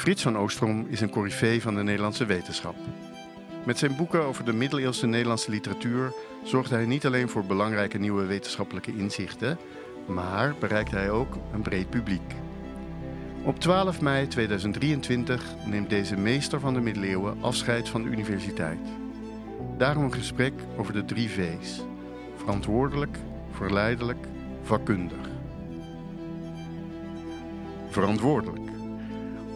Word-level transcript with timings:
Frits 0.00 0.22
van 0.22 0.38
Oostrom 0.38 0.86
is 0.88 1.00
een 1.00 1.10
coryfee 1.10 1.62
van 1.62 1.74
de 1.74 1.82
Nederlandse 1.82 2.26
wetenschap. 2.26 2.74
Met 3.64 3.78
zijn 3.78 3.96
boeken 3.96 4.24
over 4.24 4.44
de 4.44 4.52
middeleeuwse 4.52 5.06
Nederlandse 5.06 5.50
literatuur 5.50 6.12
zorgde 6.44 6.74
hij 6.74 6.86
niet 6.86 7.06
alleen 7.06 7.28
voor 7.28 7.44
belangrijke 7.44 7.98
nieuwe 7.98 8.24
wetenschappelijke 8.24 8.96
inzichten, 8.96 9.58
maar 10.06 10.54
bereikte 10.58 10.96
hij 10.96 11.10
ook 11.10 11.36
een 11.52 11.62
breed 11.62 11.90
publiek. 11.90 12.32
Op 13.42 13.60
12 13.60 14.00
mei 14.00 14.26
2023 14.26 15.44
neemt 15.66 15.90
deze 15.90 16.16
meester 16.16 16.60
van 16.60 16.74
de 16.74 16.80
middeleeuwen 16.80 17.42
afscheid 17.42 17.88
van 17.88 18.02
de 18.02 18.08
universiteit. 18.08 18.88
Daarom 19.78 20.04
een 20.04 20.12
gesprek 20.12 20.54
over 20.76 20.92
de 20.92 21.04
drie 21.04 21.28
V's: 21.28 21.82
verantwoordelijk, 22.36 23.18
verleidelijk, 23.50 24.26
vakkundig. 24.62 25.28
Verantwoordelijk. 27.88 28.69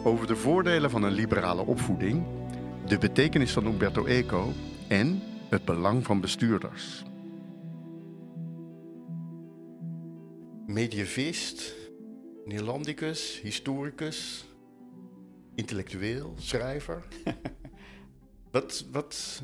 Over 0.05 0.27
de 0.27 0.35
voordelen 0.35 0.89
van 0.89 1.03
een 1.03 1.11
liberale 1.11 1.65
opvoeding, 1.65 2.25
de 2.87 2.97
betekenis 2.97 3.51
van 3.51 3.65
Umberto 3.65 4.05
Eco 4.05 4.53
en 4.87 5.21
het 5.49 5.65
belang 5.65 6.05
van 6.05 6.21
bestuurders. 6.21 7.03
Medievist, 10.65 11.73
Neerlandicus, 12.43 13.41
historicus, 13.41 14.45
intellectueel, 15.55 16.33
schrijver. 16.37 17.03
wat, 18.51 18.85
wat, 18.91 19.41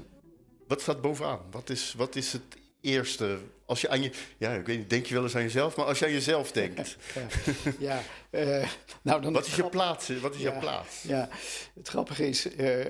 wat 0.68 0.82
staat 0.82 1.02
bovenaan? 1.02 1.40
Wat 1.52 1.70
is, 1.70 1.94
wat 1.94 2.16
is 2.16 2.34
het 2.34 2.58
eerste 2.82 3.40
als 3.66 3.82
je 3.82 3.90
aan 3.90 4.02
je, 4.02 4.12
ja, 4.38 4.54
ik 4.54 4.66
weet 4.66 4.78
niet, 4.78 4.90
denk 4.90 5.06
je 5.06 5.14
wel 5.14 5.24
eens 5.24 5.36
aan 5.36 5.42
jezelf, 5.42 5.76
maar 5.76 5.86
als 5.86 6.00
je 6.00 6.06
aan 6.06 6.12
jezelf 6.12 6.52
denkt. 6.52 6.98
ja, 7.80 8.02
uh, 8.32 8.68
nou 9.02 9.22
dan. 9.22 9.34
Wat 9.34 9.46
is 9.46 9.56
je 9.56 9.64
plaats? 9.64 10.20
Wat 10.20 10.36
is 10.36 10.42
ja, 10.42 10.52
jouw 10.52 10.60
plaats? 10.60 11.04
Ja, 11.04 11.30
het 11.74 11.88
grappige 11.88 12.28
is, 12.28 12.56
uh, 12.56 12.86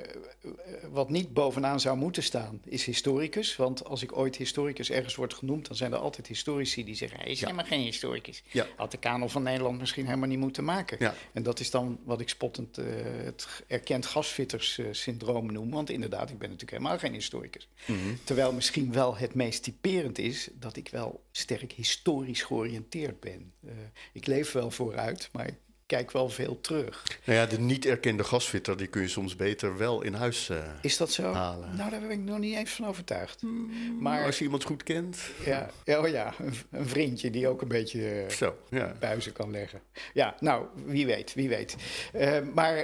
wat 0.91 1.09
niet 1.09 1.33
bovenaan 1.33 1.80
zou 1.80 1.97
moeten 1.97 2.23
staan, 2.23 2.61
is 2.66 2.86
historicus. 2.86 3.55
Want 3.55 3.86
als 3.86 4.03
ik 4.03 4.17
ooit 4.17 4.36
historicus 4.36 4.89
ergens 4.89 5.16
word 5.16 5.33
genoemd, 5.33 5.67
dan 5.67 5.75
zijn 5.75 5.94
er 5.94 5.97
altijd 5.97 6.28
historici 6.28 6.83
die 6.83 6.95
zeggen: 6.95 7.19
hij 7.19 7.31
is 7.31 7.41
helemaal 7.41 7.66
geen 7.66 7.81
historicus. 7.81 8.44
Ja. 8.52 8.67
Had 8.75 8.91
de 8.91 8.97
kanon 8.97 9.30
van 9.30 9.44
Nederland 9.44 9.80
misschien 9.80 10.06
helemaal 10.06 10.28
niet 10.28 10.39
moeten 10.39 10.63
maken. 10.63 10.97
Ja. 11.00 11.13
En 11.33 11.44
dat 11.44 11.59
is 11.59 11.72
dan 11.72 12.00
wat 12.03 12.22
ik 12.22 12.30
spottend 12.30 12.80
uh, 12.80 12.85
het 13.23 13.47
erkend 13.67 14.06
gasfitterssyndroom 14.06 15.52
noem. 15.52 15.72
Want 15.72 15.89
inderdaad, 15.89 16.30
ik 16.30 16.38
ben 16.38 16.50
natuurlijk 16.50 16.78
helemaal 16.78 17.00
geen 17.00 17.13
historicus. 17.13 17.67
Mhm. 17.85 17.97
Terwijl 18.23 18.53
misschien 18.53 18.94
wel 18.94 19.17
het 19.17 19.33
meest 19.33 19.63
typerend 19.63 20.17
is 20.17 20.50
dat 20.53 20.70
ik 20.77 20.89
wel 20.89 21.23
sterk 21.31 21.72
historisch 21.72 22.41
georiënteerd 22.41 23.19
ben. 23.19 23.53
Uh, 23.66 23.72
ik 24.14 24.25
leef 24.25 24.52
wel 24.52 24.72
vooruit, 24.72 25.30
maar 25.31 25.47
ik 25.47 25.55
kijk 25.86 26.11
wel 26.11 26.30
veel 26.30 26.61
terug. 26.61 27.19
Nou 27.25 27.39
ja, 27.39 27.45
de 27.45 27.59
niet 27.59 27.86
erkende 27.86 28.23
gasfitter, 28.23 28.78
die 28.78 28.88
kun 28.88 29.02
je 29.02 29.08
soms 29.08 29.36
beter 29.36 29.78
wel 29.78 30.02
in 30.02 30.13
huis 30.13 30.50
uh, 30.50 30.58
Is 30.81 30.97
dat 30.97 31.11
zo? 31.11 31.33
halen. 31.33 31.75
Nou, 31.75 31.89
daar 31.89 32.00
ben 32.00 32.09
ik 32.09 32.19
nog 32.19 32.39
niet 32.39 32.55
eens 32.55 32.72
van 32.72 32.86
overtuigd. 32.86 33.41
Mm, 33.41 34.02
maar 34.02 34.25
als 34.25 34.38
je 34.38 34.44
iemand 34.44 34.63
goed 34.63 34.83
kent. 34.83 35.17
Ja, 35.45 35.69
oh 35.86 36.08
ja 36.08 36.33
een, 36.39 36.53
een 36.72 36.88
vriendje 36.88 37.30
die 37.30 37.47
ook 37.47 37.61
een 37.61 37.67
beetje 37.67 38.25
Zo, 38.30 38.58
ja. 38.69 38.95
buizen 39.00 39.33
kan 39.33 39.52
leggen. 39.52 39.81
Ja, 40.13 40.35
nou, 40.39 40.66
wie 40.85 41.06
weet, 41.06 41.33
wie 41.33 41.50
weet. 41.50 41.75
Uh, 42.16 42.39
maar 42.53 42.75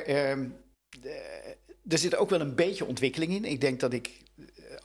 er 1.87 1.97
zit 1.97 2.15
ook 2.15 2.29
wel 2.29 2.41
een 2.41 2.55
beetje 2.55 2.85
ontwikkeling 2.85 3.31
in. 3.33 3.45
Ik 3.45 3.61
denk 3.61 3.79
dat 3.79 3.93
ik 3.93 4.09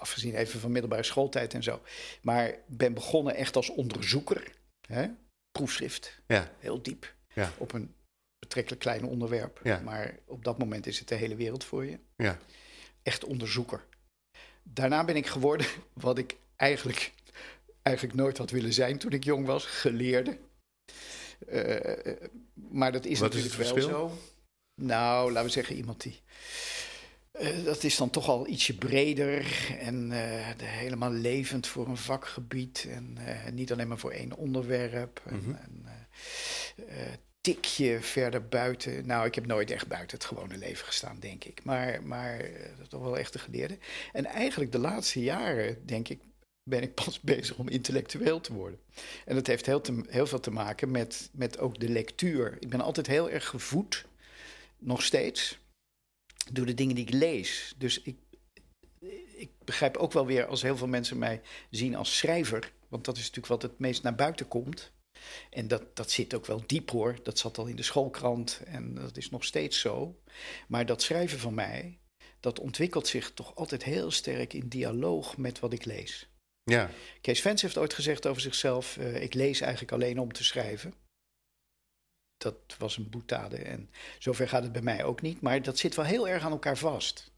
afgezien 0.02 0.34
even 0.34 0.60
van 0.60 0.72
middelbare 0.72 1.02
schooltijd 1.02 1.54
en 1.54 1.62
zo. 1.62 1.82
Maar 2.22 2.54
ben 2.66 2.94
begonnen 2.94 3.34
echt 3.34 3.56
als 3.56 3.70
onderzoeker. 3.70 4.52
Hè? 4.86 5.08
Proefschrift. 5.50 6.20
Ja. 6.26 6.52
Heel 6.58 6.82
diep. 6.82 7.14
Ja. 7.34 7.52
Op 7.58 7.72
een 7.72 7.94
betrekkelijk 8.38 8.82
klein 8.82 9.04
onderwerp. 9.04 9.60
Ja. 9.62 9.80
Maar 9.80 10.18
op 10.26 10.44
dat 10.44 10.58
moment 10.58 10.86
is 10.86 10.98
het 10.98 11.08
de 11.08 11.14
hele 11.14 11.34
wereld 11.34 11.64
voor 11.64 11.84
je. 11.84 11.98
Ja. 12.16 12.38
Echt 13.02 13.24
onderzoeker. 13.24 13.84
Daarna 14.62 15.04
ben 15.04 15.16
ik 15.16 15.26
geworden 15.26 15.66
wat 15.92 16.18
ik 16.18 16.36
eigenlijk, 16.56 17.12
eigenlijk 17.82 18.16
nooit 18.16 18.38
had 18.38 18.50
willen 18.50 18.72
zijn 18.72 18.98
toen 18.98 19.12
ik 19.12 19.24
jong 19.24 19.46
was. 19.46 19.64
Geleerde. 19.64 20.38
Uh, 21.48 22.16
maar 22.54 22.92
dat 22.92 23.04
is 23.04 23.18
wat 23.18 23.32
natuurlijk 23.32 23.60
is 23.60 23.68
het 23.68 23.74
wel 23.74 23.88
zo. 23.88 24.18
Nou, 24.80 25.32
laten 25.32 25.46
we 25.46 25.52
zeggen 25.52 25.76
iemand 25.76 26.00
die 26.00 26.20
uh, 27.40 27.64
dat 27.64 27.82
is 27.82 27.96
dan 27.96 28.10
toch 28.10 28.28
al 28.28 28.46
ietsje 28.46 28.78
breder 28.78 29.46
en 29.80 30.04
uh, 30.04 30.48
de, 30.56 30.64
helemaal 30.64 31.10
levend 31.10 31.66
voor 31.66 31.88
een 31.88 31.96
vakgebied. 31.96 32.86
En 32.90 33.16
uh, 33.18 33.52
niet 33.52 33.72
alleen 33.72 33.88
maar 33.88 33.98
voor 33.98 34.10
één 34.10 34.36
onderwerp. 34.36 35.22
Mhm. 35.24 35.50
En, 35.50 35.86
en 35.86 37.20
tikje 37.40 38.00
verder 38.00 38.48
buiten. 38.48 39.06
Nou, 39.06 39.26
ik 39.26 39.34
heb 39.34 39.46
nooit 39.46 39.70
echt 39.70 39.88
buiten 39.88 40.16
het 40.16 40.26
gewone 40.26 40.56
leven 40.56 40.86
gestaan, 40.86 41.16
denk 41.20 41.44
ik. 41.44 41.64
Maar, 41.64 42.02
maar 42.02 42.50
toch 42.88 43.02
wel 43.02 43.18
echt 43.18 43.32
de 43.32 43.38
geleerde. 43.38 43.78
En 44.12 44.24
eigenlijk 44.24 44.72
de 44.72 44.78
laatste 44.78 45.20
jaren, 45.20 45.86
denk 45.86 46.08
ik, 46.08 46.20
ben 46.62 46.82
ik 46.82 46.94
pas 46.94 47.20
bezig 47.34 47.56
om 47.56 47.68
intellectueel 47.68 48.40
te 48.40 48.52
worden. 48.52 48.80
En 49.24 49.34
dat 49.34 49.46
heeft 49.46 49.66
heel, 49.66 49.80
te, 49.80 50.04
heel 50.08 50.26
veel 50.26 50.40
te 50.40 50.50
maken 50.50 50.90
met, 50.90 51.30
met 51.32 51.58
ook 51.58 51.80
de 51.80 51.88
lectuur. 51.88 52.56
Ik 52.60 52.68
ben 52.68 52.80
altijd 52.80 53.06
heel 53.06 53.30
erg 53.30 53.46
gevoed, 53.46 54.04
nog 54.78 55.02
steeds 55.02 55.60
door 56.52 56.66
de 56.66 56.74
dingen 56.74 56.94
die 56.94 57.06
ik 57.06 57.14
lees. 57.14 57.74
Dus 57.76 58.02
ik, 58.02 58.16
ik 59.36 59.50
begrijp 59.64 59.96
ook 59.96 60.12
wel 60.12 60.26
weer 60.26 60.46
als 60.46 60.62
heel 60.62 60.76
veel 60.76 60.86
mensen 60.86 61.18
mij 61.18 61.40
zien 61.70 61.94
als 61.94 62.16
schrijver. 62.16 62.72
Want 62.88 63.04
dat 63.04 63.16
is 63.16 63.20
natuurlijk 63.20 63.46
wat 63.46 63.62
het 63.62 63.78
meest 63.78 64.02
naar 64.02 64.14
buiten 64.14 64.48
komt. 64.48 64.92
En 65.50 65.68
dat, 65.68 65.96
dat 65.96 66.10
zit 66.10 66.34
ook 66.34 66.46
wel 66.46 66.62
diep 66.66 66.90
hoor. 66.90 67.16
Dat 67.22 67.38
zat 67.38 67.58
al 67.58 67.66
in 67.66 67.76
de 67.76 67.82
schoolkrant 67.82 68.60
en 68.64 68.94
dat 68.94 69.16
is 69.16 69.30
nog 69.30 69.44
steeds 69.44 69.80
zo. 69.80 70.20
Maar 70.68 70.86
dat 70.86 71.02
schrijven 71.02 71.38
van 71.38 71.54
mij, 71.54 71.98
dat 72.40 72.58
ontwikkelt 72.58 73.06
zich 73.06 73.32
toch 73.32 73.54
altijd 73.54 73.84
heel 73.84 74.10
sterk 74.10 74.52
in 74.52 74.68
dialoog 74.68 75.36
met 75.36 75.58
wat 75.58 75.72
ik 75.72 75.84
lees. 75.84 76.30
Ja. 76.64 76.90
Kees 77.20 77.40
Vens 77.40 77.62
heeft 77.62 77.78
ooit 77.78 77.94
gezegd 77.94 78.26
over 78.26 78.42
zichzelf: 78.42 78.96
uh, 78.96 79.22
Ik 79.22 79.34
lees 79.34 79.60
eigenlijk 79.60 79.92
alleen 79.92 80.18
om 80.18 80.32
te 80.32 80.44
schrijven 80.44 80.94
dat 82.42 82.76
was 82.78 82.96
een 82.96 83.10
boetade. 83.10 83.56
En 83.56 83.90
zover 84.18 84.48
gaat 84.48 84.62
het 84.62 84.72
bij 84.72 84.82
mij 84.82 85.04
ook 85.04 85.22
niet. 85.22 85.40
Maar 85.40 85.62
dat 85.62 85.78
zit 85.78 85.94
wel 85.94 86.04
heel 86.04 86.28
erg 86.28 86.44
aan 86.44 86.50
elkaar 86.50 86.76
vast. 86.76 87.30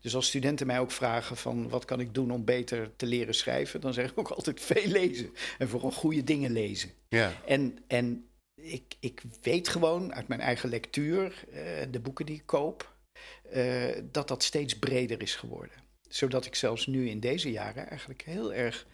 Dus 0.00 0.14
als 0.14 0.26
studenten 0.26 0.66
mij 0.66 0.80
ook 0.80 0.90
vragen 0.90 1.36
van 1.36 1.68
wat 1.68 1.84
kan 1.84 2.00
ik 2.00 2.14
doen 2.14 2.30
om 2.30 2.44
beter 2.44 2.96
te 2.96 3.06
leren 3.06 3.34
schrijven, 3.34 3.80
dan 3.80 3.92
zeg 3.92 4.10
ik 4.10 4.18
ook 4.18 4.28
altijd 4.28 4.60
veel 4.70 4.86
lezen. 4.86 5.30
En 5.58 5.68
vooral 5.68 5.92
goede 5.92 6.24
dingen 6.24 6.52
lezen. 6.52 6.90
Ja. 7.08 7.42
En, 7.46 7.78
en 7.86 8.28
ik, 8.54 8.94
ik 9.00 9.22
weet 9.42 9.68
gewoon 9.68 10.14
uit 10.14 10.28
mijn 10.28 10.40
eigen 10.40 10.68
lectuur, 10.68 11.44
uh, 11.48 11.56
de 11.90 12.00
boeken 12.00 12.26
die 12.26 12.36
ik 12.36 12.46
koop, 12.46 12.94
uh, 13.54 13.84
dat 14.10 14.28
dat 14.28 14.42
steeds 14.42 14.78
breder 14.78 15.22
is 15.22 15.34
geworden. 15.34 15.76
Zodat 16.08 16.46
ik 16.46 16.54
zelfs 16.54 16.86
nu 16.86 17.08
in 17.08 17.20
deze 17.20 17.50
jaren 17.50 17.88
eigenlijk 17.88 18.22
heel 18.22 18.54
erg 18.54 18.86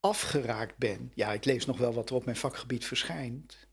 afgeraakt 0.00 0.76
ben. 0.76 1.12
Ja, 1.14 1.32
ik 1.32 1.44
lees 1.44 1.66
nog 1.66 1.78
wel 1.78 1.92
wat 1.92 2.08
er 2.08 2.14
op 2.14 2.24
mijn 2.24 2.36
vakgebied 2.36 2.84
verschijnt. 2.84 3.63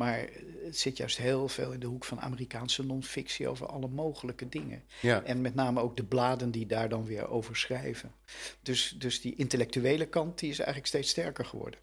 Maar 0.00 0.28
het 0.64 0.78
zit 0.78 0.96
juist 0.96 1.16
heel 1.16 1.48
veel 1.48 1.72
in 1.72 1.80
de 1.80 1.86
hoek 1.86 2.04
van 2.04 2.20
Amerikaanse 2.20 2.84
non-fictie 2.84 3.48
over 3.48 3.66
alle 3.66 3.88
mogelijke 3.88 4.48
dingen. 4.48 4.82
Ja. 5.00 5.22
En 5.22 5.40
met 5.40 5.54
name 5.54 5.80
ook 5.80 5.96
de 5.96 6.04
bladen 6.04 6.50
die 6.50 6.66
daar 6.66 6.88
dan 6.88 7.04
weer 7.04 7.28
over 7.28 7.56
schrijven. 7.56 8.14
Dus, 8.62 8.94
dus 8.98 9.20
die 9.20 9.34
intellectuele 9.34 10.06
kant 10.06 10.38
die 10.38 10.50
is 10.50 10.58
eigenlijk 10.58 10.88
steeds 10.88 11.10
sterker 11.10 11.44
geworden. 11.44 11.80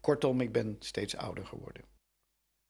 Kortom, 0.00 0.40
ik 0.40 0.52
ben 0.52 0.76
steeds 0.78 1.16
ouder 1.16 1.46
geworden. 1.46 1.82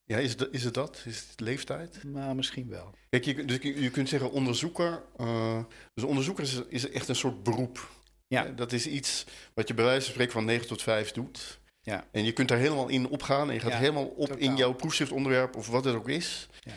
Ja, 0.05 0.19
is 0.19 0.31
het, 0.31 0.49
is 0.51 0.65
het 0.65 0.75
dat? 0.75 1.03
Is 1.07 1.27
het 1.31 1.41
leeftijd? 1.41 2.05
Nou, 2.05 2.35
misschien 2.35 2.69
wel. 2.69 2.95
Kijk, 3.09 3.25
je, 3.25 3.45
dus 3.45 3.59
je 3.61 3.91
kunt 3.91 4.09
zeggen 4.09 4.31
onderzoeker. 4.31 5.03
Uh, 5.21 5.65
dus 5.95 6.05
onderzoeker 6.05 6.45
is, 6.45 6.61
is 6.69 6.91
echt 6.91 7.09
een 7.09 7.17
soort 7.17 7.43
beroep. 7.43 7.91
Ja. 8.27 8.45
Dat 8.45 8.73
is 8.73 8.87
iets 8.87 9.25
wat 9.55 9.69
je 9.69 9.75
bij 9.75 9.85
wijze 9.85 10.05
van 10.05 10.13
spreken 10.13 10.33
van 10.33 10.45
9 10.45 10.67
tot 10.67 10.83
5 10.83 11.13
doet. 11.13 11.63
Ja. 11.85 12.05
En 12.11 12.25
je 12.25 12.33
kunt 12.33 12.49
daar 12.49 12.59
helemaal 12.59 12.89
in 12.89 13.09
opgaan. 13.09 13.49
En 13.49 13.55
je 13.55 13.61
gaat 13.61 13.71
Ja, 13.73 13.79
helemaal 13.79 14.05
op 14.05 14.27
totaal. 14.27 14.37
in 14.39 14.57
jouw 14.57 14.73
proefschriftonderwerp 14.73 15.57
of 15.57 15.69
wat 15.69 15.85
het 15.85 15.95
ook 15.95 16.09
is. 16.09 16.49
Ja. 16.61 16.73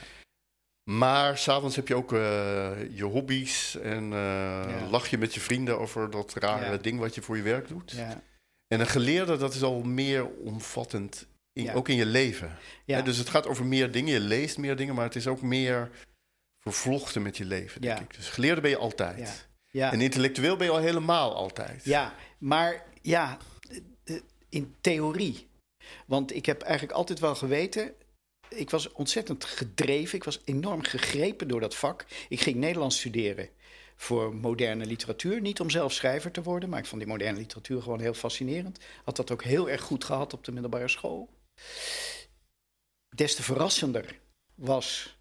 Maar 0.89 1.37
s'avonds 1.37 1.75
heb 1.75 1.87
je 1.87 1.95
ook 1.95 2.13
eh, 2.13 2.19
je 2.95 3.03
hobby's 3.03 3.75
en 3.75 4.03
eh, 4.03 4.19
Ja. 4.79 4.87
lach 4.89 5.07
je 5.07 5.17
met 5.17 5.33
je 5.33 5.39
vrienden 5.39 5.79
over 5.79 6.09
dat 6.09 6.33
rare 6.33 6.71
Ja. 6.71 6.77
ding 6.77 6.99
wat 6.99 7.15
je 7.15 7.21
voor 7.21 7.37
je 7.37 7.43
werk 7.43 7.67
doet. 7.67 7.91
Ja. 7.91 8.21
En 8.67 8.79
een 8.79 8.87
geleerde, 8.87 9.37
dat 9.37 9.53
is 9.53 9.63
al 9.63 9.81
meer 9.81 10.27
omvattend, 10.27 11.27
in, 11.53 11.71
ook 11.73 11.89
in 11.89 11.95
je 11.95 12.05
leven. 12.05 12.57
Dus 12.85 13.17
het 13.17 13.29
gaat 13.29 13.47
over 13.47 13.65
meer 13.65 13.91
dingen, 13.91 14.13
je 14.13 14.19
leest 14.19 14.57
meer 14.57 14.75
dingen, 14.75 14.95
maar 14.95 15.05
het 15.05 15.15
is 15.15 15.27
ook 15.27 15.41
meer 15.41 15.89
vervlochten 16.59 17.21
met 17.21 17.37
je 17.37 17.45
leven, 17.45 17.81
denk 17.81 17.99
ik. 17.99 18.15
Dus 18.15 18.29
geleerde 18.29 18.61
ben 18.61 18.69
je 18.69 18.77
altijd. 18.77 19.47
En 19.71 20.01
intellectueel 20.01 20.55
ben 20.57 20.65
je 20.67 20.71
al 20.73 20.79
helemaal 20.79 21.35
altijd. 21.35 21.83
Ja, 21.83 22.13
maar 22.37 22.83
ja, 23.01 23.37
in 24.49 24.75
theorie. 24.81 25.47
Want 26.05 26.35
ik 26.35 26.45
heb 26.45 26.61
eigenlijk 26.61 26.97
altijd 26.97 27.19
wel 27.19 27.35
geweten. 27.35 27.93
Ik 28.49 28.69
was 28.69 28.91
ontzettend 28.91 29.45
gedreven. 29.45 30.15
Ik 30.15 30.23
was 30.23 30.41
enorm 30.45 30.83
gegrepen 30.83 31.47
door 31.47 31.59
dat 31.59 31.75
vak. 31.75 32.05
Ik 32.29 32.39
ging 32.39 32.55
Nederlands 32.55 32.97
studeren 32.97 33.49
voor 33.95 34.35
moderne 34.35 34.85
literatuur. 34.85 35.41
Niet 35.41 35.59
om 35.59 35.69
zelf 35.69 35.93
schrijver 35.93 36.31
te 36.31 36.43
worden, 36.43 36.69
maar 36.69 36.79
ik 36.79 36.85
vond 36.85 37.01
die 37.01 37.09
moderne 37.09 37.39
literatuur 37.39 37.81
gewoon 37.81 37.99
heel 37.99 38.13
fascinerend. 38.13 38.79
Had 39.03 39.15
dat 39.15 39.31
ook 39.31 39.43
heel 39.43 39.69
erg 39.69 39.81
goed 39.81 40.03
gehad 40.03 40.33
op 40.33 40.43
de 40.43 40.51
middelbare 40.51 40.87
school. 40.87 41.29
Des 43.15 43.35
te 43.35 43.43
verrassender 43.43 44.19
was 44.55 45.17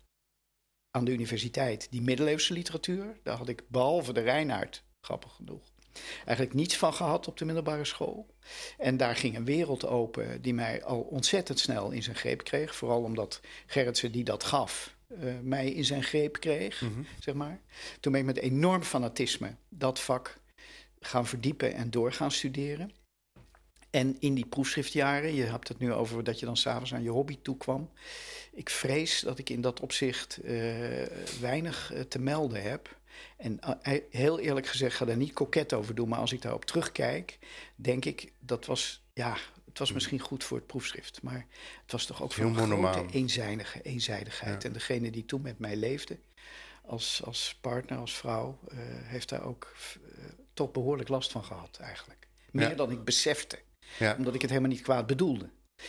aan 0.91 1.05
de 1.05 1.13
universiteit 1.13 1.91
die 1.91 2.03
middeleeuwse 2.03 2.53
literatuur. 2.53 3.21
Daar 3.23 3.37
had 3.37 3.49
ik 3.49 3.69
behalve 3.69 4.13
de 4.13 4.21
Reinaard, 4.21 4.85
grappig 5.01 5.35
genoeg, 5.35 5.73
eigenlijk 6.17 6.55
niets 6.55 6.77
van 6.77 6.95
gehad 6.95 7.29
op 7.29 7.37
de 7.37 7.45
middelbare 7.45 7.85
school. 7.85 8.27
En 8.79 8.97
daar 8.97 9.17
ging 9.17 9.37
een 9.37 9.45
wereld 9.45 9.87
open 9.87 10.43
die 10.43 10.55
mij 10.55 10.85
al 10.85 11.01
ontzettend 11.01 11.59
snel 11.59 11.91
in 11.91 12.03
zijn 12.03 12.17
greep 12.17 12.45
kreeg. 12.45 12.75
Vooral 12.75 13.03
omdat 13.03 13.41
Gerritsen 13.67 14.13
die 14.13 14.25
dat 14.25 14.45
gaf, 14.45 14.95
uh, 15.23 15.35
mij 15.43 15.71
in 15.71 15.85
zijn 15.85 16.03
greep 16.03 16.41
kreeg, 16.41 16.81
Mhm. 16.81 17.03
zeg 17.21 17.35
maar. 17.35 17.61
Toen 18.01 18.13
ben 18.13 18.21
ik 18.21 18.27
met 18.27 18.39
enorm 18.39 18.83
fanatisme 18.83 19.55
dat 19.69 20.01
vak 20.01 20.39
gaan 21.01 21.27
verdiepen 21.27 21.75
en 21.75 21.91
door 21.91 22.13
gaan 22.13 22.31
studeren. 22.31 22.91
En 23.91 24.17
in 24.19 24.35
die 24.35 24.47
proefschriftjaren, 24.47 25.35
je 25.35 25.43
hebt 25.45 25.69
het 25.69 25.79
nu 25.79 25.93
over 25.93 26.25
dat 26.25 26.41
je 26.41 26.47
dan 26.47 26.57
s'avonds 26.57 26.95
aan 26.95 27.03
je 27.03 27.11
hobby 27.11 27.39
toekwam. 27.43 27.91
Ik 28.53 28.71
vrees 28.71 29.21
dat 29.21 29.39
ik 29.39 29.51
in 29.51 29.61
dat 29.61 29.81
opzicht 29.81 30.39
uh, 30.45 30.53
weinig 31.41 31.93
uh, 31.95 32.01
te 32.01 32.19
melden 32.19 32.63
heb. 32.63 32.97
En 33.37 33.61
uh, 33.83 34.01
heel 34.11 34.39
eerlijk 34.41 34.67
gezegd, 34.67 34.97
ga 34.97 35.05
daar 35.05 35.17
niet 35.17 35.33
koket 35.33 35.73
over 35.73 35.95
doen. 35.95 36.09
Maar 36.09 36.19
als 36.19 36.33
ik 36.33 36.43
daarop 36.43 36.65
terugkijk, 36.65 37.39
denk 37.75 38.05
ik 38.05 38.33
dat 38.39 38.67
was, 38.67 39.03
ja, 39.13 39.37
het 39.65 39.79
was 39.79 39.93
misschien 39.93 40.21
goed 40.21 40.45
voor 40.45 40.57
het 40.57 40.67
proefschrift. 40.67 41.23
Maar 41.23 41.47
het 41.83 41.93
was 41.93 42.07
toch 42.07 42.23
ook 42.23 42.33
van 42.33 42.53
monomaan. 42.53 42.93
grote 42.93 43.15
eenzijdige, 43.15 43.83
eenzijdigheid. 43.83 44.63
Ja. 44.63 44.69
En 44.69 44.75
degene 44.75 45.11
die 45.11 45.25
toen 45.25 45.43
met 45.43 45.59
mij 45.59 45.77
leefde, 45.77 46.19
als, 46.87 47.23
als 47.25 47.59
partner, 47.61 47.99
als 47.99 48.17
vrouw, 48.17 48.59
uh, 48.69 48.79
heeft 48.83 49.29
daar 49.29 49.43
ook 49.45 49.75
uh, 50.19 50.25
toch 50.55 50.73
behoorlijk 50.73 51.09
last 51.09 51.33
van 51.33 51.45
gehad 51.45 51.79
eigenlijk. 51.81 52.27
Meer 52.51 52.69
Ja. 52.69 52.75
dan 52.75 52.91
ik 52.91 53.05
besefte. 53.05 53.59
Ja. 53.99 54.15
Omdat 54.19 54.35
ik 54.35 54.41
het 54.41 54.51
helemaal 54.51 54.73
niet 54.73 54.83
kwaad 54.83 55.07
bedoelde. 55.07 55.49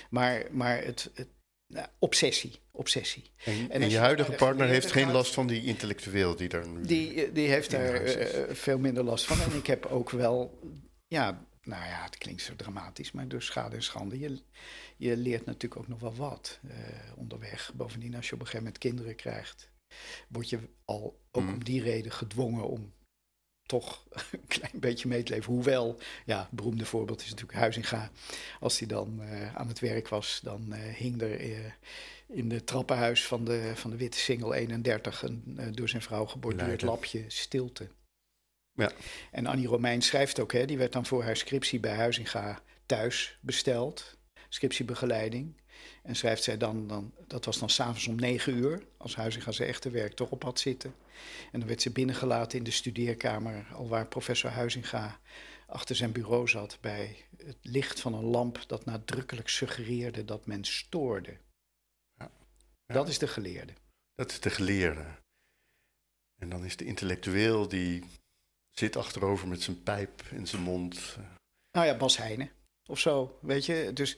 Maar, 0.10 0.44
maar 0.52 0.84
het, 0.84 1.12
het 1.14 1.28
nou, 1.68 1.88
obsessie, 2.00 2.60
obsessie. 2.72 3.32
En, 3.46 3.54
En 3.54 3.70
en 3.72 3.84
als 3.84 3.92
je 3.92 3.98
huidige 4.00 4.32
partner 4.32 4.68
heeft 4.68 4.92
geen 4.92 5.04
gaat- 5.06 5.14
last 5.14 5.34
van 5.34 5.48
die 5.48 5.64
intellectueel 5.64 6.36
die 6.36 6.50
er 6.50 6.68
nu... 6.68 6.82
Die, 6.86 7.32
die 7.32 7.48
heeft 7.48 7.72
daar 7.72 8.02
is. 8.02 8.16
eh, 8.16 8.44
veel 8.54 8.78
minder 8.80 9.04
last 9.04 9.26
van. 9.26 9.40
En 9.52 9.58
ik 9.58 9.68
heb 9.68 9.86
ook 9.86 10.10
wel, 10.10 10.60
ja, 11.08 11.46
nou 11.64 11.84
ja, 11.86 12.04
het 12.04 12.18
klinkt 12.18 12.42
zo 12.42 12.56
dramatisch, 12.56 13.12
maar 13.12 13.28
door 13.28 13.42
schade 13.42 13.76
en 13.76 13.84
schande. 13.84 14.20
Je, 14.20 14.40
je 14.98 15.18
leert 15.18 15.46
natuurlijk 15.46 15.82
ook 15.82 15.88
nog 15.88 16.00
wel 16.00 16.16
wat 16.16 16.60
eh, 16.68 16.76
onderweg. 17.16 17.72
Bovendien, 17.76 18.16
als 18.16 18.28
je 18.28 18.34
op 18.34 18.40
een 18.40 18.46
gegeven 18.46 18.66
moment 18.66 18.84
kinderen 18.84 19.16
krijgt, 19.16 19.70
word 20.30 20.50
je 20.50 20.60
al 20.86 21.20
ook 21.32 21.44
Mm. 21.44 21.50
om 21.54 21.64
die 21.64 21.82
reden 21.82 22.12
gedwongen 22.12 22.68
om 22.68 22.94
toch 23.68 24.04
een 24.32 24.48
klein 24.48 24.80
beetje 24.80 25.08
mee 25.08 25.24
te 25.24 25.34
leven. 25.34 25.54
Hoewel, 25.54 25.98
ja, 26.26 26.40
het 26.40 26.52
beroemde 26.52 26.86
voorbeeld 26.86 27.22
is 27.22 27.30
natuurlijk 27.30 27.60
Huizinga. 27.60 28.12
Als 28.60 28.80
hij 28.80 28.88
dan 28.88 29.22
eh, 29.22 29.56
aan 29.56 29.68
het 29.68 29.80
werk 29.80 30.08
was, 30.08 30.40
dan 30.44 30.74
eh, 30.74 30.94
hing 30.96 31.22
er 31.22 31.40
eh, 31.40 31.72
in 32.28 32.52
het 32.52 32.68
trappenhuis 32.68 33.26
van 33.26 33.46
de, 33.46 33.72
van 33.76 33.90
de 33.90 33.98
Witte 33.98 34.18
Singel 34.18 34.54
31 34.54 35.24
een 35.24 35.72
door 35.76 35.90
zijn 35.90 36.02
vrouw 36.02 36.26
geborduurd 36.26 36.82
lapje 36.82 37.24
stilte. 37.28 37.88
Ja. 38.74 38.92
En 39.32 39.46
Annie 39.46 39.68
Romein 39.68 40.02
schrijft 40.02 40.40
ook, 40.40 40.54
hè, 40.54 40.66
die 40.66 40.78
werd 40.78 40.94
dan 40.94 41.06
voor 41.06 41.24
haar 41.24 41.38
scriptie 41.38 41.80
bij 41.80 41.96
Huizinga 41.96 42.62
thuis 42.86 43.38
besteld. 43.42 44.18
Scriptiebegeleiding. 44.50 45.56
En 46.04 46.16
schrijft 46.16 46.44
zij 46.44 46.58
dan, 46.58 46.88
dan 46.88 47.14
dat 47.28 47.46
was 47.46 47.60
dan 47.60 47.70
s'avonds 47.70 48.08
om 48.08 48.16
negen 48.16 48.54
uur, 48.54 48.84
als 48.98 49.16
Huizinga 49.16 49.52
zijn 49.52 49.70
echte 49.70 49.90
werk 49.90 50.14
toch 50.14 50.30
op 50.30 50.44
had 50.44 50.60
zitten. 50.60 50.96
En 51.52 51.60
dan 51.60 51.68
werd 51.68 51.82
ze 51.82 51.92
binnengelaten 51.92 52.58
in 52.58 52.64
de 52.64 52.72
studeerkamer, 52.72 53.68
al 53.74 53.88
waar 53.88 54.08
professor 54.08 54.50
Huizinga 54.50 55.20
achter 55.68 55.96
zijn 55.96 56.12
bureau 56.12 56.48
zat, 56.48 56.78
bij 56.82 57.26
het 57.38 57.58
licht 57.62 58.00
van 58.00 58.14
een 58.14 58.24
lamp 58.24 58.64
dat 58.68 58.86
nadrukkelijk 58.86 59.50
suggereerde 59.50 60.26
dat 60.26 60.46
men 60.46 60.64
stoorde. 60.64 61.38
Ja. 62.18 62.32
Dat 62.86 63.08
is 63.08 63.18
de 63.18 63.28
geleerde. 63.28 63.74
Dat 64.16 64.32
is 64.32 64.40
de 64.40 64.50
geleerde. 64.50 65.06
En 66.40 66.50
dan 66.50 66.66
is 66.66 66.78
de 66.78 66.86
intellectueel 66.86 67.68
die 67.68 68.04
zit 68.70 68.96
achterover 68.96 69.48
met 69.48 69.62
zijn 69.62 69.84
pijp 69.84 70.22
in 70.32 70.48
zijn 70.48 70.62
mond. 70.62 71.18
Nou 71.72 71.86
ja, 71.88 71.98
Bas 71.98 72.18
Heijnen 72.18 72.52
of 72.88 73.00
zo, 73.00 73.38
weet 73.42 73.66
je. 73.66 73.92
Dus 73.94 74.18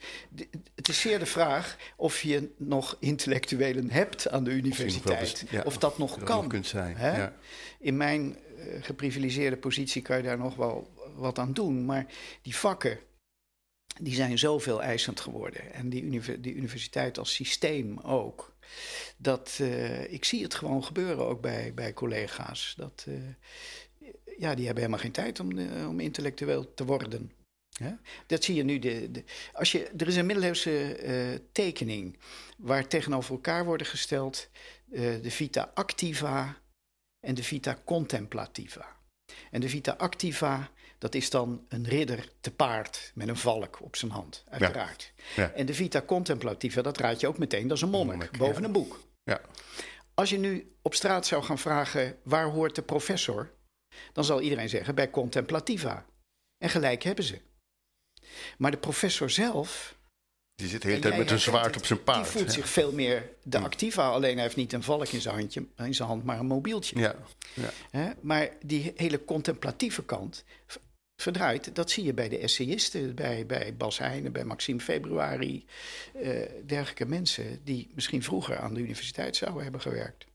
het 0.76 0.88
is 0.90 1.02
zeer 1.02 1.20
de 1.20 1.26
vraag 1.26 1.78
of 1.98 2.22
je 2.22 2.50
nog 2.58 2.98
intellectuelen 3.00 3.90
hebt 3.90 4.30
aan 4.30 4.44
de 4.44 4.50
Of 4.50 4.56
universiteit. 4.58 5.20
best- 5.20 5.44
ja, 5.50 5.62
of 5.66 5.78
dat 5.78 5.98
nog 5.98 6.16
dat 6.16 6.24
kan. 6.24 6.38
nog 6.38 6.48
kunt 6.48 6.68
zijn. 6.68 6.98
Ja. 6.98 7.36
In 7.80 7.98
mijn 7.98 8.38
eh, 8.58 8.84
geprivilegeerde 8.84 9.58
positie 9.58 10.02
kan 10.02 10.18
je 10.18 10.24
daar 10.24 10.38
nog 10.38 10.56
wel 10.56 10.94
wat 11.16 11.40
aan 11.40 11.54
doen. 11.54 11.86
Maar 11.86 12.06
die 12.42 12.56
vakken, 12.56 13.00
die 14.02 14.14
zijn 14.16 14.38
zoveel 14.38 14.82
eisend 14.82 15.20
geworden. 15.20 15.74
En 15.74 15.90
die, 15.90 16.04
univer- 16.04 16.42
die 16.42 16.54
universiteit 16.56 17.18
als 17.18 17.34
systeem 17.34 18.00
ook. 18.00 18.56
Dat 19.18 19.58
eh, 19.62 20.14
ik 20.14 20.26
zie 20.26 20.44
het 20.44 20.54
gewoon 20.56 20.84
gebeuren 20.84 21.26
ook 21.26 21.42
bij, 21.42 21.74
bij 21.74 21.94
collega's. 21.94 22.74
Dat, 22.78 23.06
eh, 23.08 23.14
ja, 24.38 24.56
die 24.56 24.66
hebben 24.66 24.84
helemaal 24.84 25.00
geen 25.04 25.12
tijd 25.12 25.40
om, 25.40 25.60
om 25.88 26.00
intellectueel 26.00 26.74
te 26.74 26.86
worden. 26.86 27.32
Dat 28.26 28.44
zie 28.44 28.56
je 28.56 28.64
nu. 28.64 28.80
De, 28.80 29.12
de, 29.12 29.24
als 29.54 29.72
je, 29.72 29.90
er 29.98 30.08
is 30.08 30.16
een 30.16 30.26
middeleeuwse 30.26 30.96
eh, 30.96 31.40
tekening 31.52 32.20
waar 32.58 32.88
tegenover 32.88 33.32
elkaar 33.32 33.66
worden 33.66 33.88
gesteld 33.88 34.50
eh, 34.92 35.02
de 35.22 35.32
vita 35.32 35.72
activa 35.74 36.58
en 37.20 37.36
de 37.36 37.44
vita 37.44 37.78
contemplativa. 37.86 38.98
En 39.52 39.62
de 39.62 39.70
vita 39.70 39.92
activa, 39.98 40.72
dat 40.98 41.16
is 41.16 41.30
dan 41.30 41.66
een 41.68 41.88
ridder 41.88 42.30
te 42.42 42.52
paard 42.52 43.12
met 43.16 43.28
een 43.28 43.38
valk 43.38 43.82
op 43.82 43.96
zijn 43.96 44.12
hand, 44.12 44.44
uiteraard. 44.50 45.14
Ja. 45.36 45.52
En 45.52 45.66
de 45.66 45.74
vita 45.74 46.02
contemplativa, 46.02 46.82
dat 46.82 46.98
raad 46.98 47.20
je 47.20 47.28
ook 47.28 47.38
meteen, 47.38 47.68
dat 47.68 47.78
is 47.78 47.84
een 47.84 47.90
monnik, 47.90 48.16
monnik, 48.16 48.38
boven 48.38 48.62
ja. 48.62 48.68
een 48.68 48.74
boek. 48.74 49.00
Ja. 49.24 49.42
Als 50.14 50.30
je 50.30 50.38
nu 50.38 50.76
op 50.82 50.94
straat 50.94 51.26
zou 51.26 51.44
gaan 51.44 51.60
vragen, 51.60 52.18
waar 52.24 52.50
hoort 52.50 52.76
de 52.76 52.82
professor? 52.82 53.52
Dan 54.14 54.24
zal 54.24 54.42
iedereen 54.42 54.70
zeggen, 54.70 54.96
bij 54.96 55.10
contemplativa. 55.10 56.06
En 56.58 56.70
gelijk 56.70 57.04
hebben 57.04 57.24
ze. 57.24 57.42
Maar 58.58 58.72
de 58.72 58.78
professor 58.78 59.30
zelf, 59.30 59.98
Die 60.56 60.68
zit 60.68 60.82
de 60.82 60.88
hele 60.88 61.00
tijd 61.02 61.18
met 61.18 61.32
een 61.32 61.40
zwaard 61.40 61.76
op 61.76 61.86
zijn 61.86 62.04
paard. 62.04 62.24
die 62.24 62.32
voelt 62.32 62.46
ja. 62.46 62.52
zich 62.52 62.70
veel 62.70 62.92
meer 62.92 63.30
de 63.44 63.58
Hm. 63.58 63.64
activa. 63.64 64.10
Alleen 64.10 64.34
hij 64.34 64.44
heeft 64.44 64.56
niet 64.56 64.74
een 64.74 64.84
valk 64.84 65.08
in 65.08 65.22
zijn, 65.22 65.36
handje, 65.36 65.66
in 65.78 65.94
zijn 65.96 66.08
hand, 66.08 66.24
maar 66.24 66.40
een 66.40 66.46
mobieltje. 66.46 67.00
Ja, 67.00 67.16
Hè? 67.92 68.12
Maar 68.22 68.50
die 68.66 68.94
hele 68.96 69.26
contemplatieve 69.26 70.04
kant 70.06 70.44
verdraait, 71.22 71.76
dat 71.76 71.92
zie 71.92 72.04
je 72.04 72.14
bij 72.14 72.30
de 72.30 72.38
essayisten, 72.38 73.16
bij, 73.16 73.46
bij 73.46 73.76
Bas 73.76 73.98
Heijnen, 73.98 74.32
bij 74.32 74.44
Maxime 74.44 74.80
Februari. 74.80 75.66
eh, 76.14 76.42
dergelijke 76.66 77.06
mensen 77.06 77.64
die 77.64 77.92
misschien 77.96 78.24
vroeger 78.24 78.58
aan 78.58 78.74
de 78.74 78.80
universiteit 78.80 79.36
zouden 79.36 79.64
hebben 79.64 79.82
gewerkt. 79.82 80.26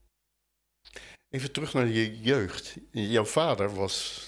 even 1.29 1.51
terug 1.51 1.73
naar 1.73 1.87
je 1.87 2.19
jeugd. 2.19 2.75
Jouw 2.91 3.25
vader 3.25 3.75
was 3.75 4.23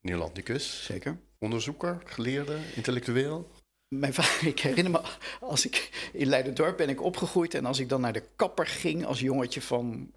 Neerlandicus, 0.00 0.84
Zeker. 0.84 1.18
Onderzoeker, 1.38 2.02
geleerde, 2.04 2.58
intellectueel. 2.74 3.50
Mijn 3.94 4.14
vader, 4.14 4.46
ik 4.46 4.60
herinner 4.60 4.92
me, 4.92 5.00
als 5.40 5.66
ik 5.66 6.08
in 6.12 6.26
Leiderdorp 6.26 6.76
ben 6.76 6.88
ik 6.88 7.02
opgegroeid 7.02 7.54
en 7.54 7.66
als 7.66 7.78
ik 7.78 7.88
dan 7.88 8.00
naar 8.00 8.12
de 8.12 8.28
kapper 8.36 8.66
ging 8.66 9.04
als 9.04 9.20
jongetje 9.20 9.60
van 9.60 10.10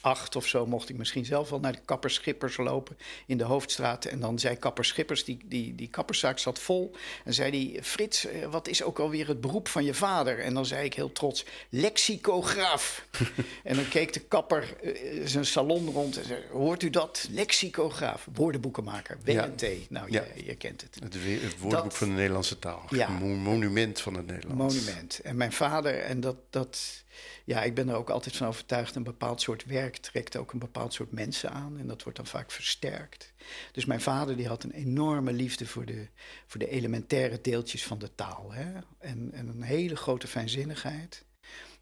acht 0.00 0.36
of 0.36 0.46
zo, 0.46 0.66
mocht 0.66 0.88
ik 0.88 0.96
misschien 0.96 1.24
zelf 1.24 1.50
wel 1.50 1.60
naar 1.60 1.72
de 1.72 1.80
kapper 1.84 2.10
Schippers 2.10 2.56
lopen 2.56 2.96
in 3.26 3.38
de 3.38 3.44
hoofdstraat. 3.44 4.04
En 4.04 4.20
dan 4.20 4.38
zei 4.38 4.56
kapper 4.56 4.84
Schippers, 4.84 5.24
die, 5.24 5.38
die, 5.44 5.74
die 5.74 5.88
kapperszaak 5.88 6.38
zat 6.38 6.58
vol. 6.58 6.94
En 7.24 7.34
zei 7.34 7.50
die, 7.50 7.82
Frits, 7.82 8.24
eh, 8.26 8.46
wat 8.50 8.68
is 8.68 8.82
ook 8.82 8.98
alweer 8.98 9.28
het 9.28 9.40
beroep 9.40 9.68
van 9.68 9.84
je 9.84 9.94
vader? 9.94 10.38
En 10.40 10.54
dan 10.54 10.66
zei 10.66 10.84
ik 10.84 10.94
heel 10.94 11.12
trots, 11.12 11.44
lexicograaf. 11.68 13.06
en 13.64 13.76
dan 13.76 13.88
keek 13.88 14.12
de 14.12 14.20
kapper 14.20 14.76
eh, 14.82 14.92
zijn 15.26 15.46
salon 15.46 15.90
rond 15.90 16.16
en 16.18 16.24
zei, 16.24 16.40
hoort 16.52 16.82
u 16.82 16.90
dat? 16.90 17.28
Lexicograaf, 17.30 18.28
woordenboekenmaker, 18.34 19.18
Ja. 19.24 19.48
WNT. 19.48 19.90
Nou, 19.90 20.10
Ja. 20.10 20.24
je, 20.34 20.44
je 20.44 20.54
kent 20.54 20.80
het. 20.80 20.94
Het, 21.02 21.14
woordenboek 21.58 21.70
Dat- 21.70 21.96
van 21.98 22.08
de 22.08 22.14
Nederlandse 22.14 22.58
taal. 22.58 22.82
Ja. 22.90 23.08
Monument 23.08 24.00
van 24.00 24.14
het 24.14 24.26
Nederlands. 24.26 24.74
Monument. 24.74 25.18
En 25.20 25.36
mijn 25.36 25.52
vader, 25.52 25.98
en 25.98 26.20
dat, 26.20 26.36
dat, 26.50 27.02
ja, 27.48 27.62
ik 27.62 27.74
ben 27.74 27.88
er 27.88 27.94
ook 27.94 28.10
altijd 28.10 28.36
van 28.36 28.46
overtuigd, 28.46 28.94
een 28.94 29.02
bepaald 29.02 29.40
soort 29.40 29.64
werk 29.64 29.96
trekt 29.96 30.36
ook 30.36 30.52
een 30.52 30.58
bepaald 30.58 30.92
soort 30.92 31.12
mensen 31.12 31.50
aan. 31.50 31.78
En 31.78 31.86
dat 31.86 32.02
wordt 32.02 32.18
dan 32.18 32.26
vaak 32.26 32.50
versterkt. 32.50 33.32
Dus 33.72 33.84
mijn 33.84 34.00
vader 34.00 34.36
die 34.36 34.48
had 34.48 34.64
een 34.64 34.72
enorme 34.72 35.32
liefde 35.32 35.66
voor 35.66 35.86
de, 35.86 36.08
voor 36.46 36.60
de 36.60 36.68
elementaire 36.68 37.40
deeltjes 37.40 37.84
van 37.84 37.98
de 37.98 38.14
taal. 38.14 38.52
Hè? 38.52 38.80
En, 38.98 39.32
en 39.32 39.48
een 39.48 39.62
hele 39.62 39.96
grote 39.96 40.26
fijnzinnigheid 40.26 41.26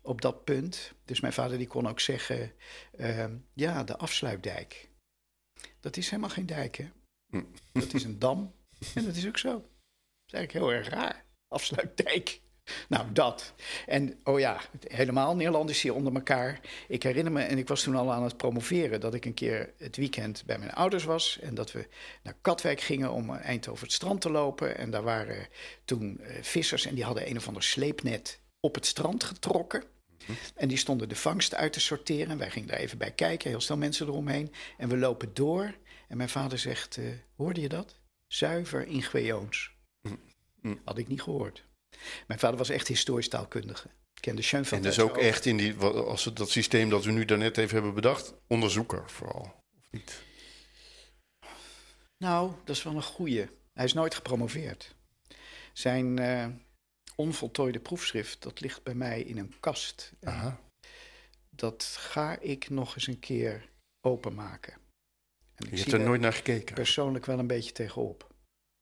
op 0.03 0.21
dat 0.21 0.45
punt. 0.45 0.93
Dus 1.05 1.21
mijn 1.21 1.33
vader 1.33 1.59
die 1.59 1.67
kon 1.67 1.89
ook 1.89 2.01
zeggen, 2.01 2.53
ehm, 2.97 3.37
ja, 3.53 3.85
de 3.85 3.97
afsluitdijk. 3.97 4.91
Dat 5.81 5.97
is 5.97 6.11
helemaal 6.11 6.31
geen 6.31 6.47
dijk, 6.47 6.77
hè? 6.77 6.89
Hm. 7.31 7.45
Dat 7.73 7.95
is 7.95 8.05
een 8.05 8.19
dam. 8.19 8.55
En 8.95 9.05
dat 9.05 9.17
is 9.17 9.27
ook 9.27 9.39
zo. 9.39 9.53
Dat 9.53 9.63
is 10.27 10.33
eigenlijk 10.33 10.53
heel 10.53 10.73
erg 10.73 10.89
raar. 10.89 11.25
Afsluitdijk. 11.49 12.41
Nou, 12.89 13.13
dat. 13.13 13.55
En 13.87 14.21
oh 14.25 14.39
ja, 14.39 14.61
helemaal 14.81 15.37
Nederland 15.37 15.71
is 15.71 15.83
hier 15.83 15.95
onder 15.95 16.15
elkaar. 16.15 16.61
Ik 16.89 17.03
herinner 17.03 17.33
me, 17.33 17.43
en 17.43 17.59
ik 17.59 17.69
was 17.69 17.83
toen 17.83 17.97
al 17.97 18.13
aan 18.13 18.23
het 18.23 18.37
promoveren, 18.37 19.01
dat 19.01 19.15
ik 19.15 19.25
een 19.25 19.35
keer 19.35 19.73
het 19.79 19.97
weekend 19.97 20.43
bij 20.47 20.59
mijn 20.59 20.73
ouders 20.73 21.05
was. 21.05 21.39
En 21.41 21.55
dat 21.55 21.73
we 21.73 21.89
naar 22.23 22.37
Katwijk 22.41 22.81
gingen 22.81 23.13
om 23.13 23.31
een 23.31 23.39
eind 23.39 23.69
over 23.69 23.83
het 23.83 23.93
strand 23.93 24.21
te 24.21 24.31
lopen. 24.31 24.77
En 24.77 24.91
daar 24.91 25.03
waren 25.03 25.49
toen 25.85 26.21
eh, 26.21 26.43
vissers 26.43 26.87
en 26.87 26.95
die 26.95 27.05
hadden 27.05 27.29
een 27.29 27.37
of 27.37 27.47
ander 27.47 27.63
sleepnet 27.63 28.41
op 28.61 28.75
het 28.75 28.87
strand 28.87 29.25
getrokken. 29.25 29.85
En 30.55 30.69
die 30.69 30.79
stonden 30.79 31.09
de 31.09 31.17
vangst 31.17 31.55
uit 31.55 31.73
te 31.73 31.81
sorteren. 31.81 32.39
Wij 32.39 32.51
gingen 32.51 32.69
daar 32.69 32.79
even 32.79 32.99
bij 32.99 33.13
kijken, 33.13 33.51
heel 33.51 33.61
snel 33.61 33.77
mensen 33.77 34.07
eromheen. 34.07 34.53
En 34.77 34.89
we 34.89 34.97
lopen 34.97 35.35
door. 35.35 35.75
En 36.09 36.17
mijn 36.17 36.29
vader 36.29 36.59
zegt, 36.59 36.97
uh, 36.97 37.09
hoorde 37.37 37.61
je 37.61 37.69
dat? 37.69 37.99
Zuiver 38.27 38.87
in 38.87 39.03
Gweoons. 39.03 39.75
Mm. 40.61 40.81
Had 40.85 40.99
ik 40.99 41.09
niet 41.09 41.23
gehoord. 41.23 41.66
Mijn 42.27 42.41
vader 42.41 42.59
was 42.59 42.69
echt 42.69 42.89
historisch 42.89 43.29
taalkundige. 43.29 43.89
Kende 44.21 44.43
Schoenfeld. 44.43 44.81
En 44.81 44.87
dus 44.87 45.01
ook 45.01 45.17
echt 45.17 45.47
in 45.47 45.57
die, 45.57 45.77
als 45.77 46.25
het, 46.25 46.37
dat 46.37 46.51
systeem 46.51 46.91
dat 46.91 47.05
we 47.05 47.11
nu 47.11 47.25
daarnet 47.25 47.59
even 47.59 47.75
hebben 47.75 47.95
bedacht, 47.95 48.35
onderzoeker 48.47 49.11
vooral, 49.11 49.55
of 49.79 49.89
niet? 49.91 50.23
Nou, 52.19 52.53
dat 52.65 52.77
is 52.77 52.83
wel 52.83 52.95
een 52.95 53.03
goeie. 53.03 53.49
Hij 53.73 53.85
is 53.85 53.93
nooit 53.93 54.15
gepromoveerd. 54.15 54.95
Zijn 55.73 56.21
uh, 56.21 56.47
onvoltooide 57.17 57.81
proefschrift, 57.81 58.43
dat 58.43 58.61
ligt 58.61 58.83
bij 58.83 58.95
mij 58.95 59.21
in 59.21 59.39
een 59.39 59.55
kast. 59.61 60.13
Aha. 60.23 60.61
Dat 61.51 61.85
ga 61.85 62.39
ik 62.39 62.69
nog 62.69 62.95
eens 62.95 63.07
een 63.07 63.19
keer 63.19 63.69
openmaken. 64.01 64.73
En 65.55 65.71
Je 65.71 65.77
hebt 65.77 65.93
er 65.93 66.01
nooit 66.01 66.21
naar 66.21 66.33
gekeken? 66.33 66.75
Persoonlijk 66.75 67.27
wel 67.27 67.39
een 67.39 67.47
beetje 67.47 67.73
tegenop. 67.73 68.35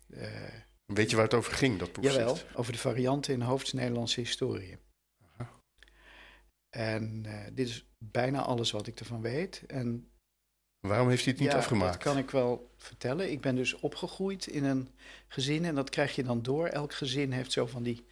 Uh, 0.09 0.54
Weet 0.87 1.11
je 1.11 1.17
waar 1.17 1.25
het 1.25 1.35
over 1.35 1.53
ging, 1.53 1.79
dat 1.79 1.93
proefschrift? 1.93 2.38
Jawel, 2.38 2.57
over 2.57 2.73
de 2.73 2.79
varianten 2.79 3.33
in 3.33 3.38
de 3.38 3.45
hoofds-Nederlandse 3.45 4.21
historie. 4.21 4.79
Aha. 5.37 5.50
En 6.71 7.23
uh, 7.26 7.45
dit 7.53 7.69
is 7.69 7.87
bijna 7.99 8.43
alles 8.43 8.71
wat 8.71 8.87
ik 8.87 9.00
ervan 9.00 9.21
weet. 9.21 9.62
En 9.67 10.09
Waarom 10.88 11.09
heeft 11.09 11.25
hij 11.25 11.33
het 11.33 11.43
niet 11.43 11.53
ja, 11.53 11.59
afgemaakt? 11.59 11.93
Dat 11.93 12.03
kan 12.03 12.19
ik 12.19 12.31
wel 12.31 12.71
vertellen. 12.76 13.31
Ik 13.31 13.41
ben 13.41 13.55
dus 13.55 13.75
opgegroeid 13.75 14.47
in 14.47 14.64
een 14.64 14.88
gezin 15.29 15.64
en 15.64 15.75
dat 15.75 15.91
krijg 15.91 16.14
je 16.14 16.23
dan 16.23 16.43
door. 16.43 16.67
Elk 16.67 16.95
gezin 16.95 17.33
heeft 17.33 17.53
zo 17.53 17.67
van 17.67 17.83
die 17.83 18.07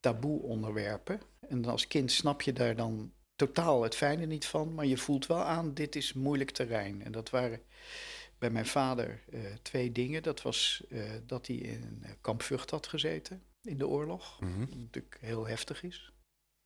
taboe-onderwerpen. 0.00 1.20
En 1.48 1.64
als 1.64 1.86
kind 1.86 2.12
snap 2.12 2.42
je 2.42 2.52
daar 2.52 2.76
dan 2.76 3.12
totaal 3.36 3.82
het 3.82 3.94
fijne 3.94 4.26
niet 4.26 4.46
van, 4.46 4.74
maar 4.74 4.86
je 4.86 4.96
voelt 4.96 5.26
wel 5.26 5.42
aan, 5.42 5.74
dit 5.74 5.96
is 5.96 6.12
moeilijk 6.12 6.50
terrein. 6.50 7.02
En 7.02 7.12
dat 7.12 7.30
waren 7.30 7.62
bij 8.38 8.50
mijn 8.50 8.66
vader 8.66 9.22
uh, 9.28 9.40
twee 9.62 9.92
dingen. 9.92 10.22
Dat 10.22 10.42
was 10.42 10.84
uh, 10.88 11.10
dat 11.26 11.46
hij 11.46 11.56
in 11.56 12.02
uh, 12.04 12.10
kamp 12.20 12.42
Vught 12.42 12.70
had 12.70 12.86
gezeten 12.86 13.42
in 13.62 13.78
de 13.78 13.86
oorlog. 13.86 14.40
Mm 14.40 14.52
-hmm. 14.52 14.66
Wat 14.66 14.74
natuurlijk 14.74 15.18
heel 15.20 15.46
heftig 15.46 15.82
is. 15.82 16.12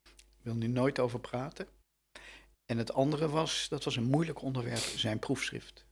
Ik 0.03 0.45
wil 0.45 0.55
nu 0.55 0.67
nooit 0.67 0.99
over 0.99 1.19
praten. 1.19 1.67
En 2.65 2.77
het 2.77 2.93
andere 2.93 3.29
was, 3.29 3.67
dat 3.69 3.83
was 3.83 3.95
een 3.95 4.03
moeilijk 4.03 4.41
onderwerp, 4.41 4.77
zijn 4.77 5.19
proefschrift. 5.19 5.85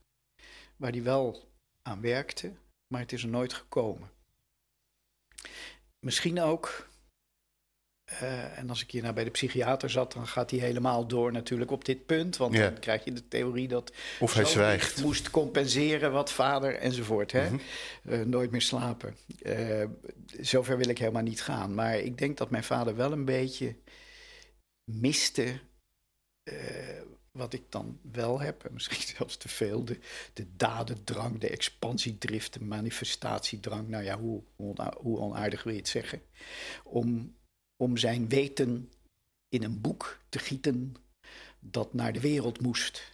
Waar 0.75 0.91
hij 0.91 1.03
wel 1.03 1.51
aan 1.81 2.01
werkte, 2.01 2.55
maar 2.88 3.01
het 3.01 3.12
is 3.12 3.24
er 3.24 3.29
nooit 3.29 3.53
gekomen. 3.53 4.12
Misschien 6.00 6.41
ook, 6.41 6.88
uh, 8.11 8.57
en 8.57 8.69
als 8.69 8.81
ik 8.81 8.91
hier 8.91 9.01
nou 9.01 9.13
bij 9.13 9.23
de 9.23 9.29
psychiater 9.29 9.89
zat, 9.89 10.13
dan 10.13 10.27
gaat 10.27 10.51
hij 10.51 10.59
helemaal 10.59 11.07
door 11.07 11.31
natuurlijk 11.31 11.71
op 11.71 11.85
dit 11.85 12.05
punt. 12.05 12.37
Want 12.37 12.53
ja. 12.53 12.69
dan 12.69 12.79
krijg 12.79 13.03
je 13.03 13.13
de 13.13 13.27
theorie 13.27 13.67
dat 13.67 13.93
of 14.19 14.33
hij 14.33 14.45
zwijgt. 14.45 15.01
moest 15.01 15.29
compenseren 15.29 16.11
wat 16.11 16.31
vader 16.31 16.75
enzovoort. 16.75 17.31
Hè? 17.31 17.49
Mm 17.49 17.59
-hmm. 18.01 18.13
uh, 18.13 18.25
nooit 18.25 18.51
meer 18.51 18.61
slapen. 18.61 19.15
Uh, 19.41 19.83
zover 20.39 20.77
wil 20.77 20.89
ik 20.89 20.97
helemaal 20.97 21.21
niet 21.21 21.41
gaan. 21.41 21.73
Maar 21.73 21.99
ik 21.99 22.17
denk 22.17 22.37
dat 22.37 22.49
mijn 22.49 22.63
vader 22.63 22.95
wel 22.95 23.11
een 23.11 23.25
beetje 23.25 23.75
miste 24.91 25.59
wat 27.37 27.53
ik 27.53 27.63
dan 27.69 27.99
wel 28.11 28.39
heb, 28.39 28.65
en 28.65 28.73
misschien 28.73 29.07
zelfs 29.17 29.37
te 29.37 29.49
veel, 29.49 29.85
de, 29.85 29.99
de 30.33 30.45
dadendrang, 30.55 31.39
de 31.39 31.49
expansiedrift, 31.49 32.53
de 32.53 32.63
manifestatiedrang, 32.63 33.87
nou 33.87 34.03
ja, 34.03 34.19
hoe, 34.19 34.43
hoe 34.97 35.19
onaardig 35.19 35.63
wil 35.63 35.73
je 35.73 35.79
het 35.79 35.87
zeggen, 35.87 36.21
om, 36.83 37.35
om 37.77 37.98
zijn 37.98 38.29
weten 38.29 38.91
in 39.50 39.63
een 39.63 39.81
boek 39.81 40.19
te 40.29 40.39
gieten 40.39 40.96
dat 41.60 41.93
naar 41.93 42.13
de 42.13 42.19
wereld 42.19 42.62
moest. 42.62 43.12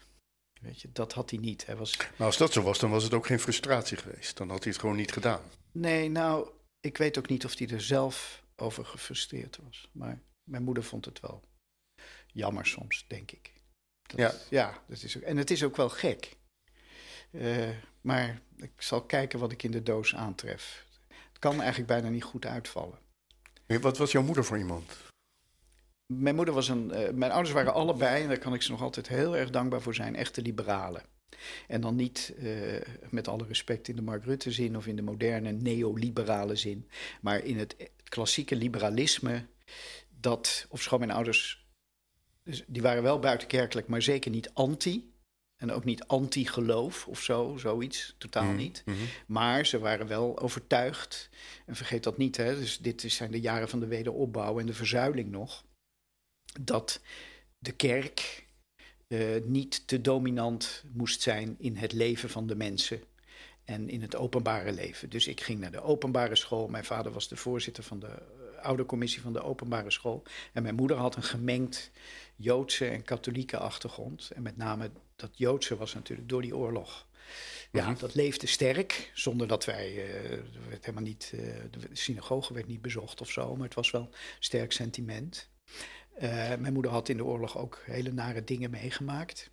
Weet 0.61 0.81
je, 0.81 0.89
dat 0.91 1.13
had 1.13 1.29
hij 1.29 1.39
niet. 1.39 1.65
Hij 1.65 1.75
was... 1.75 1.97
Maar 1.97 2.27
als 2.27 2.37
dat 2.37 2.53
zo 2.53 2.61
was, 2.61 2.79
dan 2.79 2.89
was 2.89 3.03
het 3.03 3.13
ook 3.13 3.25
geen 3.25 3.39
frustratie 3.39 3.97
geweest. 3.97 4.37
Dan 4.37 4.49
had 4.49 4.63
hij 4.63 4.71
het 4.71 4.81
gewoon 4.81 4.95
niet 4.95 5.11
gedaan. 5.11 5.41
Nee, 5.71 6.09
nou, 6.09 6.49
ik 6.79 6.97
weet 6.97 7.17
ook 7.17 7.29
niet 7.29 7.45
of 7.45 7.57
hij 7.57 7.67
er 7.67 7.81
zelf 7.81 8.43
over 8.55 8.85
gefrustreerd 8.85 9.59
was. 9.63 9.89
Maar 9.91 10.21
mijn 10.43 10.63
moeder 10.63 10.83
vond 10.83 11.05
het 11.05 11.19
wel 11.19 11.43
jammer 12.27 12.65
soms, 12.65 13.05
denk 13.07 13.31
ik. 13.31 13.51
Dat, 14.01 14.19
ja. 14.19 14.33
ja 14.49 14.83
dat 14.87 15.03
is 15.03 15.17
ook, 15.17 15.23
en 15.23 15.37
het 15.37 15.51
is 15.51 15.63
ook 15.63 15.75
wel 15.75 15.89
gek. 15.89 16.35
Uh, 17.31 17.69
maar 18.01 18.41
ik 18.55 18.71
zal 18.77 19.05
kijken 19.05 19.39
wat 19.39 19.51
ik 19.51 19.63
in 19.63 19.71
de 19.71 19.83
doos 19.83 20.15
aantref. 20.15 20.85
Het 21.07 21.39
kan 21.39 21.61
eigenlijk 21.61 21.87
bijna 21.87 22.09
niet 22.09 22.23
goed 22.23 22.45
uitvallen. 22.45 22.99
Wat 23.65 23.97
was 23.97 24.11
jouw 24.11 24.23
moeder 24.23 24.45
voor 24.45 24.57
iemand? 24.57 24.97
Mijn 26.05 26.35
moeder 26.35 26.53
was 26.53 26.67
een. 26.67 26.91
Uh, 26.93 27.09
mijn 27.09 27.31
ouders 27.31 27.53
waren 27.53 27.73
allebei, 27.73 28.21
en 28.23 28.27
daar 28.27 28.37
kan 28.37 28.53
ik 28.53 28.61
ze 28.61 28.71
nog 28.71 28.81
altijd 28.81 29.07
heel 29.07 29.37
erg 29.37 29.49
dankbaar 29.49 29.81
voor 29.81 29.95
zijn, 29.95 30.15
echte 30.15 30.41
liberalen. 30.41 31.03
En 31.67 31.81
dan 31.81 31.95
niet 31.95 32.33
uh, 32.37 32.81
met 33.09 33.27
alle 33.27 33.45
respect 33.45 33.87
in 33.87 33.95
de 33.95 34.01
Mark 34.01 34.23
Rutte 34.23 34.51
zin 34.51 34.77
of 34.77 34.87
in 34.87 34.95
de 34.95 35.01
moderne 35.01 35.51
neoliberale 35.51 36.55
zin, 36.55 36.89
maar 37.21 37.43
in 37.43 37.57
het 37.57 37.91
klassieke 38.03 38.55
liberalisme. 38.55 39.45
Dat, 40.19 40.65
of 40.69 40.81
schoon 40.81 40.99
mijn 40.99 41.11
ouders 41.11 41.63
dus 42.43 42.63
die 42.67 42.81
waren 42.81 43.03
wel 43.03 43.19
buitenkerkelijk, 43.19 43.87
maar 43.87 44.01
zeker 44.01 44.31
niet 44.31 44.53
anti. 44.53 45.12
En 45.63 45.71
ook 45.71 45.83
niet 45.83 46.03
anti-geloof 46.03 47.07
of 47.07 47.21
zo, 47.21 47.57
zoiets. 47.57 48.15
Totaal 48.17 48.43
mm, 48.43 48.55
niet. 48.55 48.81
Mm 48.85 48.93
-hmm. 48.93 49.07
Maar 49.27 49.65
ze 49.65 49.79
waren 49.79 50.07
wel 50.07 50.39
overtuigd. 50.39 51.29
En 51.65 51.75
vergeet 51.75 52.03
dat 52.03 52.17
niet, 52.17 52.37
hè. 52.37 52.55
Dus 52.55 52.77
dit 52.77 53.01
zijn 53.07 53.31
de 53.31 53.39
jaren 53.39 53.69
van 53.69 53.79
de 53.79 53.87
wederopbouw 53.87 54.59
en 54.59 54.65
de 54.65 54.73
verzuiling 54.73 55.31
nog. 55.31 55.63
Dat 56.61 57.01
de 57.59 57.71
kerk 57.71 58.47
uh, 59.07 59.41
niet 59.45 59.87
te 59.87 60.01
dominant 60.01 60.83
moest 60.93 61.21
zijn 61.21 61.55
in 61.59 61.75
het 61.75 61.91
leven 61.91 62.29
van 62.29 62.47
de 62.47 62.55
mensen 62.55 63.01
en 63.63 63.89
in 63.89 64.01
het 64.01 64.15
openbare 64.15 64.71
leven. 64.71 65.09
Dus 65.09 65.27
ik 65.27 65.41
ging 65.41 65.59
naar 65.59 65.71
de 65.71 65.81
openbare 65.81 66.35
school. 66.35 66.67
Mijn 66.67 66.85
vader 66.85 67.11
was 67.11 67.27
de 67.27 67.35
voorzitter 67.35 67.83
van 67.83 67.99
de 67.99 68.21
oude 68.61 68.85
commissie 68.85 69.21
van 69.21 69.33
de 69.33 69.43
openbare 69.43 69.91
school. 69.91 70.23
En 70.53 70.63
mijn 70.63 70.75
moeder 70.75 70.97
had 70.97 71.15
een 71.15 71.23
gemengd 71.23 71.91
Joodse 72.35 72.87
en 72.87 73.03
katholieke 73.03 73.57
achtergrond. 73.57 74.31
En 74.33 74.41
met 74.41 74.57
name 74.57 74.91
dat 75.23 75.37
Joodse 75.37 75.75
was 75.75 75.93
natuurlijk 75.93 76.29
door 76.29 76.41
die 76.41 76.55
oorlog. 76.55 77.07
Ja, 77.71 77.85
-hmm. 77.85 77.97
dat 77.97 78.15
leefde 78.15 78.47
sterk, 78.47 79.11
zonder 79.13 79.47
dat 79.47 79.65
wij, 79.65 79.91
uh, 79.91 80.39
werd 80.69 80.85
helemaal 80.85 81.03
niet, 81.03 81.31
uh, 81.35 81.41
de 81.71 81.79
synagoge 81.91 82.53
werd 82.53 82.67
niet 82.67 82.81
bezocht 82.81 83.21
of 83.21 83.31
zo, 83.31 83.55
maar 83.55 83.65
het 83.65 83.75
was 83.75 83.91
wel 83.91 84.09
sterk 84.39 84.71
sentiment. 84.71 85.49
Uh, 86.15 86.21
mijn 86.55 86.73
moeder 86.73 86.91
had 86.91 87.09
in 87.09 87.17
de 87.17 87.25
oorlog 87.25 87.57
ook 87.57 87.81
hele 87.85 88.11
nare 88.11 88.43
dingen 88.43 88.71
meegemaakt. 88.71 89.51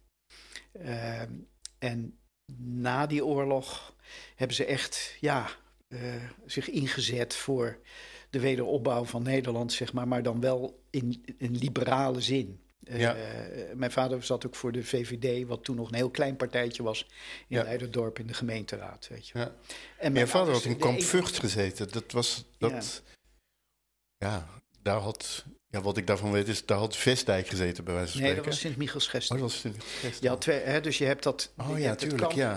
en 1.78 2.18
na 2.56 3.06
die 3.06 3.24
oorlog 3.24 3.96
hebben 4.34 4.56
ze 4.56 4.64
echt, 4.64 5.16
ja, 5.20 5.50
zich 6.46 6.70
ingezet 6.70 7.34
voor 7.34 7.80
de 8.30 8.40
wederopbouw 8.40 9.04
van 9.04 9.22
Nederland, 9.22 9.72
zeg 9.72 9.92
maar, 9.92 10.08
maar 10.08 10.22
dan 10.22 10.40
wel 10.40 10.82
in 10.90 11.24
een 11.38 11.56
liberale 11.56 12.20
zin. 12.20 12.60
Ja. 12.98 13.16
Uh, 13.16 13.22
mijn 13.74 13.90
vader 13.90 14.22
zat 14.22 14.46
ook 14.46 14.54
voor 14.54 14.72
de 14.72 14.84
VVD, 14.84 15.46
wat 15.46 15.64
toen 15.64 15.76
nog 15.76 15.88
een 15.88 15.94
heel 15.94 16.10
klein 16.10 16.36
partijtje 16.36 16.82
was 16.82 17.06
in 17.48 17.56
ja. 17.56 17.62
Leiderdorp 17.62 18.18
in 18.18 18.26
de 18.26 18.34
gemeenteraad. 18.34 19.08
Weet 19.08 19.28
je. 19.28 19.38
Ja. 19.38 19.54
En 19.98 20.12
mijn 20.12 20.28
vader 20.28 20.52
had 20.52 20.64
in 20.64 20.78
kamp 20.78 21.02
Vught 21.02 21.38
gezeten. 21.38 21.90
Dat 21.90 22.12
was 22.12 22.44
dat. 22.58 23.02
Ja. 24.18 24.46
daar 24.82 25.00
had 25.00 25.44
ja, 25.70 25.80
wat 25.80 25.96
ik 25.96 26.06
daarvan 26.06 26.32
weet 26.32 26.48
is, 26.48 26.66
daar 26.66 26.78
had 26.78 26.96
Vestdijk 26.96 27.48
gezeten 27.48 27.84
bij 27.84 27.94
wijze 27.94 28.10
van 28.10 28.20
spreken. 28.20 28.36
Nee, 28.36 28.44
dat 28.44 28.54
was 28.54 28.60
Sint-Michels-Gestel. 28.60 29.36
Oh, 29.36 29.42
dat 29.42 29.52
was 29.52 29.60
Sint-Michels-Gestel. 29.60 30.30
Ja, 30.30 30.36
twee, 30.36 30.60
hè, 30.60 30.80
dus 30.80 30.98
je 30.98 31.04
hebt 31.04 31.22
dat, 31.22 31.52
oh, 31.56 31.78
ja, 31.78 31.94
tuurlijk, 31.94 32.32
ja. 32.32 32.56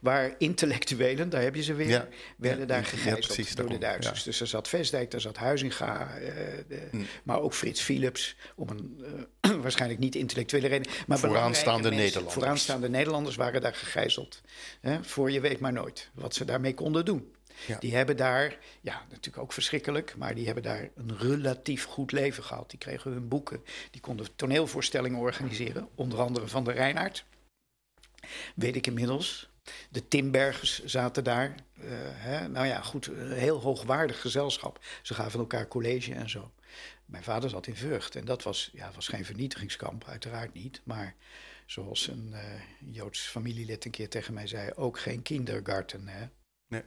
Waar 0.00 0.34
intellectuelen, 0.38 1.28
daar 1.28 1.42
heb 1.42 1.54
je 1.54 1.62
ze 1.62 1.74
weer, 1.74 1.88
ja. 1.88 2.08
werden 2.36 2.66
daar 2.66 2.84
gegijzeld 2.84 3.26
precies, 3.26 3.54
door 3.54 3.68
de 3.68 3.78
Duitsers. 3.78 4.22
Dus 4.22 4.40
er 4.40 4.46
zat 4.46 4.68
Vestdijk, 4.68 5.10
daar 5.10 5.20
zat 5.20 5.36
Huizinga, 5.36 6.18
uh, 6.18 6.26
de, 6.68 6.88
mm. 6.90 7.06
maar 7.22 7.40
ook 7.40 7.54
Frits 7.54 7.80
Philips, 7.80 8.36
om 8.56 8.68
een 8.68 9.04
uh, 9.40 9.56
waarschijnlijk 9.62 10.00
niet 10.00 10.14
intellectuele 10.14 10.68
reden. 10.68 10.92
Maar 11.06 11.18
vooraanstaande 11.18 11.82
mensen, 11.82 11.98
Nederlanders. 11.98 12.34
Vooraanstaande 12.34 12.88
Nederlanders 12.88 13.36
waren 13.36 13.60
daar 13.60 13.74
gegijzeld. 13.74 14.40
Hè, 14.80 15.04
voor 15.04 15.30
je 15.30 15.40
weet 15.40 15.60
maar 15.60 15.72
nooit 15.72 16.10
wat 16.14 16.34
ze 16.34 16.44
daarmee 16.44 16.74
konden 16.74 17.04
doen. 17.04 17.32
Ja. 17.66 17.78
Die 17.78 17.96
hebben 17.96 18.16
daar, 18.16 18.58
ja, 18.80 19.02
natuurlijk 19.08 19.38
ook 19.38 19.52
verschrikkelijk, 19.52 20.16
maar 20.16 20.34
die 20.34 20.44
hebben 20.44 20.62
daar 20.62 20.88
een 20.94 21.18
relatief 21.18 21.84
goed 21.84 22.12
leven 22.12 22.44
gehad. 22.44 22.70
Die 22.70 22.78
kregen 22.78 23.12
hun 23.12 23.28
boeken, 23.28 23.64
die 23.90 24.00
konden 24.00 24.36
toneelvoorstellingen 24.36 25.18
organiseren, 25.18 25.88
onder 25.94 26.20
andere 26.20 26.48
van 26.48 26.64
de 26.64 26.72
Reinaard. 26.72 27.24
Weet 28.54 28.76
ik 28.76 28.86
inmiddels. 28.86 29.48
De 29.90 30.08
Timbergers 30.08 30.84
zaten 30.84 31.24
daar. 31.24 31.54
Uh, 31.80 31.84
hè, 32.12 32.48
nou 32.48 32.66
ja, 32.66 32.80
goed, 32.80 33.06
een 33.06 33.32
heel 33.32 33.60
hoogwaardig 33.60 34.20
gezelschap. 34.20 34.84
Ze 35.02 35.14
gaven 35.14 35.38
elkaar 35.38 35.68
college 35.68 36.14
en 36.14 36.30
zo. 36.30 36.52
Mijn 37.04 37.22
vader 37.22 37.50
zat 37.50 37.66
in 37.66 37.76
Vught 37.76 38.16
en 38.16 38.24
dat 38.24 38.42
was, 38.42 38.70
ja, 38.72 38.90
was 38.94 39.08
geen 39.08 39.24
vernietigingskamp, 39.24 40.04
uiteraard 40.04 40.54
niet. 40.54 40.80
Maar 40.84 41.14
zoals 41.66 42.08
een 42.08 42.30
uh, 42.32 42.94
Joods 42.94 43.20
familielid 43.20 43.84
een 43.84 43.90
keer 43.90 44.08
tegen 44.08 44.34
mij 44.34 44.46
zei, 44.46 44.70
ook 44.74 44.98
geen 44.98 45.22
kindergarten. 45.22 46.08
Hè? 46.08 46.26
Nee. 46.68 46.82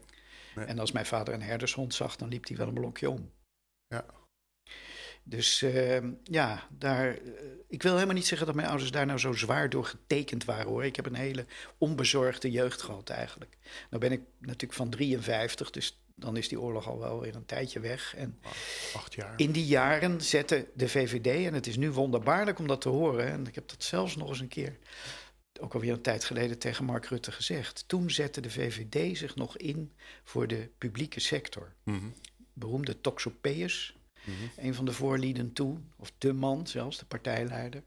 Nee. 0.55 0.65
En 0.65 0.79
als 0.79 0.91
mijn 0.91 1.05
vader 1.05 1.34
een 1.34 1.41
herdershond 1.41 1.93
zag, 1.93 2.15
dan 2.15 2.29
liep 2.29 2.48
hij 2.48 2.58
wel 2.58 2.67
een 2.67 2.74
blokje 2.74 3.10
om. 3.10 3.31
Ja. 3.88 4.05
Dus 5.24 5.62
ehm, 5.62 6.12
ja, 6.24 6.67
daar, 6.70 7.08
eh, 7.08 7.22
ik 7.67 7.84
wil 7.84 7.93
helemaal 7.93 8.15
niet 8.15 8.25
zeggen 8.25 8.48
dat 8.48 8.55
mijn 8.55 8.67
ouders 8.67 8.91
daar 8.91 9.05
nou 9.05 9.20
zo 9.20 9.34
zwaar 9.34 9.70
door 9.70 9.86
getekend 9.86 10.46
waren 10.46 10.67
hoor. 10.67 10.86
Ik 10.86 10.96
heb 10.96 11.05
een 11.05 11.13
hele 11.13 11.46
onbezorgde 11.77 12.51
jeugd 12.51 12.81
gehad 12.81 13.10
eigenlijk. 13.10 13.58
Nou 13.89 14.01
ben 14.01 14.12
ik 14.12 14.22
natuurlijk 14.39 14.74
van 14.74 14.89
53, 14.89 15.70
dus 15.70 16.01
dan 16.15 16.38
is 16.38 16.48
die 16.48 16.62
oorlog 16.62 16.88
al 16.88 17.00
wel 17.00 17.20
weer 17.20 17.36
een 17.36 17.46
tijdje 17.46 17.79
weg. 17.79 18.15
En 18.15 18.39
Acht 18.96 19.13
jaar. 19.13 19.34
in 19.38 19.51
die 19.51 19.65
jaren 19.65 20.22
zette 20.22 20.67
de 20.74 20.89
VVD, 20.89 21.46
en 21.48 21.53
het 21.53 21.67
is 21.67 21.77
nu 21.77 21.91
wonderbaarlijk 21.91 22.60
om 22.60 22.67
dat 22.67 22.81
te 22.81 22.89
horen, 22.89 23.27
en 23.27 23.48
ik 23.48 23.55
heb 23.55 23.67
dat 23.70 23.84
zelfs 23.84 24.15
nog 24.15 24.29
eens 24.29 24.39
een 24.39 24.48
keer, 24.48 24.77
ook 25.62 25.74
alweer 25.74 25.94
een 25.94 26.01
tijd 26.01 26.24
geleden, 26.24 26.58
tegen 26.58 26.86
Mark 26.86 27.06
Rutte 27.06 27.32
gezegd. 27.32 27.84
Toen 27.88 28.12
zette 28.12 28.41
de 28.41 28.50
VVD 28.50 29.18
zich 29.18 29.36
nog 29.36 29.58
in 29.58 29.91
voor 30.24 30.48
de 30.48 30.70
publieke 30.77 31.20
sector. 31.20 31.74
Mhm, 31.84 32.06
Beroemde 32.53 33.01
Toxopeus, 33.01 33.98
mhm. 34.24 34.65
een 34.65 34.74
van 34.74 34.86
de 34.86 34.94
voorlieden 34.94 35.53
toen, 35.53 35.91
of 35.96 36.12
de 36.18 36.34
man 36.34 36.68
zelfs, 36.68 36.98
de 36.98 37.06
partijleider. 37.06 37.84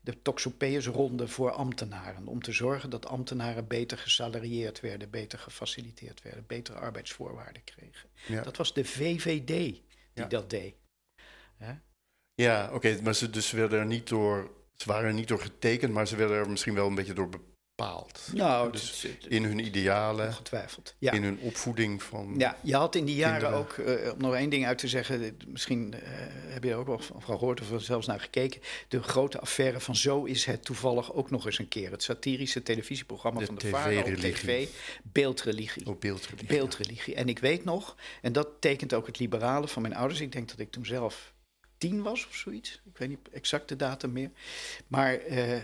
De 0.00 0.22
Toxopeus-ronde 0.22 1.28
voor 1.28 1.50
ambtenaren. 1.50 2.26
Om 2.26 2.42
te 2.42 2.52
zorgen 2.52 2.90
dat 2.90 3.06
ambtenaren 3.06 3.66
beter 3.66 3.98
gesalarieerd 3.98 4.80
werden, 4.80 5.10
beter 5.10 5.38
gefaciliteerd 5.38 6.22
werden, 6.22 6.44
betere 6.46 6.78
arbeidsvoorwaarden 6.78 7.64
kregen. 7.64 8.08
Ja. 8.26 8.42
Dat 8.42 8.56
was 8.56 8.74
de 8.74 8.84
VVD 8.84 9.46
die 9.46 9.84
Ja. 10.14 10.26
dat 10.26 10.50
deed. 10.50 10.74
Hè? 11.56 11.74
Ja, 12.34 12.70
oké, 12.72 13.00
maar 13.02 13.14
ze, 13.14 13.30
dus 13.30 13.50
werden 13.50 13.78
er 13.78 13.86
niet 13.86 14.08
door, 14.08 14.50
ze 14.76 14.88
waren 14.88 15.08
er 15.08 15.14
niet 15.14 15.28
door 15.28 15.40
getekend, 15.40 15.92
maar 15.92 16.06
ze 16.06 16.16
werden 16.16 16.36
er 16.36 16.50
misschien 16.50 16.74
wel 16.74 16.86
een 16.86 16.94
beetje 16.94 17.12
door 17.12 17.28
bepaald. 17.28 18.28
Nou, 18.32 18.72
dus 18.72 19.02
het- 19.02 19.12
het- 19.22 19.32
in 19.32 19.44
hun 19.44 19.58
idealen, 19.58 20.26
ongetwijfeld. 20.26 20.94
Ja. 20.98 21.12
in 21.12 21.22
hun 21.22 21.38
opvoeding 21.38 22.02
van. 22.02 22.34
Ja, 22.38 22.56
je 22.62 22.74
had 22.76 22.94
in 22.94 23.04
die 23.04 23.14
jaren 23.14 23.40
Kinderen. 23.40 23.58
ook, 23.94 24.02
eh, 24.02 24.12
om 24.12 24.18
nog 24.20 24.34
één 24.34 24.50
ding 24.50 24.66
uit 24.66 24.78
te 24.78 24.88
zeggen, 24.88 25.36
misschien 25.46 25.94
eh, 25.94 26.00
heb 26.52 26.64
je 26.64 26.70
er 26.70 26.76
ook 26.76 26.86
wel 26.86 26.98
van 26.98 27.22
gehoord 27.22 27.60
of 27.60 27.70
er 27.70 27.80
zelfs 27.80 28.06
naar 28.06 28.20
gekeken, 28.20 28.60
de 28.88 29.02
grote 29.02 29.40
affaire 29.40 29.80
van 29.80 29.96
Zo 29.96 30.24
is 30.24 30.44
het 30.44 30.64
toevallig 30.64 31.12
ook 31.14 31.30
nog 31.30 31.46
eens 31.46 31.58
een 31.58 31.68
keer. 31.68 31.90
Het 31.90 32.02
satirische 32.02 32.62
televisieprogramma 32.62 33.40
De 33.40 33.46
van 33.46 33.54
de 33.54 33.68
VARA 33.68 33.98
op 34.00 34.04
tv, 34.14 34.68
Beeldreligie. 35.02 35.86
Op 35.86 36.00
beeldreligie. 36.00 36.48
Beeldreligie. 36.56 37.14
En 37.14 37.28
ik 37.28 37.38
weet 37.38 37.64
nog, 37.64 37.96
en 38.22 38.32
dat 38.32 38.48
tekent 38.60 38.94
ook 38.94 39.06
het 39.06 39.18
liberale 39.18 39.68
van 39.68 39.82
mijn 39.82 39.94
ouders. 39.94 40.20
Ik 40.20 40.32
denk 40.32 40.48
dat 40.48 40.58
ik 40.58 40.70
toen 40.70 40.86
zelf 40.86 41.34
tien 41.78 42.02
was 42.02 42.26
of 42.26 42.34
zoiets. 42.34 42.80
Ik 42.84 42.98
weet 42.98 43.08
niet 43.08 43.28
exact 43.32 43.68
de 43.68 43.76
datum 43.76 44.12
meer. 44.12 44.30
Maar 44.86 45.14
eh, 45.14 45.58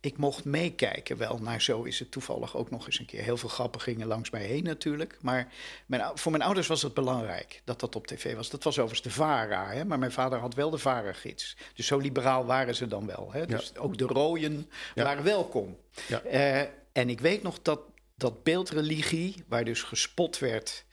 ik 0.00 0.16
mocht 0.16 0.44
meekijken 0.44 1.16
wel 1.16 1.38
naar 1.38 1.62
Zo 1.62 1.82
is 1.82 1.98
het 1.98 2.10
toevallig 2.10 2.56
ook 2.56 2.70
nog 2.70 2.86
eens 2.86 2.98
een 2.98 3.06
keer. 3.06 3.22
Heel 3.22 3.36
veel 3.36 3.48
grappen 3.48 3.80
gingen 3.80 4.06
langs 4.06 4.30
mij 4.30 4.44
heen 4.44 4.62
natuurlijk. 4.64 5.16
Maar 5.20 5.52
mijn, 5.86 6.02
voor 6.14 6.30
mijn 6.32 6.42
ouders 6.44 6.66
was 6.66 6.82
het 6.82 6.94
belangrijk 6.94 7.62
dat 7.64 7.80
dat 7.80 7.96
op 7.96 8.06
tv 8.06 8.34
was. 8.34 8.50
Dat 8.50 8.62
was 8.64 8.78
overigens 8.78 9.02
de 9.08 9.10
VARA, 9.22 9.72
hè? 9.72 9.84
maar 9.84 9.98
mijn 9.98 10.12
vader 10.12 10.38
had 10.38 10.54
wel 10.54 10.70
de 10.70 10.78
VARA-gids. 10.78 11.56
Dus 11.74 11.86
zo 11.86 11.98
liberaal 11.98 12.46
waren 12.46 12.74
ze 12.74 12.86
dan 12.86 13.06
wel. 13.06 13.32
Hè? 13.32 13.46
Dus 13.46 13.76
ook 13.76 13.98
de 13.98 14.04
rooien 14.04 14.70
Ja. 14.94 15.04
waren 15.04 15.24
welkom. 15.24 15.76
Ja. 16.08 16.20
Eh, 16.20 16.60
en 16.92 17.08
ik 17.08 17.20
weet 17.20 17.42
nog 17.42 17.62
dat, 17.62 17.80
dat 18.14 18.42
beeldreligie, 18.42 19.44
waar 19.48 19.64
dus 19.64 19.82
gespot 19.82 20.38
werd 20.38 20.84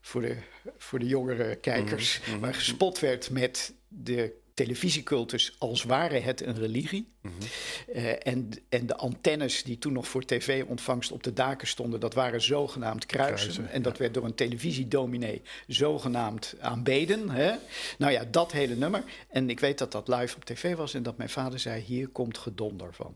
voor 0.00 0.20
de, 0.20 0.36
voor 0.78 0.98
de 0.98 1.06
jongere 1.06 1.56
kijkers, 1.56 2.20
Mhm, 2.20 2.30
mhm. 2.30 2.40
waar 2.40 2.54
gespot 2.54 2.98
werd 2.98 3.30
met 3.30 3.74
de 3.94 4.40
televisiecultus 4.54 5.56
als 5.58 5.82
ware 5.82 6.18
het 6.18 6.40
een 6.40 6.58
religie. 6.58 7.12
Mhm. 7.20 7.32
Eh, 7.92 8.26
en, 8.26 8.50
en 8.68 8.86
de 8.86 8.96
antennes 8.96 9.62
die 9.62 9.78
toen 9.78 9.92
nog 9.92 10.08
voor 10.08 10.24
tv-ontvangst 10.24 11.12
op 11.12 11.22
de 11.22 11.32
daken 11.32 11.66
stonden, 11.66 12.00
dat 12.00 12.14
waren 12.14 12.42
zogenaamd 12.42 13.06
kruisen. 13.06 13.50
Kruisen, 13.50 13.74
en 13.74 13.82
dat 13.82 13.92
ja. 13.92 13.98
werd 13.98 14.14
door 14.14 14.24
een 14.24 14.34
televisiedominee 14.34 15.42
zogenaamd 15.66 16.54
aanbeden. 16.60 17.30
Hè? 17.30 17.54
Nou 17.98 18.12
ja, 18.12 18.24
dat 18.30 18.52
hele 18.52 18.74
nummer. 18.74 19.04
En 19.28 19.50
ik 19.50 19.60
weet 19.60 19.78
dat 19.78 19.92
dat 19.92 20.08
live 20.08 20.36
op 20.36 20.44
tv 20.44 20.74
was 20.74 20.94
en 20.94 21.02
dat 21.02 21.16
mijn 21.16 21.30
vader 21.30 21.58
zei: 21.58 21.80
hier 21.80 22.08
komt 22.08 22.38
gedonder 22.38 22.94
van. 22.94 23.14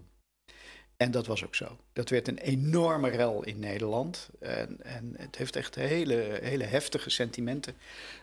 En 0.96 1.10
dat 1.10 1.26
was 1.26 1.44
ook 1.44 1.54
zo. 1.54 1.76
Dat 1.92 2.08
werd 2.08 2.28
een 2.28 2.38
enorme 2.38 3.08
rel 3.08 3.44
in 3.44 3.58
Nederland. 3.58 4.28
En, 4.40 4.82
en 4.82 5.14
het 5.16 5.36
heeft 5.36 5.56
echt 5.56 5.74
hele, 5.74 6.38
hele 6.42 6.64
heftige 6.64 7.10
sentimenten 7.10 7.74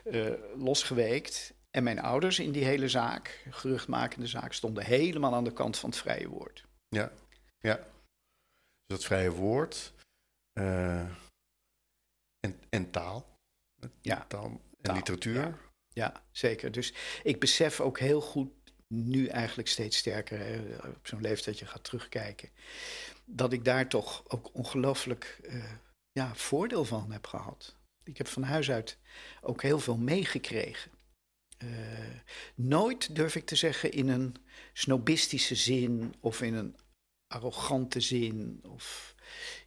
eh, 0.04 0.26
losgeweekt. 0.58 1.53
En 1.74 1.82
mijn 1.82 2.00
ouders 2.00 2.38
in 2.38 2.52
die 2.52 2.64
hele 2.64 2.88
zaak, 2.88 3.44
geruchtmakende 3.50 4.26
zaak, 4.26 4.52
stonden 4.52 4.84
helemaal 4.84 5.34
aan 5.34 5.44
de 5.44 5.52
kant 5.52 5.78
van 5.78 5.90
het 5.90 5.98
vrije 5.98 6.28
woord. 6.28 6.64
Ja, 6.88 7.12
ja. 7.58 7.76
Dus 7.76 7.86
dat 8.86 9.04
vrije 9.04 9.30
woord 9.30 9.92
eh, 10.52 11.00
en, 12.40 12.60
en 12.70 12.90
taal. 12.90 13.38
Ja. 14.00 14.24
Taal 14.28 14.44
en 14.44 14.60
Taal, 14.80 14.96
literatuur. 14.96 15.34
ja. 15.34 15.58
Ja, 15.88 16.22
zeker. 16.30 16.72
Dus 16.72 16.94
ik 17.22 17.40
besef 17.40 17.80
ook 17.80 17.98
heel 17.98 18.20
goed, 18.20 18.52
nu 18.86 19.26
eigenlijk 19.26 19.68
steeds 19.68 19.96
sterker, 19.96 20.38
hè, 20.38 20.76
op 20.88 21.06
zo'n 21.06 21.20
leeftijd 21.20 21.58
je 21.58 21.66
gaat 21.66 21.84
terugkijken, 21.84 22.50
dat 23.24 23.52
ik 23.52 23.64
daar 23.64 23.88
toch 23.88 24.24
ook 24.28 24.54
ongelooflijk 24.54 25.38
eh, 25.42 25.72
ja, 26.12 26.34
voordeel 26.34 26.84
van 26.84 27.12
heb 27.12 27.26
gehad. 27.26 27.76
Ik 28.04 28.18
heb 28.18 28.26
van 28.26 28.42
huis 28.42 28.70
uit 28.70 28.98
ook 29.40 29.62
heel 29.62 29.78
veel 29.78 29.96
meegekregen. 29.96 30.90
Eh, 31.64 32.20
nooit 32.54 33.16
durf 33.16 33.34
ik 33.36 33.46
te 33.46 33.56
zeggen 33.56 33.92
in 33.92 34.08
een 34.08 34.34
snobistische 34.72 35.54
zin 35.54 36.14
of 36.20 36.42
in 36.42 36.54
een 36.54 36.76
arrogante 37.26 38.00
zin 38.00 38.60
of 38.68 39.14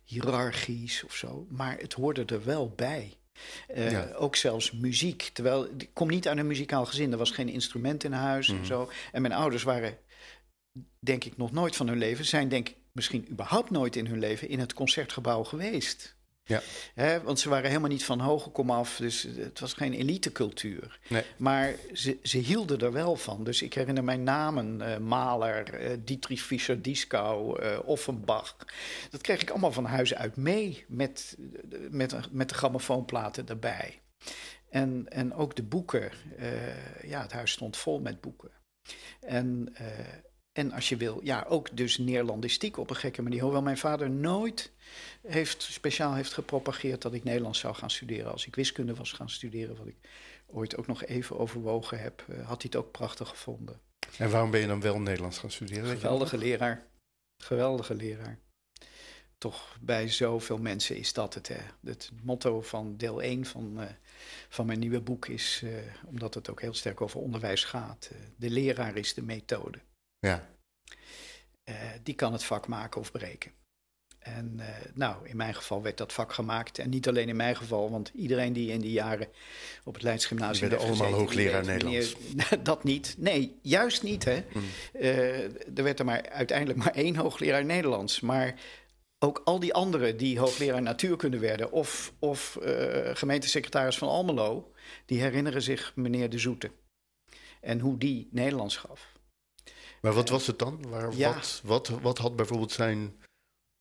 hiërarchisch 0.03 1.03
of 1.03 1.15
zo, 1.15 1.47
maar 1.49 1.77
het 1.77 1.93
hoorde 1.93 2.25
er 2.25 2.45
wel 2.45 2.69
bij. 2.75 3.13
Eh, 3.67 3.91
Ja. 3.91 4.11
Ook 4.13 4.35
zelfs 4.35 4.71
muziek. 4.71 5.29
Terwijl 5.33 5.65
ik 5.77 5.89
kom 5.93 6.07
niet 6.07 6.27
uit 6.27 6.37
een 6.37 6.47
muzikaal 6.47 6.85
gezin. 6.85 7.11
Er 7.11 7.17
was 7.17 7.31
geen 7.31 7.49
instrument 7.49 8.03
in 8.03 8.11
huis 8.11 8.47
Mhm. 8.47 8.57
en 8.59 8.65
zo. 8.65 8.91
En 9.11 9.21
mijn 9.21 9.33
ouders 9.33 9.63
waren, 9.63 9.97
denk 10.99 11.23
ik, 11.23 11.37
nog 11.37 11.51
nooit 11.51 11.75
van 11.75 11.87
hun 11.87 11.97
leven. 11.97 12.25
Zijn, 12.25 12.49
denk 12.49 12.69
ik, 12.69 12.75
misschien 12.91 13.27
überhaupt 13.31 13.69
nooit 13.69 13.95
in 13.95 14.05
hun 14.07 14.19
leven 14.19 14.49
in 14.49 14.59
het 14.59 14.73
concertgebouw 14.73 15.43
geweest. 15.43 16.15
Ja. 16.47 16.61
Hè, 16.93 17.21
want 17.21 17.39
ze 17.39 17.49
waren 17.49 17.67
helemaal 17.69 17.89
niet 17.89 18.05
van 18.05 18.19
hoge 18.19 18.49
kom 18.49 18.71
af. 18.71 18.97
Dus 18.97 19.23
het 19.35 19.59
was 19.59 19.73
geen 19.73 19.93
elitecultuur. 19.93 20.99
Nee. 21.07 21.23
Maar 21.37 21.75
ze, 21.93 22.17
ze 22.23 22.37
hielden 22.37 22.79
er 22.79 22.91
wel 22.91 23.15
van. 23.15 23.43
Dus 23.43 23.61
ik 23.61 23.73
herinner 23.73 24.03
mij 24.03 24.17
namen. 24.17 24.81
eh 24.81 24.97
Mahler, 24.97 25.73
eh, 25.73 25.97
Dietrich 26.03 26.41
Fischer-Dieskau, 26.41 27.61
eh 27.61 27.79
Offenbach. 27.85 28.55
Dat 29.09 29.21
kreeg 29.21 29.41
ik 29.41 29.49
allemaal 29.49 29.71
van 29.71 29.85
huis 29.85 30.15
uit 30.15 30.35
mee. 30.35 30.85
Met, 30.87 31.37
met, 31.89 32.15
met 32.31 32.49
de 32.49 32.55
grammofoonplaten 32.55 33.47
erbij. 33.47 34.01
En, 34.69 35.05
en 35.09 35.33
ook 35.33 35.55
de 35.55 35.63
boeken. 35.63 36.11
ja, 37.01 37.21
het 37.21 37.31
huis 37.31 37.51
stond 37.51 37.77
vol 37.77 37.99
met 37.99 38.21
boeken. 38.21 38.51
En, 39.21 39.73
en 40.57 40.71
als 40.71 40.89
je 40.89 40.97
wil, 40.97 41.19
ja, 41.23 41.45
ook 41.47 41.77
dus 41.77 41.97
Neerlandistiek 41.97 42.77
op 42.77 42.89
een 42.89 42.95
gekke 42.95 43.21
manier. 43.21 43.41
Hoewel 43.41 43.61
mijn 43.61 43.77
vader 43.77 44.09
nooit 44.09 44.71
heeft, 45.27 45.61
speciaal 45.61 46.13
heeft 46.13 46.33
gepropageerd 46.33 47.01
dat 47.01 47.13
ik 47.13 47.23
Nederlands 47.23 47.59
zou 47.59 47.75
gaan 47.75 47.89
studeren. 47.89 48.31
Als 48.31 48.47
ik 48.47 48.55
wiskunde 48.55 48.95
was 48.95 49.11
gaan 49.11 49.29
studeren, 49.29 49.77
wat 49.77 49.87
ik 49.87 49.95
ooit 50.45 50.77
ook 50.77 50.87
nog 50.87 51.05
even 51.05 51.39
overwogen 51.39 51.99
heb, 51.99 52.25
eh, 52.27 52.35
had 52.35 52.61
hij 52.61 52.71
het 52.71 52.75
ook 52.75 52.91
prachtig 52.91 53.29
gevonden. 53.29 53.79
En 54.17 54.29
waarom 54.29 54.51
ben 54.51 54.59
je 54.59 54.67
dan 54.67 54.81
wel 54.81 54.99
Nederlands 54.99 55.37
gaan 55.37 55.51
studeren? 55.51 55.97
Geweldige 55.97 56.37
leraar. 56.37 56.87
Geweldige 57.43 57.95
leraar. 57.95 58.39
Toch 59.37 59.77
bij 59.81 60.09
zoveel 60.09 60.57
mensen 60.57 60.97
is 60.97 61.13
dat 61.13 61.33
het. 61.33 61.47
Hè. 61.47 61.61
Het 61.83 62.11
motto 62.23 62.61
van 62.61 62.97
deel 62.97 63.23
1 63.23 63.45
van, 63.45 63.81
eh, 63.81 63.87
van 64.49 64.65
mijn 64.65 64.79
nieuwe 64.79 65.01
boek 65.01 65.27
is, 65.27 65.61
eh, 65.63 65.69
omdat 66.05 66.33
het 66.33 66.49
ook 66.49 66.61
heel 66.61 66.73
sterk 66.73 67.01
over 67.01 67.19
onderwijs 67.19 67.63
gaat, 67.63 68.11
de 68.35 68.49
leraar 68.49 68.95
is 68.95 69.13
de 69.13 69.21
methode. 69.21 69.79
Ja, 70.19 70.47
Eh, 71.67 71.75
die 72.03 72.13
kan 72.13 72.31
het 72.33 72.43
vak 72.43 72.67
maken 72.67 73.01
of 73.01 73.11
breken. 73.11 73.51
En 74.19 74.55
eh, 74.59 74.67
nou, 74.93 75.27
in 75.27 75.37
mijn 75.37 75.55
geval 75.55 75.81
werd 75.81 75.97
dat 75.97 76.13
vak 76.13 76.33
gemaakt. 76.33 76.79
En 76.79 76.89
niet 76.89 77.07
alleen 77.07 77.29
in 77.29 77.35
mijn 77.35 77.55
geval, 77.55 77.91
want 77.91 78.11
iedereen 78.15 78.53
die 78.53 78.71
in 78.71 78.79
die 78.81 78.91
jaren 78.91 79.27
op 79.83 79.93
het 79.93 80.03
Leids 80.03 80.25
Gymnasium 80.25 80.69
werden 80.69 80.87
heeft 80.87 81.01
allemaal 81.01 81.19
gezeten, 81.19 81.53
hoogleraar 81.53 81.65
meneer, 81.65 82.15
dat 82.63 82.83
niet. 82.83 83.15
Nee, 83.17 83.59
juist 83.61 84.03
niet. 84.03 84.23
Hè. 84.23 84.43
Mm. 84.53 84.63
Eh, 84.93 85.43
er 85.77 85.83
werd 85.83 85.99
er 85.99 86.05
maar 86.05 86.29
uiteindelijk 86.29 86.79
maar 86.79 86.93
één 86.93 87.15
hoogleraar 87.15 87.65
Nederlands. 87.65 88.19
Maar 88.19 88.59
ook 89.19 89.41
al 89.45 89.59
die 89.59 89.73
anderen 89.73 90.17
die 90.17 90.39
hoogleraar 90.39 90.81
natuurkunde 90.81 91.39
werden... 91.39 91.71
of, 91.71 92.13
of 92.19 92.57
gemeentesecretaris 93.13 93.97
van 93.97 94.07
Almelo... 94.07 94.71
die 95.05 95.21
herinneren 95.21 95.61
zich 95.61 95.95
meneer 95.95 96.29
De 96.29 96.39
Zoete. 96.39 96.71
En 97.61 97.79
hoe 97.79 97.97
die 97.97 98.27
Nederlands 98.31 98.77
gaf. 98.77 99.16
Maar 100.07 100.15
wat 100.15 100.29
was 100.29 100.47
het 100.47 100.59
dan? 100.59 100.89
Waar, 100.89 101.15
Ja. 101.15 101.33
wat, 101.33 101.61
wat, 101.63 101.87
wat 101.87 102.17
had 102.17 102.35
bijvoorbeeld 102.35 102.71
zijn 102.71 103.15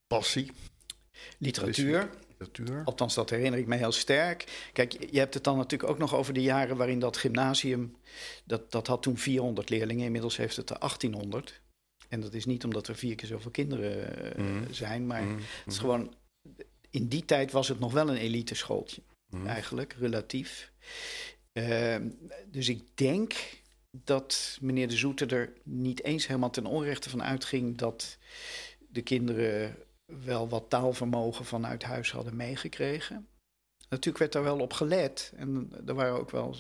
passie? 0.07 0.51
Literatuur, 1.39 2.11
Literatuur? 2.39 2.83
althans 2.85 3.15
dat 3.15 3.31
herinner 3.31 3.59
ik 3.61 3.67
me 3.67 3.77
heel 3.77 3.93
sterk. 3.93 4.69
Kijk, 4.73 4.93
je- 5.11 5.19
hebt 5.19 5.35
het 5.35 5.45
dan 5.45 5.57
natuurlijk 5.57 5.91
ook 5.91 5.99
nog 5.99 6.15
over 6.15 6.35
de 6.35 6.43
jaren 6.43 6.77
waarin 6.77 6.99
dat 6.99 7.17
gymnasium... 7.17 7.97
dat, 8.45 8.73
dat 8.73 8.87
had 8.87 9.03
toen 9.03 9.17
400 9.19 9.69
leerlingen, 9.71 10.05
inmiddels 10.05 10.37
heeft 10.37 10.57
het 10.57 10.71
er 10.71 10.79
1800. 10.79 11.61
En 12.09 12.21
dat 12.21 12.35
is 12.35 12.45
niet 12.45 12.65
omdat 12.65 12.89
er 12.89 12.97
vier 12.97 13.15
keer 13.15 13.29
zoveel 13.29 13.51
kinderen 13.51 14.35
eh, 14.37 14.45
Mhm. 14.45 14.73
zijn, 14.73 15.07
maar 15.07 15.23
Mm, 15.23 15.35
het 15.37 15.45
is 15.67 15.75
mm, 15.75 15.81
gewoon... 15.81 16.15
In 16.91 17.09
die 17.09 17.25
tijd 17.25 17.53
was 17.53 17.69
het 17.69 17.79
nog 17.79 17.93
wel 17.93 18.09
een 18.09 18.17
elite 18.17 18.55
schooltje. 18.55 19.03
mm. 19.31 19.47
eigenlijk, 19.47 19.93
relatief. 19.99 20.73
Ehm, 21.53 22.09
dus 22.47 22.69
ik 22.69 22.83
denk 22.97 23.35
dat 24.05 24.59
meneer 24.61 24.89
De 24.89 24.97
Zoete 24.97 25.27
er 25.27 25.53
niet 25.63 26.03
eens 26.03 26.27
helemaal 26.27 26.51
ten 26.51 26.67
onrechte 26.67 27.11
van 27.11 27.23
uitging 27.23 27.77
dat 27.77 28.19
de 28.89 29.03
kinderen 29.03 29.77
wel 30.07 30.49
wat 30.49 30.71
taalvermogen 30.71 31.45
vanuit 31.45 31.83
huis 31.83 32.13
hadden 32.13 32.37
meegekregen. 32.37 33.29
Natuurlijk 33.89 34.19
werd 34.19 34.33
daar 34.33 34.43
wel 34.43 34.61
op 34.61 34.73
gelet. 34.73 35.33
En 35.37 35.73
er 35.87 35.95
waren 35.95 36.19
ook 36.19 36.31
wel. 36.31 36.57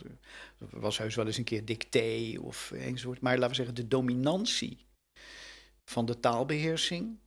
Er 0.59 0.81
was 0.81 0.99
heus 0.99 1.15
wel 1.15 1.27
eens 1.27 1.37
een 1.37 1.45
keer 1.45 1.65
dicté 1.65 2.39
of 2.41 2.71
een 2.75 2.99
soort. 2.99 3.21
Maar 3.21 3.35
laten 3.35 3.49
we 3.49 3.55
zeggen, 3.55 3.75
de 3.75 3.89
dominantie 3.89 4.87
van 5.85 6.07
de 6.07 6.21
taalbeheersing. 6.21 7.19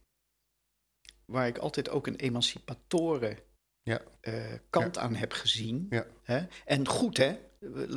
Waar 1.26 1.48
ik 1.48 1.58
altijd 1.58 1.89
ook 1.89 2.08
een 2.08 2.15
emancipatoren 2.15 3.39
ja. 3.82 4.02
uh, 4.22 4.54
kant 4.69 4.98
aan 4.98 5.15
heb 5.15 5.32
gezien. 5.32 5.88
Ja. 5.89 6.08
Hè? 6.24 6.45
En 6.65 6.88
goed, 6.88 7.17
hè? 7.17 7.38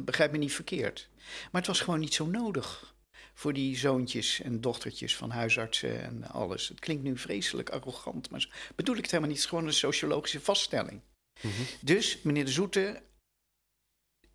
Begrijp 0.04 0.32
me 0.32 0.38
niet 0.38 0.52
verkeerd. 0.52 1.08
Maar 1.50 1.60
het 1.60 1.66
was 1.66 1.80
gewoon 1.80 2.00
niet 2.00 2.14
zo 2.14 2.26
nodig 2.26 2.94
voor 3.34 3.52
die 3.52 3.76
zoontjes 3.76 4.40
en 4.40 4.60
dochtertjes 4.60 5.16
van 5.16 5.30
huisartsen 5.30 6.02
en 6.02 6.24
alles. 6.24 6.68
Het 6.68 6.80
klinkt 6.80 7.02
nu 7.02 7.18
vreselijk 7.18 7.70
arrogant, 7.70 8.30
maar 8.30 8.72
bedoel 8.74 8.96
ik 8.96 9.02
het 9.02 9.10
helemaal 9.10 9.32
niet. 9.32 9.38
Het 9.38 9.46
is 9.46 9.50
gewoon 9.56 9.66
een 9.66 9.78
sociologische 9.78 10.40
vaststelling. 10.40 11.00
Mhm. 11.40 11.62
Dus 11.80 12.22
meneer 12.22 12.44
De 12.44 12.50
Zoete, 12.50 13.02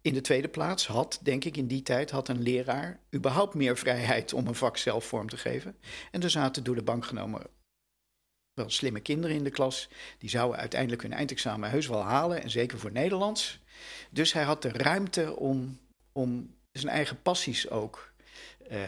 in 0.01 0.13
de 0.13 0.21
tweede 0.21 0.47
plaats 0.47 0.87
had, 0.87 1.19
denk 1.21 1.45
ik, 1.45 1.57
in 1.57 1.67
die 1.67 1.81
tijd 1.81 2.11
had 2.11 2.29
een 2.29 2.41
leraar 2.41 2.99
überhaupt 3.15 3.53
meer 3.53 3.77
vrijheid 3.77 4.33
om 4.33 4.47
een 4.47 4.55
vak 4.55 4.77
zelf 4.77 5.05
vorm 5.05 5.29
te 5.29 5.37
geven. 5.37 5.77
En 6.11 6.23
er 6.23 6.29
zaten 6.29 6.63
door 6.63 6.75
de 6.75 6.83
bank 6.83 7.05
genomen 7.05 7.47
wel 8.53 8.69
slimme 8.69 8.99
kinderen 8.99 9.35
in 9.35 9.43
de 9.43 9.49
klas. 9.49 9.89
Die 10.17 10.29
zouden 10.29 10.59
uiteindelijk 10.59 11.01
hun 11.01 11.13
eindexamen 11.13 11.69
heus 11.69 11.87
wel 11.87 12.03
halen, 12.03 12.41
en 12.41 12.49
zeker 12.49 12.79
voor 12.79 12.91
Nederlands. 12.91 13.59
Dus 14.09 14.33
hij 14.33 14.43
had 14.43 14.61
de 14.61 14.71
ruimte 14.71 15.35
om, 15.35 15.79
om 16.11 16.55
zijn 16.71 16.93
eigen 16.93 17.21
passies 17.21 17.69
ook 17.69 18.11
uh, 18.71 18.81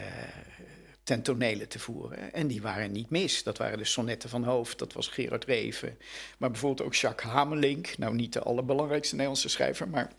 ten 1.02 1.22
tonele 1.22 1.66
te 1.66 1.78
voeren. 1.78 2.32
En 2.32 2.46
die 2.46 2.62
waren 2.62 2.92
niet 2.92 3.10
mis. 3.10 3.42
Dat 3.42 3.58
waren 3.58 3.78
de 3.78 3.84
sonnetten 3.84 4.28
van 4.28 4.44
Hoofd, 4.44 4.78
dat 4.78 4.92
was 4.92 5.08
Gerard 5.08 5.44
Reven. 5.44 5.98
Maar 6.38 6.50
bijvoorbeeld 6.50 6.86
ook 6.86 6.94
Jacques 6.94 7.32
Hamelink. 7.32 7.98
Nou, 7.98 8.14
niet 8.14 8.32
de 8.32 8.40
allerbelangrijkste 8.40 9.14
Nederlandse 9.14 9.48
schrijver, 9.48 9.88
maar 9.88 10.12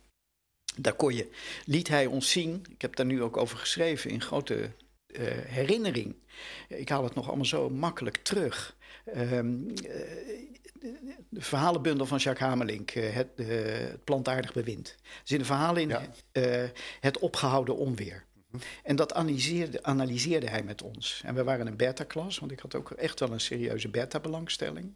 daar 0.75 0.93
kon 0.93 1.15
je, 1.15 1.29
liet 1.65 1.87
hij 1.87 2.05
ons 2.05 2.31
zien. 2.31 2.65
Ik 2.69 2.81
heb 2.81 2.95
daar 2.95 3.05
nu 3.05 3.21
ook 3.21 3.37
over 3.37 3.57
geschreven 3.57 4.09
in 4.09 4.21
grote 4.21 4.71
uh, 5.07 5.21
herinnering. 5.31 6.15
Ik 6.67 6.89
haal 6.89 7.03
het 7.03 7.15
nog 7.15 7.27
allemaal 7.27 7.45
zo 7.45 7.69
makkelijk 7.69 8.17
terug. 8.17 8.75
Um, 9.17 9.73
de 11.29 11.41
verhalenbundel 11.41 12.05
van 12.05 12.17
Jacques 12.17 12.49
Hamelink, 12.49 12.89
het, 12.89 13.27
het 13.35 14.03
plantaardig 14.03 14.53
bewind. 14.53 14.87
Er 14.87 15.21
zitten 15.23 15.47
verhalen 15.47 15.81
in 15.81 15.89
ja. 15.89 16.01
het 16.99 17.19
opgehouden 17.19 17.77
onweer. 17.77 18.25
En 18.83 18.95
dat 18.95 19.13
analyseerde, 19.13 19.83
analyseerde 19.83 20.49
hij 20.49 20.63
met 20.63 20.81
ons. 20.81 21.21
En 21.25 21.35
we 21.35 21.43
waren 21.43 21.67
een 21.67 21.77
beta-klas, 21.77 22.39
want 22.39 22.51
ik 22.51 22.59
had 22.59 22.75
ook 22.75 22.91
echt 22.91 23.19
wel 23.19 23.31
een 23.31 23.39
serieuze 23.39 23.89
beta-belangstelling. 23.89 24.93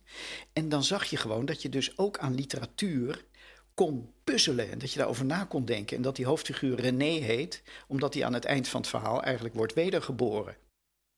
En 0.53 0.69
dan 0.69 0.83
zag 0.83 1.03
je 1.03 1.17
gewoon 1.17 1.45
dat 1.45 1.61
je 1.61 1.69
dus 1.69 1.97
ook 1.97 2.17
aan 2.17 2.35
literatuur 2.35 3.25
kon 3.73 4.13
puzzelen 4.23 4.71
en 4.71 4.77
dat 4.77 4.91
je 4.91 4.97
daarover 4.97 5.25
na 5.25 5.43
kon 5.43 5.65
denken. 5.65 5.97
En 5.97 6.01
dat 6.01 6.15
die 6.15 6.25
hoofdfiguur 6.25 6.79
René 6.79 7.19
heet, 7.19 7.63
omdat 7.87 8.13
hij 8.13 8.25
aan 8.25 8.33
het 8.33 8.45
eind 8.45 8.67
van 8.67 8.81
het 8.81 8.89
verhaal 8.89 9.23
eigenlijk 9.23 9.55
wordt 9.55 9.73
wedergeboren. 9.73 10.55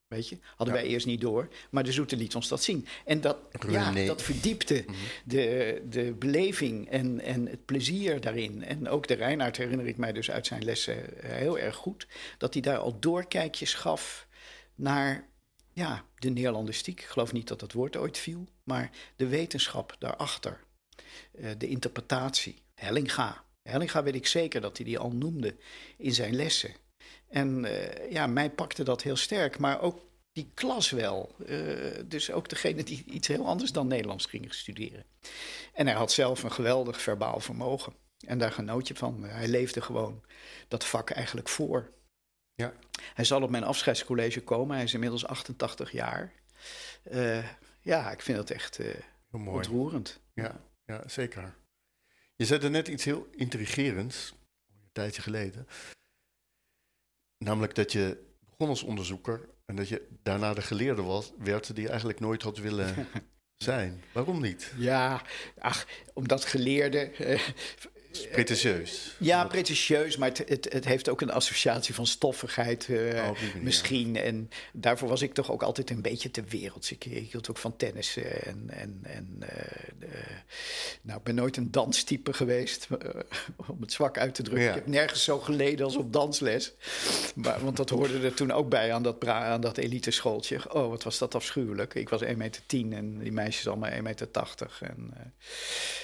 Weet 0.07 0.29
je, 0.29 0.37
hadden 0.55 0.75
wij 0.75 0.85
eerst 0.85 1.05
niet 1.05 1.21
door, 1.21 1.47
maar 1.69 1.83
de 1.83 1.91
Zoete 1.91 2.17
liet 2.17 2.35
ons 2.35 2.47
dat 2.47 2.63
zien. 2.63 2.87
En 3.05 3.21
dat, 3.21 3.37
ja, 3.69 3.91
dat 3.91 4.21
verdiepte 4.21 4.83
mhm. 4.87 4.95
de, 5.25 5.81
de 5.89 6.13
beleving 6.13 6.89
en, 6.89 7.19
en 7.19 7.45
het 7.45 7.65
plezier 7.65 8.21
daarin. 8.21 8.63
En 8.63 8.89
ook 8.89 9.07
de 9.07 9.13
Reinaard 9.13 9.57
herinner 9.57 9.87
ik 9.87 9.97
mij 9.97 10.11
dus 10.11 10.31
uit 10.31 10.47
zijn 10.47 10.63
lessen 10.63 11.21
eh, 11.21 11.29
heel 11.31 11.59
erg 11.59 11.75
goed. 11.75 12.07
Dat 12.37 12.53
hij 12.53 12.61
daar 12.61 12.77
al 12.77 12.99
doorkijkjes 12.99 13.73
gaf 13.73 14.27
naar 14.75 15.27
ja, 15.73 16.05
de 16.15 16.29
Neerlandistiek. 16.29 16.99
Ik 16.99 17.05
geloof 17.05 17.33
niet 17.33 17.47
dat 17.47 17.59
dat 17.59 17.71
woord 17.71 17.95
ooit 17.95 18.17
viel, 18.17 18.47
maar 18.63 18.91
de 19.15 19.27
wetenschap 19.27 19.95
daarachter. 19.99 20.59
Uh, 21.39 21.49
de 21.57 21.67
interpretatie. 21.67 22.61
Hellinga. 22.73 23.43
Hellinga 23.61 24.03
weet 24.03 24.15
ik 24.15 24.27
zeker 24.27 24.61
dat 24.61 24.77
hij 24.77 24.85
die 24.85 24.99
al 24.99 25.11
noemde 25.11 25.55
in 25.97 26.13
zijn 26.13 26.35
lessen. 26.35 26.75
En 27.29 27.63
uh, 27.63 28.11
ja, 28.11 28.27
mij 28.27 28.49
pakte 28.49 28.83
dat 28.83 29.01
heel 29.01 29.15
sterk, 29.15 29.59
maar 29.59 29.81
ook 29.81 29.99
die 30.31 30.51
klas 30.53 30.89
wel. 30.89 31.35
Uh, 31.45 31.91
dus 32.05 32.31
ook 32.31 32.49
degene 32.49 32.83
die 32.83 33.03
iets 33.05 33.27
heel 33.27 33.45
anders 33.45 33.71
dan 33.71 33.87
Nederlands 33.87 34.25
gingen 34.25 34.51
studeren. 34.53 35.05
En 35.73 35.87
hij 35.87 35.95
had 35.95 36.11
zelf 36.11 36.43
een 36.43 36.51
geweldig 36.51 37.01
verbaal 37.01 37.39
vermogen. 37.39 37.93
En 38.25 38.37
daar 38.37 38.51
genoot 38.51 38.87
je 38.87 38.95
van. 38.95 39.23
Hij 39.23 39.47
leefde 39.47 39.81
gewoon 39.81 40.23
dat 40.67 40.85
vak 40.85 41.09
eigenlijk 41.09 41.49
voor. 41.49 41.91
Ja. 42.53 42.73
Hij 43.13 43.25
zal 43.25 43.41
op 43.41 43.49
mijn 43.49 43.63
afscheidscollege 43.63 44.43
komen. 44.43 44.75
Hij 44.75 44.85
is 44.85 44.93
inmiddels 44.93 45.25
88 45.25 45.91
jaar. 45.91 46.33
Uh, 47.11 47.45
ja, 47.81 48.11
ik 48.11 48.21
vind 48.21 48.37
dat 48.37 48.49
echt 48.49 48.79
uh, 48.79 48.93
ontroerend. 49.31 50.19
Ja, 50.33 50.61
ja, 50.85 51.07
zeker. 51.07 51.55
Je 52.35 52.45
zei 52.45 52.63
er 52.63 52.69
net 52.69 52.87
iets 52.87 53.03
heel 53.03 53.27
intrigerends, 53.31 54.33
een 54.67 54.89
tijdje 54.91 55.21
geleden. 55.21 55.67
Namelijk 57.37 57.75
dat 57.75 57.91
je 57.91 58.17
begon 58.49 58.69
als 58.69 58.83
onderzoeker 58.83 59.49
en 59.65 59.75
dat 59.75 59.87
je 59.89 60.07
daarna 60.23 60.53
de 60.53 60.61
geleerde 60.61 61.01
was, 61.01 61.33
werd 61.37 61.73
die 61.75 61.83
je 61.83 61.89
eigenlijk 61.89 62.19
nooit 62.19 62.41
had 62.41 62.57
willen 62.57 63.07
zijn. 63.57 64.03
Waarom 64.11 64.41
niet? 64.41 64.73
Ja, 64.77 65.21
ach, 65.59 65.87
omdat 66.13 66.45
geleerde. 66.45 67.11
Eh, 68.11 68.31
pretentieus. 68.31 69.15
Ja, 69.19 69.45
pretentieus, 69.45 70.17
maar 70.17 70.29
het, 70.29 70.43
het, 70.49 70.73
het, 70.73 70.85
heeft 70.85 71.09
ook 71.09 71.21
een 71.21 71.31
associatie 71.31 71.93
van 71.93 72.07
stoffigheid 72.07 72.87
uh, 72.87 73.29
misschien. 73.61 74.15
En 74.15 74.49
daarvoor 74.73 75.09
was 75.09 75.21
ik 75.21 75.33
toch 75.33 75.51
ook 75.51 75.63
altijd 75.63 75.89
een 75.89 76.01
beetje 76.01 76.31
te 76.31 76.43
werelds. 76.43 76.91
Ik, 76.91 77.05
ik 77.05 77.31
hield 77.31 77.49
ook 77.49 77.57
van 77.57 77.75
tennis 77.75 78.17
en, 78.17 78.63
en, 78.67 78.99
en 79.03 79.37
uh, 79.39 80.09
nou, 81.01 81.17
ik 81.17 81.23
ben 81.23 81.35
nooit 81.35 81.57
een 81.57 81.71
danstype 81.71 82.33
geweest, 82.33 82.87
om 83.67 83.81
het 83.81 83.91
zwak 83.91 84.17
uit 84.17 84.35
te 84.35 84.43
drukken. 84.43 84.67
Ik 84.67 84.75
heb 84.75 84.87
nergens 84.87 85.23
zo 85.23 85.39
geleden 85.39 85.85
als 85.85 85.95
op 85.95 86.13
dansles. 86.13 86.73
Maar, 87.35 87.63
want 87.63 87.77
dat 87.77 87.89
hoorde 87.89 88.19
er 88.19 88.33
toen 88.33 88.51
ook 88.51 88.69
bij 88.69 88.93
aan 88.93 89.03
dat, 89.03 89.27
aan 89.27 89.61
dat 89.61 89.77
elite 89.77 90.11
schooltje. 90.11 90.73
Oh, 90.73 90.89
wat 90.89 91.03
was 91.03 91.17
dat 91.17 91.35
afschuwelijk. 91.35 91.93
Ik 91.93 92.09
was 92.09 92.23
1,10 92.23 92.37
meter 92.37 92.63
en 92.67 93.19
die 93.19 93.31
meisjes 93.31 93.67
allemaal 93.67 93.91
1,80 93.91 94.01
meter. 94.01 94.27
En, 94.79 95.13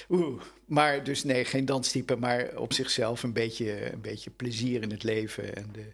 oeh, 0.08 0.42
maar 0.66 1.04
dus 1.04 1.24
nee, 1.24 1.44
geen 1.44 1.64
danstype, 1.64 2.16
maar 2.16 2.56
op 2.56 2.72
zichzelf 2.72 3.22
een 3.22 3.32
beetje, 3.32 3.92
een 3.92 4.00
beetje 4.00 4.30
plezier 4.30 4.82
in 4.82 4.90
het 4.90 5.02
leven. 5.02 5.56
En 5.56 5.68
de, 5.72 5.92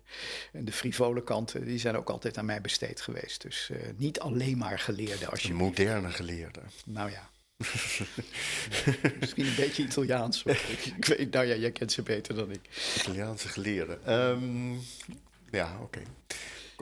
en 0.52 0.64
de 0.64 0.72
frivole 0.72 1.22
kanten, 1.22 1.64
die 1.64 1.78
zijn 1.78 1.96
ook 1.96 2.10
altijd 2.10 2.38
aan 2.38 2.44
mij 2.44 2.60
besteed 2.60 3.00
geweest. 3.00 3.42
Dus 3.42 3.68
uh, 3.72 3.78
niet 3.96 4.20
alleen 4.20 4.58
maar 4.58 4.78
geleerde. 4.78 5.26
Als 5.26 5.42
je 5.42 5.54
moderne 5.54 6.10
geleerde. 6.10 6.60
Nou 6.84 7.10
ja. 7.16 7.28
misschien 9.20 9.46
een 9.46 9.56
beetje 9.56 9.82
Italiaans. 9.82 10.42
Ik, 10.44 10.86
ik, 10.96 11.04
weet, 11.04 11.30
nou 11.30 11.46
ja, 11.46 11.54
jij 11.54 11.70
kent 11.70 11.92
ze 11.92 12.02
beter 12.02 12.34
dan 12.34 12.50
ik. 12.50 12.60
Italiaanse 12.96 13.48
geleerde. 13.48 13.98
Um, 14.08 14.80
ja, 15.50 15.72
oké. 15.82 15.82
Okay 15.82 16.04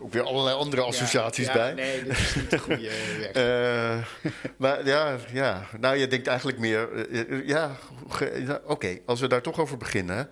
ook 0.01 0.13
weer 0.13 0.23
allerlei 0.23 0.57
andere 0.57 0.83
associaties 0.83 1.47
ja, 1.47 1.53
ja, 1.53 1.59
bij. 1.59 1.75
Nee, 1.75 2.05
dit 2.05 2.19
is 2.19 2.35
niet 2.35 2.51
de 2.51 2.59
goede 2.59 2.91
weg. 3.33 3.37
uh, 3.37 4.07
maar 4.57 4.87
ja, 4.87 5.19
ja, 5.33 5.67
nou 5.81 5.97
je 5.97 6.07
denkt 6.07 6.27
eigenlijk 6.27 6.59
meer... 6.59 7.09
Uh, 7.13 7.47
ja, 7.47 7.77
oké, 8.65 8.99
als 9.07 9.21
we 9.21 9.27
daar 9.27 9.43
toch 9.43 9.61
over 9.61 9.77
beginnen... 9.77 10.29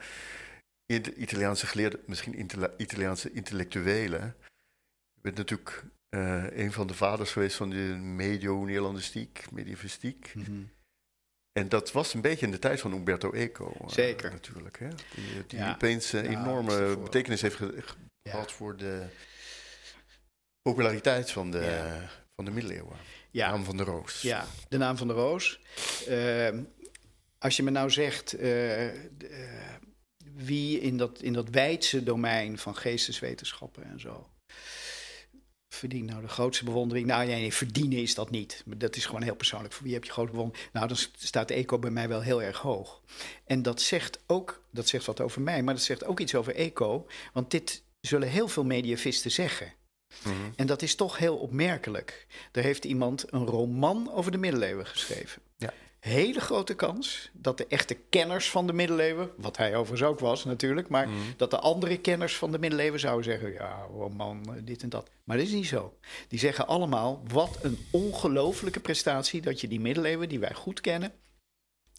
Italiaanse 1.16 1.66
geleerden, 1.66 2.00
misschien 2.06 2.48
Italiaanse 2.76 3.32
intellectuelen... 3.32 4.36
Je 5.14 5.20
bent 5.20 5.36
natuurlijk 5.36 5.84
uh, 6.16 6.44
een 6.50 6.72
van 6.72 6.86
de 6.86 6.94
vaders 6.94 7.32
geweest 7.32 7.56
van 7.56 7.70
de 7.70 7.96
medio-Nederlandistiek, 8.00 9.44
medievistiek. 9.50 10.32
Mm 10.34 10.44
-hmm. 10.44 10.70
En 11.52 11.68
dat 11.68 11.92
was 11.92 12.14
een 12.14 12.20
beetje 12.20 12.46
in 12.46 12.52
de 12.52 12.58
tijd 12.58 12.80
van 12.80 12.92
Umberto 12.92 13.32
Eco. 13.32 13.72
Zeker. 13.86 14.30
natuurlijk, 14.30 14.78
hè? 14.78 14.88
Die, 14.88 15.46
die 15.46 15.68
opeens 15.68 16.12
een 16.12 16.26
enorme 16.26 16.96
betekenis 16.96 17.42
heeft 17.42 17.58
gehad 18.22 18.52
voor 18.52 18.76
de 18.76 19.06
populariteit 20.70 21.30
van 21.30 21.50
de, 21.50 21.96
van 22.34 22.44
de 22.44 22.50
middeleeuwen. 22.50 22.96
Ja. 23.30 23.46
De 23.46 23.52
naam 23.52 23.64
van 23.64 23.76
de 23.76 23.82
roos. 23.82 24.22
Ja, 24.22 24.46
de 24.68 24.76
naam 24.76 24.96
van 24.96 25.06
de 25.06 25.12
roos. 25.12 25.60
Uh, 26.08 26.48
als 27.38 27.56
je 27.56 27.62
me 27.62 27.70
nou 27.70 27.90
zegt 27.90 28.40
uh, 28.40 28.84
uh, 28.84 28.92
wie 30.34 30.80
in 30.80 30.96
dat, 30.96 31.22
in 31.22 31.32
dat 31.32 31.48
wijdse 31.48 32.02
domein 32.02 32.58
van 32.58 32.76
geesteswetenschappen 32.76 33.84
en 33.84 34.00
zo 34.00 34.28
verdient 35.68 36.10
nou 36.10 36.22
de 36.22 36.28
grootste 36.28 36.64
bewondering? 36.64 37.06
Nou, 37.06 37.26
nee, 37.26 37.40
nee, 37.40 37.54
verdienen 37.54 37.98
is 37.98 38.14
dat 38.14 38.30
niet. 38.30 38.62
Dat 38.66 38.96
is 38.96 39.06
gewoon 39.06 39.22
heel 39.22 39.34
persoonlijk. 39.34 39.74
Voor 39.74 39.84
wie 39.84 39.94
heb 39.94 40.04
je 40.04 40.12
grote 40.12 40.30
bewondering? 40.30 40.68
Nou, 40.72 40.88
dan 40.88 40.96
staat 41.16 41.50
Eco 41.50 41.78
bij 41.78 41.90
mij 41.90 42.08
wel 42.08 42.20
heel 42.20 42.42
erg 42.42 42.58
hoog. 42.58 43.02
En 43.44 43.62
dat 43.62 43.80
zegt 43.80 44.18
ook, 44.26 44.66
dat 44.70 44.88
zegt 44.88 45.06
wat 45.06 45.20
over 45.20 45.42
mij, 45.42 45.62
maar 45.62 45.74
dat 45.74 45.82
zegt 45.82 46.04
ook 46.04 46.20
iets 46.20 46.34
over 46.34 46.54
Eco. 46.54 47.06
Want 47.32 47.50
dit 47.50 47.82
zullen 48.00 48.28
heel 48.28 48.48
veel 48.48 48.64
mediavisten 48.64 49.30
zeggen. 49.30 49.72
Mhm. 50.24 50.34
En 50.56 50.66
dat 50.66 50.82
is 50.82 50.94
toch 50.94 51.18
heel 51.18 51.36
opmerkelijk. 51.36 52.26
Er 52.52 52.62
heeft 52.62 52.84
iemand 52.84 53.32
een 53.32 53.46
roman 53.46 54.12
over 54.12 54.30
de 54.30 54.38
middeleeuwen 54.38 54.86
geschreven. 54.86 55.42
Ja. 55.56 55.72
hele 56.00 56.40
grote 56.40 56.74
kans 56.74 57.30
dat 57.32 57.58
de 57.58 57.66
echte 57.66 57.94
kenners 58.10 58.50
van 58.50 58.66
de 58.66 58.72
middeleeuwen, 58.72 59.30
wat 59.36 59.56
hij 59.56 59.76
overigens 59.76 60.08
ook 60.10 60.20
was 60.20 60.44
natuurlijk, 60.44 60.88
maar 60.88 61.08
Mhm. 61.08 61.16
dat 61.36 61.50
de 61.50 61.58
andere 61.58 61.98
kenners 61.98 62.36
van 62.36 62.52
de 62.52 62.58
middeleeuwen 62.58 63.00
zouden 63.00 63.24
zeggen: 63.24 63.52
ja, 63.52 63.86
oh 63.86 64.14
man, 64.14 64.42
eh, 64.48 64.52
dit 64.64 64.82
en 64.82 64.88
dat. 64.88 65.10
Maar 65.24 65.36
dat 65.36 65.46
is 65.46 65.52
niet 65.52 65.66
zo. 65.66 65.96
Die 66.28 66.38
zeggen 66.38 66.66
allemaal: 66.66 67.22
wat 67.32 67.58
een 67.62 67.78
ongelofelijke 67.90 68.80
prestatie 68.80 69.40
dat 69.42 69.60
je 69.60 69.68
die 69.68 69.80
middeleeuwen 69.80 70.28
die 70.28 70.38
wij 70.38 70.54
goed 70.54 70.80
kennen, 70.80 71.12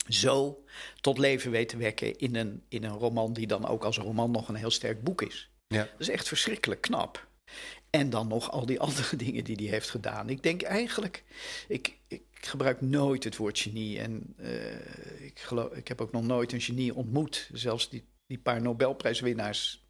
zo 0.07 0.63
tot 1.01 1.17
leven 1.17 1.51
weet 1.51 1.69
te 1.69 1.77
wekken 1.77 2.17
in 2.17 2.35
een, 2.35 2.63
in 2.69 2.83
een 2.83 2.97
roman 2.97 3.33
die 3.33 3.47
dan 3.47 3.67
ook 3.67 3.83
als 3.83 3.97
roman 3.97 4.31
nog 4.31 4.47
een 4.49 4.55
heel 4.55 4.71
sterk 4.71 5.03
boek 5.03 5.21
is. 5.21 5.49
Ja. 5.67 5.77
Dat 5.77 5.99
is 5.99 6.09
echt 6.09 6.27
verschrikkelijk 6.27 6.81
knap. 6.81 7.26
En 7.89 8.09
dan 8.09 8.27
nog 8.27 8.51
al 8.51 8.65
die 8.65 8.79
andere 8.87 9.15
dingen 9.15 9.43
die 9.43 9.55
hij 9.55 9.65
heeft 9.65 9.89
gedaan. 9.89 10.29
Ik 10.29 10.43
denk 10.43 10.61
eigenlijk, 10.61 11.23
ik, 11.67 11.97
ik 12.07 12.23
gebruik 12.31 12.81
nooit 12.81 13.23
het 13.23 13.35
woord 13.35 13.59
genie. 13.59 13.99
En 13.99 14.33
eh, 14.37 15.25
ik, 15.25 15.39
geloof, 15.39 15.71
ik 15.73 15.87
heb 15.87 16.01
ook 16.01 16.11
nog 16.11 16.23
nooit 16.23 16.51
een 16.51 16.61
genie 16.61 16.95
ontmoet. 16.95 17.49
Zelfs 17.53 17.89
die, 17.89 18.03
die 18.25 18.39
paar 18.39 18.61
Nobelprijswinnaars 18.61 19.85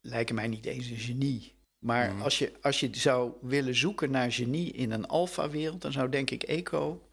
lijken 0.00 0.34
mij 0.34 0.48
niet 0.48 0.66
eens 0.66 0.90
een 0.90 0.96
genie. 0.96 1.52
Maar 1.78 2.12
Mhm. 2.12 2.22
als, 2.22 2.38
je, 2.38 2.52
als 2.62 2.80
je 2.80 2.88
zou 2.92 3.32
willen 3.40 3.74
zoeken 3.74 4.10
naar 4.10 4.32
genie 4.32 4.72
in 4.72 4.90
een 4.90 5.06
alfa-wereld, 5.06 5.82
dan 5.82 5.92
zou 5.92 6.08
denk 6.08 6.30
ik 6.30 6.42
Eco 6.42 7.08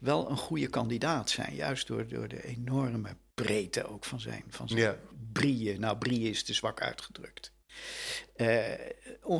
wel 0.00 0.30
een 0.30 0.36
goede 0.36 0.66
kandidaat 0.66 1.30
zijn. 1.30 1.54
Juist 1.54 1.86
door, 1.86 2.08
door 2.08 2.28
de 2.28 2.44
enorme 2.44 3.16
breedte 3.34 3.84
ook 3.84 4.04
van 4.04 4.20
zijn, 4.20 4.44
van 4.48 4.68
zijn 4.68 4.96
brieën. 5.32 5.80
Nou, 5.80 5.96
brieën 5.96 6.30
is 6.30 6.44
te 6.44 6.54
zwak 6.54 6.80
uitgedrukt. 6.80 7.52
Eh, 8.36 8.48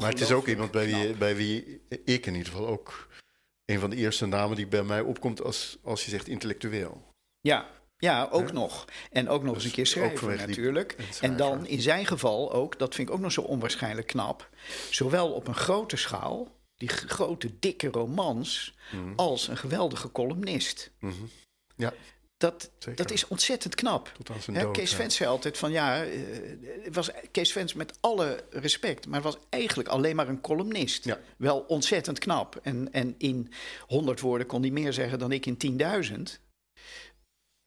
Maar 0.01 0.11
het 0.11 0.21
is 0.21 0.33
ook 0.33 0.47
iemand 0.47 0.71
bij 0.71 0.87
wie, 0.87 1.15
bij 1.15 1.37
wie 1.37 1.81
ik 2.05 2.27
in 2.27 2.35
ieder 2.35 2.53
geval 2.53 2.67
ook 2.69 3.09
een 3.65 3.81
van 3.81 3.91
de 3.91 3.97
eerste 3.97 4.27
namen 4.27 4.57
die 4.57 4.67
bij 4.67 4.83
mij 4.83 5.01
opkomt 5.01 5.43
als, 5.43 5.79
als 5.83 6.05
je 6.05 6.11
zegt 6.11 6.29
intellectueel. 6.29 7.13
Ja, 7.41 7.67
ja 7.97 8.29
ook 8.31 8.53
nog. 8.53 8.85
En 9.11 9.29
ook 9.29 9.43
nog 9.43 9.55
eens 9.55 9.63
Dus 9.63 9.71
een 9.73 9.77
keer 9.77 9.87
schrijven 9.87 10.29
die- 10.39 10.47
natuurlijk. 10.47 10.97
en 11.21 11.37
dan 11.37 11.67
in 11.67 11.81
zijn 11.81 12.07
geval 12.07 12.53
ook, 12.53 12.79
dat 12.79 12.95
vind 12.95 13.09
ik 13.09 13.15
ook 13.15 13.21
nog 13.21 13.33
zo 13.33 13.41
onwaarschijnlijk 13.41 14.07
knap... 14.07 14.49
zowel 14.91 15.33
op 15.33 15.49
een 15.49 15.55
grote 15.55 15.97
schaal, 15.97 16.55
die 16.77 16.89
grote 16.89 17.59
dikke 17.59 17.89
romans... 17.89 18.75
Mhm. 18.93 19.13
als 19.17 19.49
een 19.49 19.57
geweldige 19.57 20.13
columnist. 20.13 20.91
Mhm. 21.01 21.15
Ja, 21.77 21.93
Dat, 22.37 22.71
zeker. 22.79 22.97
dat 22.97 23.11
is 23.11 23.29
ontzettend 23.29 23.75
knap. 23.75 24.13
Tot 24.17 24.31
aan 24.31 24.41
zijn 24.41 24.57
Hè, 24.57 24.63
dood. 24.63 24.77
Kees 24.77 24.91
ja. 24.91 24.97
Vens 24.97 25.17
zei 25.17 25.29
altijd 25.29 25.59
van 25.59 25.71
ja, 25.73 26.05
eh, 26.05 26.19
het 26.83 26.95
was 26.95 27.11
Kees 27.31 27.53
Vens 27.53 27.75
met 27.75 27.99
alle 28.01 28.45
respect, 28.51 29.07
maar 29.07 29.23
was 29.23 29.37
eigenlijk 29.49 29.89
alleen 29.89 30.17
maar 30.17 30.29
een 30.29 30.41
columnist. 30.41 31.05
Ja. 31.05 31.19
Wel 31.37 31.59
ontzettend 31.61 32.19
knap. 32.19 32.61
En, 32.63 32.93
en 32.93 33.15
in 33.19 33.53
100 33.87 34.21
woorden 34.21 34.47
kon 34.47 34.61
hij 34.61 34.71
meer 34.71 34.93
zeggen 34.93 35.19
dan 35.19 35.33
ik 35.33 35.47
in 35.47 35.79
10.000. 36.11 36.41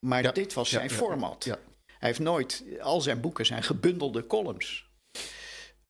Maar 0.05 0.23
Ja, 0.23 0.31
dit 0.31 0.53
was 0.53 0.69
zijn 0.69 0.89
format. 0.89 1.43
Hij 1.43 1.57
heeft 2.07 2.19
nooit, 2.19 2.63
al 2.81 3.01
zijn 3.01 3.21
boeken 3.21 3.45
zijn 3.45 3.63
gebundelde 3.63 4.27
columns. 4.27 4.88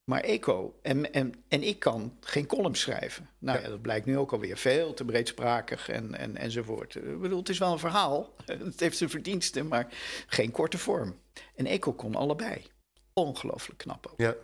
Maar 0.09 0.21
Eco 0.21 0.79
en, 0.81 1.13
en, 1.13 1.43
en 1.47 1.63
ik 1.63 1.79
kan 1.79 2.17
geen 2.19 2.45
columns 2.45 2.79
schrijven. 2.79 3.29
Nou 3.37 3.57
ja. 3.57 3.63
Ja. 3.63 3.69
dat 3.69 3.81
blijkt 3.81 4.05
nu 4.05 4.17
ook 4.17 4.31
alweer 4.31 4.57
veel 4.57 4.93
te 4.93 5.05
breedsprakig 5.05 5.89
en, 5.89 6.15
en, 6.15 6.37
enzovoort. 6.37 6.95
Ik 6.95 7.19
bedoel, 7.21 7.39
het 7.39 7.49
is 7.49 7.57
wel 7.57 7.71
een 7.71 7.79
verhaal. 7.79 8.33
Het 8.45 8.79
heeft 8.79 8.97
zijn 8.97 9.09
verdiensten, 9.09 9.67
maar 9.67 9.87
geen 10.27 10.51
korte 10.51 10.77
vorm. 10.77 11.19
En 11.55 11.65
Eco 11.65 11.93
kon 11.93 12.15
allebei. 12.15 12.65
Ongelooflijk 13.13 13.79
knap 13.79 14.07
ook. 14.07 14.19
Ja. 14.19 14.35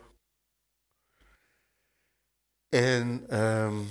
En 2.68 3.24
ehm, 3.28 3.82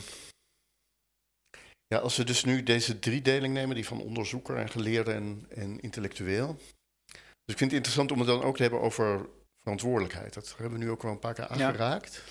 ja, 1.88 1.98
als 1.98 2.18
we 2.18 2.24
dus 2.24 2.44
nu 2.44 2.64
deze 2.64 3.00
driedeling 3.00 3.54
nemen, 3.54 3.76
die 3.76 3.88
van 3.88 4.02
onderzoeker 4.02 4.58
en 4.58 4.70
geleerde 4.70 5.12
en, 5.12 5.46
en 5.50 5.80
intellectueel. 5.80 6.56
Dus 7.46 7.54
ik 7.54 7.58
vind 7.58 7.72
het 7.72 7.80
interessant 7.80 8.12
om 8.12 8.18
het 8.18 8.28
dan 8.28 8.44
ook 8.44 8.56
te 8.56 8.62
hebben 8.62 8.82
over 8.82 9.30
verantwoordelijkheid. 9.65 10.34
Dat 10.34 10.54
hebben 10.58 10.80
we 10.80 10.86
nu 10.86 10.91
ook 10.91 11.01
wel 11.01 11.12
een 11.12 11.19
paar 11.19 11.34
keer 11.34 11.43
Ja. 11.58 11.65
aangeraakt. 11.67 12.23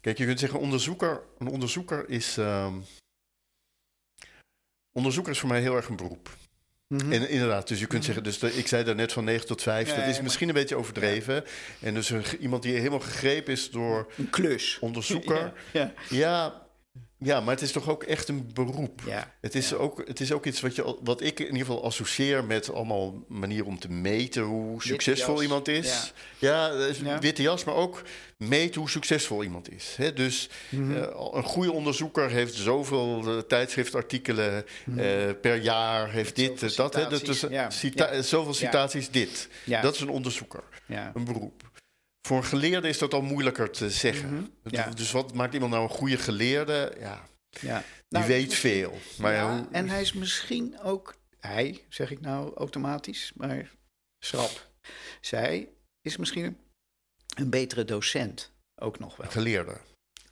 Kijk, 0.00 0.18
je 0.18 0.24
kunt 0.26 0.38
zeggen, 0.40 0.58
onderzoeker, 0.60 1.22
een 1.38 1.48
onderzoeker 1.48 2.08
is. 2.08 2.36
ehm, 2.38 2.74
onderzoeker 4.92 5.32
is 5.32 5.38
voor 5.38 5.48
mij 5.48 5.60
heel 5.60 5.76
erg 5.76 5.88
een 5.88 5.96
beroep. 5.96 6.36
Mhm. 6.86 7.12
En 7.12 7.28
inderdaad, 7.28 7.68
dus 7.68 7.80
je 7.80 7.86
kunt 7.86 8.04
zeggen, 8.04 8.22
dus 8.24 8.38
de- 8.38 8.52
ik 8.52 8.66
zei 8.66 8.84
daar 8.84 8.94
net 8.94 9.12
van 9.12 9.24
9 9.24 9.46
tot 9.46 9.62
5, 9.62 9.88
dat 9.88 10.06
is 10.06 10.12
maar- 10.14 10.22
misschien 10.22 10.48
een 10.48 10.54
beetje 10.54 10.76
overdreven. 10.76 11.44
En 11.80 11.94
dus 11.94 12.10
een, 12.10 12.24
iemand 12.40 12.62
die 12.62 12.74
helemaal 12.76 13.00
gegrepen 13.00 13.52
is 13.52 13.70
door 13.70 14.12
Een 14.16 14.30
klus. 14.30 14.78
onderzoeker. 14.80 15.52
Ja, 15.72 15.80
Ja, 15.80 15.92
ja, 16.10 16.63
maar 17.40 17.54
het 17.54 17.62
is 17.62 17.72
toch 17.72 17.88
ook 17.88 18.02
echt 18.02 18.28
een 18.28 18.50
beroep. 18.54 19.00
ja. 19.06 19.32
Het 19.40 19.54
is, 19.54 19.74
ook, 19.74 20.02
het 20.06 20.20
is 20.20 20.32
ook 20.32 20.46
iets 20.46 20.60
wat, 20.60 20.74
je, 20.74 20.96
wat 21.02 21.20
ik 21.22 21.38
in 21.40 21.44
ieder 21.46 21.58
geval 21.66 21.84
associeer 21.84 22.44
met 22.44 22.72
allemaal 22.72 23.24
manieren 23.28 23.66
om 23.66 23.78
te 23.78 23.90
meten 23.90 24.42
hoe 24.42 24.82
succesvol 24.82 25.42
iemand 25.42 25.68
is. 25.68 26.12
Ja, 26.38 26.68
dat 26.68 26.88
is 26.88 26.98
Ja. 26.98 27.18
witte 27.18 27.42
jas, 27.42 27.64
maar 27.64 27.74
ook 27.74 28.02
meten 28.36 28.80
hoe 28.80 28.90
succesvol 28.90 29.42
iemand 29.42 29.70
is. 29.72 29.96
Dus 30.14 30.48
Mhm. 30.68 30.96
eh, 30.96 31.08
een 31.32 31.42
goede 31.42 31.72
onderzoeker 31.72 32.30
heeft 32.30 32.54
zoveel 32.54 33.22
eh, 33.26 33.38
tijdschriftartikelen 33.38 34.64
eh, 34.96 35.04
per 35.40 35.56
jaar, 35.56 36.10
heeft 36.10 36.36
dit, 36.36 36.54
Mhm. 36.62 36.64
Eh, 36.64 36.76
dat. 36.76 37.24
Dus, 37.24 37.40
ja. 37.40 37.70
cita- 37.70 38.12
Ja. 38.12 38.22
Zoveel 38.22 38.54
citaties, 38.54 39.10
dit. 39.10 39.48
ja. 39.64 39.80
Dat 39.80 39.94
is 39.94 40.00
een 40.00 40.08
onderzoeker, 40.08 40.62
ja. 40.86 41.12
een 41.14 41.24
beroep. 41.24 41.63
Voor 42.26 42.36
een 42.36 42.44
geleerde 42.44 42.88
is 42.88 42.98
dat 42.98 43.14
al 43.14 43.22
moeilijker 43.22 43.70
te 43.70 43.90
zeggen. 43.90 44.34
Mhm. 44.34 44.44
Ja. 44.74 44.88
Dus 44.90 45.10
wat 45.10 45.34
maakt 45.34 45.54
iemand 45.54 45.72
nou 45.72 45.84
een 45.84 45.90
goede 45.96 46.16
geleerde? 46.18 46.94
Ja, 46.98 47.26
ja. 47.60 47.78
die 47.78 47.86
Nou, 48.08 48.26
weet 48.26 48.54
veel. 48.54 48.98
Maar 49.18 49.32
ja, 49.32 49.56
hoe- 49.56 49.66
en 49.70 49.88
hij 49.88 50.00
is 50.00 50.12
misschien 50.12 50.80
ook, 50.80 51.14
hij 51.40 51.84
zeg 51.88 52.10
ik 52.10 52.20
nou 52.20 52.54
automatisch, 52.54 53.32
maar 53.34 53.70
schrap. 54.24 54.68
Zij 55.20 55.68
is 56.00 56.16
misschien 56.16 56.56
een 57.36 57.50
betere 57.50 57.84
docent 57.84 58.52
ook 58.80 58.98
nog 58.98 59.16
wel. 59.16 59.30
geleerde. 59.30 59.76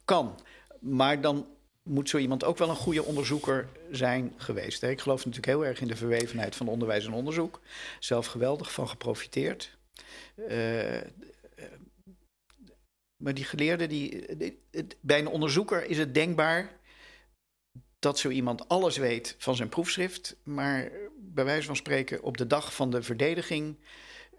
Kan, 0.05 0.41
maar 0.81 1.21
dan 1.21 1.47
moet 1.83 2.09
zo 2.09 2.19
iemand 2.19 2.45
ook 2.45 2.59
wel 2.59 2.69
een 2.69 2.77
goede 2.77 3.05
onderzoeker 3.05 3.69
zijn 3.91 4.35
geweest. 4.37 4.83
Ik 4.83 5.01
geloof 5.01 5.19
natuurlijk 5.25 5.47
heel 5.47 5.67
erg 5.67 5.81
in 5.81 5.89
de 5.89 5.97
verwevenheid 5.97 6.57
van 6.57 6.69
onderwijs 6.69 7.07
en 7.07 7.13
onderzoek. 7.13 7.61
Zelf 7.99 8.27
geweldig 8.27 8.73
van 8.73 8.89
geprofiteerd. 8.89 9.77
Eh, 10.49 11.01
maar 13.23 13.35
die 13.35 13.45
geleerde, 13.45 13.87
die, 13.87 14.27
bij 15.01 15.19
een 15.19 15.27
onderzoeker 15.27 15.85
is 15.85 15.99
het 15.99 16.15
denkbaar 16.15 16.81
dat 17.99 18.19
zo 18.19 18.29
iemand 18.29 18.69
alles 18.69 18.97
weet 18.97 19.35
van 19.39 19.57
zijn 19.57 19.69
proefschrift, 19.69 20.37
maar 20.43 20.91
bij 21.19 21.45
wijze 21.45 21.67
van 21.67 21.77
spreken 21.77 22.23
op 22.23 22.37
de 22.37 22.47
dag 22.47 22.75
van 22.75 22.91
de 22.91 23.03
verdediging 23.03 23.79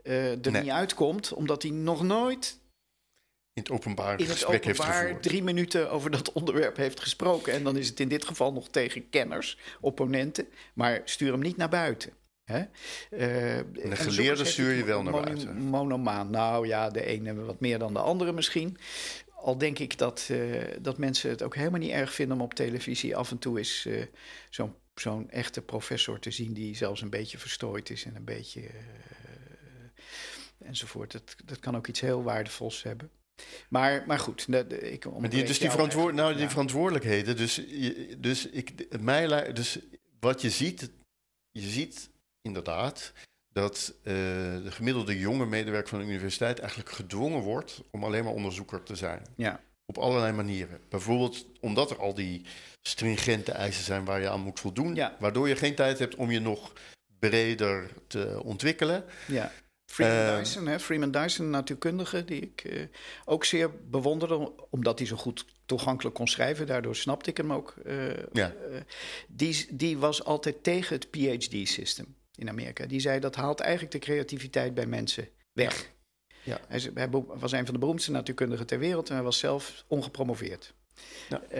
eh, 0.03 0.45
er 0.45 0.51
Nee. 0.51 0.61
niet 0.61 0.71
uitkomt, 0.71 1.33
omdat 1.33 1.61
hij 1.61 1.71
nog 1.71 2.03
nooit 2.03 2.59
In 3.53 3.61
het 3.61 3.71
openbaar 3.71 4.19
in 4.19 4.29
het 4.29 4.45
openbaar 4.45 5.19
drie 5.19 5.43
minuten 5.43 5.91
over 5.91 6.11
dat 6.11 6.31
onderwerp 6.31 6.77
heeft 6.77 6.99
gesproken. 6.99 7.53
En 7.53 7.63
dan 7.63 7.77
is 7.77 7.87
het 7.89 7.99
in 7.99 8.07
dit 8.07 8.25
geval 8.25 8.53
nog 8.53 8.69
tegen 8.69 9.09
kenners, 9.09 9.57
opponenten, 9.81 10.47
maar 10.73 11.01
stuur 11.05 11.31
hem 11.31 11.41
niet 11.41 11.57
naar 11.57 11.69
buiten. 11.69 12.13
Hè? 12.43 12.63
Eh, 13.09 13.57
en 13.57 13.97
geleerde 13.97 14.45
stuur 14.45 14.71
je 14.73 14.83
wel 14.83 15.03
naar 15.03 15.13
buiten. 15.23 15.57
Monomaan. 15.57 16.29
Nou 16.29 16.67
ja, 16.67 16.89
de 16.89 17.05
ene 17.05 17.33
wat 17.33 17.59
meer 17.59 17.79
dan 17.79 17.93
de 17.93 17.99
andere 17.99 18.31
misschien. 18.33 18.77
Al 19.35 19.57
denk 19.57 19.79
ik 19.79 19.97
dat, 19.97 20.27
eh, 20.31 20.61
dat 20.81 20.97
mensen 20.97 21.29
het 21.29 21.43
ook 21.43 21.55
helemaal 21.55 21.79
niet 21.79 21.91
erg 21.91 22.13
vinden 22.13 22.37
om 22.37 22.43
op 22.43 22.53
televisie 22.53 23.15
af 23.15 23.31
en 23.31 23.37
toe 23.37 23.57
eens 23.57 23.85
eh, 23.85 24.05
zo'n 24.49 24.73
zo'n 24.95 25.29
echte 25.29 25.61
professor 25.61 26.19
te 26.19 26.31
zien 26.31 26.53
die 26.53 26.75
zelfs 26.75 27.01
een 27.01 27.09
beetje 27.09 27.37
verstrooid 27.37 27.89
is 27.89 28.05
en 28.05 28.15
een 28.15 28.23
beetje 28.25 28.61
eh, 28.61 30.67
enzovoort. 30.67 31.11
Dat, 31.11 31.35
dat 31.45 31.59
kan 31.59 31.75
ook 31.75 31.87
iets 31.87 32.01
heel 32.01 32.23
waardevols 32.23 32.83
hebben. 32.83 33.09
Maar, 33.69 34.03
maar 34.07 34.19
goed, 34.19 34.45
de, 34.51 34.67
de- 34.67 34.91
ik 34.91 35.05
Maar 35.19 35.29
die, 35.29 35.43
dus 35.43 35.59
die, 35.59 35.69
verantwoord, 35.69 36.15
nou, 36.15 36.35
die 36.35 36.49
verantwoordelijkheden, 36.49 37.35
dus, 37.37 37.55
je- 37.55 38.15
dus, 38.19 38.49
ik, 38.49 38.99
mij, 38.99 39.53
dus 39.53 39.79
wat 40.19 40.41
je 40.41 40.49
ziet, 40.49 40.91
je 41.51 41.69
ziet 41.69 42.09
inderdaad 42.43 43.13
dat 43.49 43.93
eh, 44.03 44.13
de 44.63 44.71
gemiddelde 44.71 45.19
jonge 45.19 45.45
medewerker 45.45 45.89
van 45.89 45.99
de 45.99 46.05
universiteit 46.05 46.59
eigenlijk 46.59 46.89
gedwongen 46.89 47.41
wordt 47.41 47.81
om 47.91 48.03
alleen 48.03 48.23
maar 48.23 48.33
onderzoeker 48.33 48.83
te 48.83 48.95
zijn. 48.95 49.21
Ja. 49.35 49.61
Op 49.85 49.97
allerlei 49.97 50.31
manieren. 50.33 50.79
Bijvoorbeeld 50.89 51.45
omdat 51.59 51.91
er 51.91 51.97
al 51.99 52.13
die 52.13 52.45
stringente 52.81 53.51
eisen 53.51 53.83
zijn 53.83 54.05
waar 54.05 54.21
je 54.21 54.29
aan 54.29 54.41
moet 54.41 54.59
voldoen, 54.59 54.95
Ja. 54.95 55.15
waardoor 55.19 55.47
je 55.47 55.55
geen 55.55 55.75
tijd 55.75 55.99
hebt 55.99 56.15
om 56.15 56.31
je 56.31 56.39
nog 56.39 56.73
breder 57.19 57.89
te 58.07 58.39
ontwikkelen. 58.43 59.05
Ja. 59.27 59.51
Freeman 59.85 60.17
Eh, 60.17 60.37
Dyson, 60.37 60.67
hè? 60.67 60.79
Freeman 60.79 61.11
Dyson, 61.11 61.49
natuurkundige, 61.49 62.25
die 62.25 62.41
ik 62.41 62.61
eh, 62.63 62.83
ook 63.25 63.45
zeer 63.45 63.71
bewonderde, 63.89 64.51
omdat 64.69 64.97
hij 64.99 65.07
zo 65.07 65.15
goed 65.15 65.45
toegankelijk 65.65 66.15
kon 66.15 66.27
schrijven. 66.27 66.67
Daardoor 66.67 66.95
snapte 66.95 67.29
ik 67.29 67.37
hem 67.37 67.53
ook. 67.53 67.73
Ja. 68.33 68.53
die, 69.27 69.67
die 69.75 69.97
was 69.97 70.23
altijd 70.23 70.63
tegen 70.63 70.95
het 70.95 71.09
PhD-system 71.11 72.15
in 72.35 72.49
Amerika. 72.49 72.85
Die 72.85 72.99
zei 72.99 73.19
dat 73.19 73.35
haalt 73.35 73.59
eigenlijk 73.59 73.91
de 73.91 73.99
creativiteit 73.99 74.73
bij 74.73 74.85
mensen 74.85 75.27
weg. 75.51 75.91
Ja. 76.43 76.59
Hij, 76.67 77.09
was 77.27 77.51
een 77.51 77.65
van 77.65 77.73
de 77.73 77.79
beroemdste 77.79 78.11
natuurkundigen 78.11 78.65
ter 78.65 78.79
wereld 78.79 79.09
en 79.09 79.15
hij 79.15 79.23
was 79.23 79.39
zelf 79.39 79.83
ongepromoveerd. 79.87 80.73
Ja. 81.29 81.41
Eh, 81.41 81.59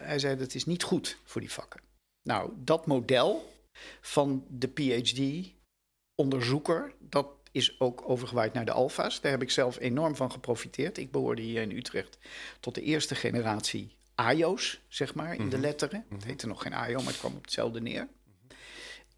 hij 0.00 0.18
zei 0.18 0.36
dat 0.36 0.54
is 0.54 0.64
niet 0.64 0.82
goed 0.82 1.18
voor 1.24 1.40
die 1.40 1.52
vakken. 1.52 1.80
Nou, 2.22 2.52
dat 2.56 2.86
model 2.86 3.52
van 4.00 4.44
de 4.48 4.68
PhD-onderzoeker. 4.68 6.92
Dat 7.00 7.28
is 7.52 7.80
ook 7.80 8.02
overgewaaid 8.08 8.52
naar 8.52 8.64
de 8.64 8.72
alfa's. 8.72 9.20
Daar 9.20 9.32
heb 9.32 9.42
ik 9.42 9.50
zelf 9.50 9.78
enorm 9.78 10.16
van 10.16 10.30
geprofiteerd. 10.30 10.98
Ik 10.98 11.10
behoorde 11.10 11.42
hier 11.42 11.62
in 11.62 11.76
Utrecht 11.76 12.18
tot 12.60 12.74
de 12.74 12.82
eerste 12.82 13.14
generatie 13.14 13.96
AIO's, 14.14 14.80
zeg 14.88 15.14
maar, 15.14 15.34
in 15.34 15.48
de 15.48 15.56
Mhm. 15.56 15.64
letteren. 15.66 16.04
Het 16.08 16.18
Mhm. 16.18 16.28
heette 16.28 16.46
nog 16.46 16.62
geen 16.62 16.74
AIO, 16.74 16.98
maar 16.98 17.06
het 17.06 17.18
kwam 17.18 17.34
op 17.36 17.42
hetzelfde 17.42 17.80
neer. 17.80 18.08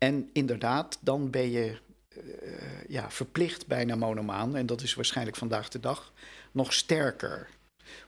En 0.04 0.30
inderdaad, 0.32 0.98
dan 1.00 1.30
ben 1.30 1.50
je 1.50 1.78
eh, 2.08 2.88
ja, 2.88 3.10
verplicht 3.10 3.66
bijna 3.66 3.94
monomaan. 3.94 4.56
En 4.56 4.66
dat 4.66 4.82
is 4.82 4.94
waarschijnlijk 4.94 5.36
vandaag 5.36 5.68
de 5.68 5.80
dag 5.80 6.12
nog 6.52 6.72
sterker. 6.72 7.48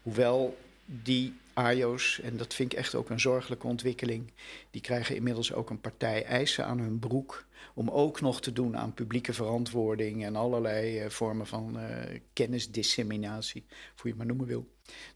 Hoewel 0.02 0.58
die 0.84 1.34
AIO's, 1.52 2.20
en 2.20 2.36
dat 2.36 2.54
vind 2.54 2.72
ik 2.72 2.78
echt 2.78 2.94
ook 2.94 3.10
een 3.10 3.20
zorgelijke 3.20 3.66
ontwikkeling... 3.66 4.32
die 4.70 4.80
krijgen 4.80 5.16
inmiddels 5.16 5.52
ook 5.52 5.70
een 5.70 5.80
partij 5.80 6.24
eisen 6.24 6.66
aan 6.66 6.78
hun 6.78 6.98
broek... 6.98 7.46
om 7.74 7.90
ook 7.90 8.20
nog 8.20 8.40
te 8.40 8.52
doen 8.52 8.76
aan 8.76 8.94
publieke 8.94 9.32
verantwoording... 9.32 10.24
en 10.24 10.36
allerlei 10.36 10.98
eh, 10.98 11.10
vormen 11.10 11.46
van 11.46 11.78
eh, 11.78 12.20
kennisdisseminatie, 12.32 13.64
hoe 13.68 14.02
je 14.02 14.08
het 14.08 14.16
maar 14.16 14.26
noemen 14.26 14.46
wil. 14.46 14.66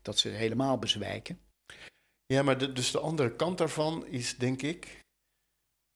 Dat 0.03 0.19
ze 0.19 0.29
helemaal 0.29 0.79
bezwijken. 0.79 1.39
Ja, 2.27 2.43
maar 2.43 2.75
dus 2.75 2.91
de 2.91 3.01
andere 3.01 3.37
kant 3.37 3.59
daarvan 3.59 4.07
is, 4.07 4.37
denk 4.37 4.63
ik. 4.63 5.05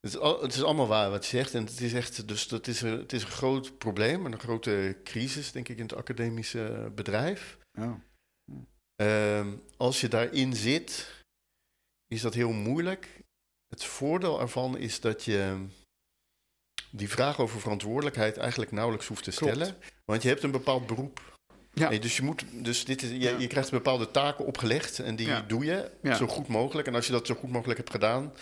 Het 0.01 0.11
is, 0.13 0.19
al- 0.19 0.43
het 0.43 0.55
is 0.55 0.63
allemaal 0.63 0.87
waar 0.87 1.11
wat 1.11 1.25
je 1.27 1.37
zegt. 1.37 1.55
En 1.55 1.65
het 1.65 1.81
is 1.81 1.93
echt. 1.93 2.29
Dus 2.29 2.49
dat 2.49 2.67
is 2.67 2.81
een, 2.81 2.99
het 2.99 3.13
is 3.13 3.23
een 3.23 3.29
groot 3.31 3.79
probleem. 3.79 4.27
En 4.27 4.33
een 4.33 4.39
grote 4.41 4.97
crisis, 5.05 5.53
denk 5.53 5.69
ik, 5.69 5.77
in 5.77 5.83
het 5.83 5.95
academische 5.95 6.93
bedrijf. 6.95 7.59
Oh. 7.79 7.93
Ehm, 8.97 9.57
als 9.77 10.01
je 10.01 10.09
daarin 10.09 10.55
zit, 10.57 11.11
is 12.07 12.21
dat 12.21 12.35
heel 12.35 12.53
moeilijk. 12.53 13.09
Het 13.69 13.85
voordeel 13.85 14.41
ervan 14.41 14.79
is 14.79 15.01
dat 15.01 15.25
je 15.25 15.67
die 16.91 17.09
vraag 17.09 17.39
over 17.41 17.61
verantwoordelijkheid 17.61 18.37
eigenlijk 18.37 18.71
nauwelijks 18.73 19.07
hoeft 19.07 19.25
te 19.25 19.31
Klopt. 19.31 19.55
stellen. 19.55 19.77
Want 20.05 20.23
je 20.23 20.29
hebt 20.29 20.43
een 20.43 20.51
bepaald 20.51 20.87
beroep. 20.87 21.39
Ja. 21.73 21.89
Nee, 21.89 21.99
dus 22.01 22.17
je, 22.17 22.23
moet, 22.23 22.45
dus 22.53 22.85
dit 22.85 23.03
is, 23.03 23.11
je, 23.11 23.19
Ja. 23.19 23.39
je 23.39 23.47
krijgt 23.47 23.71
bepaalde 23.71 24.11
taken 24.11 24.47
opgelegd 24.47 24.99
en 24.99 25.17
die 25.17 25.27
Ja. 25.27 25.41
doe 25.41 25.65
je 25.65 25.91
zo 26.17 26.27
goed 26.27 26.49
mogelijk. 26.49 26.87
En 26.89 26.95
als 26.95 27.07
je 27.07 27.13
dat 27.13 27.27
zo 27.27 27.35
goed 27.35 27.51
mogelijk 27.51 27.79
hebt 27.79 27.91
gedaan, 27.91 28.33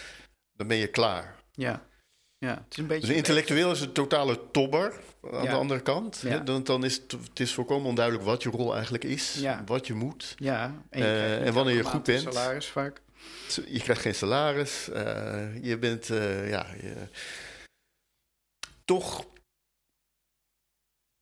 dan 0.53 0.67
ben 0.67 0.77
je 0.77 0.87
klaar. 0.89 1.37
Ja. 1.59 1.87
ja, 2.39 2.55
het 2.55 2.65
is 2.73 2.77
een 2.77 2.87
beetje... 2.87 3.07
Dus 3.07 3.17
intellectueel 3.17 3.71
is 3.73 3.81
een 3.81 3.93
totale 3.93 4.51
tobber 4.51 5.01
aan 5.23 5.43
Ja. 5.45 5.51
de 5.51 5.57
andere 5.57 5.81
kant. 5.83 6.19
Ja. 6.21 6.39
Dan, 6.39 6.65
dan 6.65 6.85
is 6.85 6.97
het, 6.97 7.13
het 7.13 7.41
is 7.41 7.55
volkomen 7.55 7.89
onduidelijk 7.89 8.25
wat 8.25 8.43
je 8.43 8.49
rol 8.51 8.75
eigenlijk 8.75 9.05
is, 9.05 9.35
Ja. 9.35 9.63
wat 9.67 9.87
je 9.87 9.95
moet. 9.95 10.35
Ja, 10.39 10.65
en, 10.91 10.99
je 11.01 11.05
krijgt 11.05 11.45
en 11.47 11.53
wanneer 11.53 11.75
je 11.77 11.85
goed 11.85 12.03
bent. 12.03 12.23
salaris 12.23 12.67
vaak. 12.67 13.01
Je 13.67 13.81
krijgt 13.81 14.03
geen 14.03 14.15
salaris. 14.15 14.89
eh, 14.89 15.65
je 15.65 15.79
bent, 15.79 16.11
eh, 16.11 16.49
ja, 16.51 16.67
je, 16.81 16.95
toch. 18.85 19.27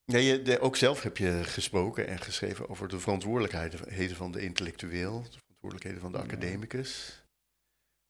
Ja, 0.05 0.18
je, 0.18 0.42
de- 0.42 0.61
ook 0.61 0.77
zelf 0.77 1.03
heb 1.03 1.16
je 1.16 1.40
gesproken 1.44 2.07
en 2.07 2.18
geschreven 2.20 2.68
over 2.68 2.88
de 2.88 3.01
verantwoordelijkheden 3.01 4.16
van 4.16 4.33
de 4.33 4.40
intellectueel, 4.40 5.22
de 5.22 5.38
verantwoordelijkheden 5.38 6.01
van 6.01 6.12
de 6.12 6.18
academicus. 6.18 7.22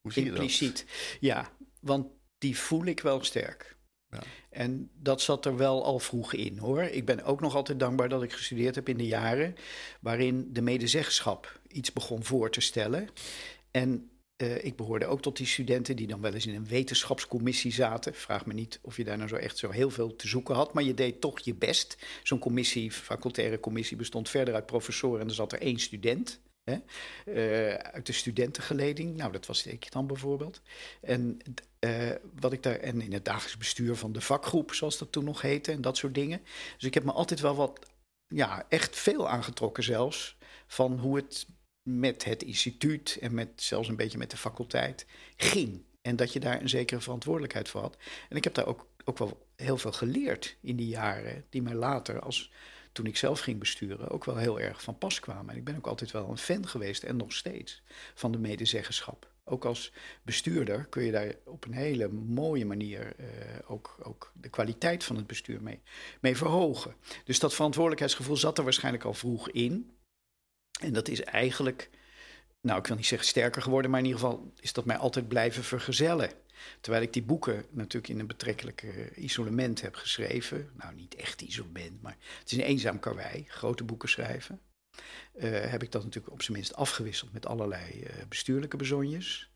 Hoe 0.01 0.13
zie 0.13 0.23
je 0.23 0.29
dat? 0.29 0.39
Impliciet. 0.39 0.85
Ja, 1.19 1.49
want 1.79 2.07
die 2.37 2.57
voel 2.57 2.85
ik 2.85 2.99
wel 2.99 3.23
sterk. 3.23 3.75
Ja. 4.09 4.23
En 4.49 4.91
dat 4.93 5.21
zat 5.21 5.45
er 5.45 5.57
wel 5.57 5.83
al 5.83 5.99
vroeg 5.99 6.33
in 6.33 6.57
hoor. 6.57 6.81
Ik 6.81 7.05
ben 7.05 7.23
ook 7.23 7.41
nog 7.41 7.55
altijd 7.55 7.79
dankbaar 7.79 8.09
dat 8.09 8.23
ik 8.23 8.33
gestudeerd 8.33 8.75
heb 8.75 8.89
in 8.89 8.97
de 8.97 9.07
jaren 9.07 9.55
waarin 10.01 10.53
de 10.53 10.61
medezeggenschap 10.61 11.59
iets 11.67 11.93
begon 11.93 12.23
voor 12.23 12.51
te 12.51 12.61
stellen. 12.61 13.09
En 13.71 14.09
eh, 14.37 14.63
ik 14.63 14.75
behoorde 14.75 15.05
ook 15.05 15.21
tot 15.21 15.37
die 15.37 15.45
studenten 15.45 15.95
die 15.95 16.07
dan 16.07 16.21
wel 16.21 16.33
eens 16.33 16.45
in 16.45 16.55
een 16.55 16.67
wetenschapscommissie 16.67 17.71
zaten. 17.73 18.13
Vraag 18.13 18.45
me 18.45 18.53
niet 18.53 18.79
of 18.81 18.97
je 18.97 19.03
daar 19.03 19.17
nou 19.17 19.29
zo 19.29 19.35
echt 19.35 19.57
zo 19.57 19.69
heel 19.69 19.89
veel 19.89 20.15
te 20.15 20.27
zoeken 20.27 20.55
had, 20.55 20.73
maar 20.73 20.83
je 20.83 20.93
deed 20.93 21.21
toch 21.21 21.39
je 21.39 21.55
best. 21.55 21.97
Zo'n 22.23 22.39
commissie, 22.39 22.91
facultaire 22.91 23.59
commissie, 23.59 23.97
bestond 23.97 24.29
verder 24.29 24.53
uit 24.53 24.65
professoren 24.65 25.21
en 25.21 25.27
er 25.27 25.33
zat 25.33 25.51
er 25.51 25.61
één 25.61 25.79
student. 25.79 26.41
Eh, 26.67 27.73
uit 27.73 28.05
de 28.05 28.13
studentengeleding. 28.13 29.15
Nou, 29.15 29.31
dat 29.31 29.45
was 29.45 29.65
ik 29.65 29.91
dan 29.91 30.07
bijvoorbeeld. 30.07 30.61
En, 31.01 31.39
eh, 31.79 32.11
wat 32.39 32.53
ik 32.53 32.63
daar, 32.63 32.75
en 32.75 33.01
in 33.01 33.13
het 33.13 33.25
dagelijks 33.25 33.57
bestuur 33.57 33.95
van 33.95 34.11
de 34.11 34.21
vakgroep, 34.21 34.73
zoals 34.73 34.97
dat 34.97 35.11
toen 35.11 35.23
nog 35.23 35.41
heette, 35.41 35.71
en 35.71 35.81
dat 35.81 35.97
soort 35.97 36.13
dingen. 36.13 36.41
Dus 36.75 36.83
ik 36.83 36.93
heb 36.93 37.03
me 37.03 37.11
altijd 37.11 37.39
wel 37.39 37.55
wat, 37.55 37.79
ja, 38.27 38.65
echt 38.69 38.95
veel 38.95 39.29
aangetrokken 39.29 39.83
zelfs, 39.83 40.37
van 40.67 40.99
hoe 40.99 41.15
het 41.15 41.47
met 41.89 42.23
het 42.23 42.43
instituut 42.43 43.17
en 43.21 43.33
met, 43.33 43.49
zelfs 43.55 43.87
een 43.87 43.95
beetje 43.95 44.17
met 44.17 44.31
de 44.31 44.37
faculteit 44.37 45.05
ging. 45.35 45.85
En 46.01 46.15
dat 46.15 46.33
je 46.33 46.39
daar 46.39 46.61
een 46.61 46.69
zekere 46.69 47.01
verantwoordelijkheid 47.01 47.69
voor 47.69 47.81
had. 47.81 47.97
En 48.29 48.37
ik 48.37 48.43
heb 48.43 48.53
daar 48.53 48.67
ook, 48.67 48.87
ook 49.05 49.17
wel 49.17 49.47
heel 49.55 49.77
veel 49.77 49.91
geleerd 49.91 50.57
in 50.61 50.75
die 50.75 50.87
jaren, 50.87 51.45
die 51.49 51.61
mij 51.61 51.75
later 51.75 52.19
als 52.19 52.51
toen 52.97 53.05
ik 53.05 53.17
zelf 53.17 53.39
ging 53.39 53.59
besturen, 53.59 54.09
ook 54.09 54.25
wel 54.25 54.37
heel 54.37 54.59
erg 54.59 54.81
van 54.81 54.97
pas 54.97 55.19
kwamen. 55.19 55.49
En 55.49 55.57
ik 55.57 55.63
ben 55.63 55.75
ook 55.75 55.87
altijd 55.87 56.11
wel 56.11 56.29
een 56.29 56.37
fan 56.37 56.67
geweest 56.67 57.03
en 57.03 57.17
nog 57.17 57.33
steeds 57.33 57.81
van 58.13 58.31
de 58.31 58.37
medezeggenschap. 58.37 59.31
Ook 59.43 59.65
als 59.65 59.91
bestuurder 60.23 60.85
kun 60.85 61.03
je 61.03 61.11
daar 61.11 61.35
op 61.45 61.65
een 61.65 61.73
hele 61.73 62.07
mooie 62.09 62.65
manier 62.65 63.15
eh, 63.15 63.27
ook, 63.67 63.97
ook 64.03 64.31
de 64.33 64.49
kwaliteit 64.49 65.03
van 65.03 65.15
het 65.15 65.27
bestuur 65.27 65.61
mee, 65.61 65.81
mee 66.21 66.37
verhogen. 66.37 66.95
Dus 67.23 67.39
dat 67.39 67.53
verantwoordelijkheidsgevoel 67.53 68.37
zat 68.37 68.57
er 68.57 68.63
waarschijnlijk 68.63 69.03
al 69.03 69.13
vroeg 69.13 69.49
in. 69.49 69.97
En 70.81 70.93
dat 70.93 71.07
is 71.07 71.21
eigenlijk, 71.21 71.89
nou 72.61 72.79
ik 72.79 72.87
wil 72.87 72.95
niet 72.95 73.05
zeggen 73.05 73.27
sterker 73.27 73.61
geworden, 73.61 73.91
maar 73.91 73.99
in 73.99 74.05
ieder 74.05 74.21
geval 74.21 74.51
is 74.59 74.73
dat 74.73 74.85
mij 74.85 74.97
altijd 74.97 75.27
blijven 75.27 75.63
vergezellen. 75.63 76.31
Terwijl 76.81 77.03
ik 77.03 77.13
die 77.13 77.23
boeken 77.23 77.65
natuurlijk 77.69 78.13
in 78.13 78.19
een 78.19 78.27
betrekkelijk 78.27 78.85
isolement 79.15 79.81
heb 79.81 79.95
geschreven. 79.95 80.69
Nou, 80.73 80.95
niet 80.95 81.15
echt 81.15 81.41
isolement, 81.41 82.01
maar 82.01 82.17
het 82.39 82.51
is 82.51 82.57
een 82.57 82.63
eenzaam 82.63 82.99
karwei, 82.99 83.45
grote 83.47 83.83
boeken 83.83 84.09
schrijven. 84.09 84.59
Eh, 85.33 85.51
heb 85.51 85.83
ik 85.83 85.91
dat 85.91 86.03
natuurlijk 86.03 86.33
op 86.33 86.41
zijn 86.41 86.57
minst 86.57 86.75
afgewisseld 86.75 87.33
met 87.33 87.45
allerlei 87.45 88.01
eh, 88.01 88.25
bestuurlijke 88.29 88.77
bezonjes. 88.77 89.49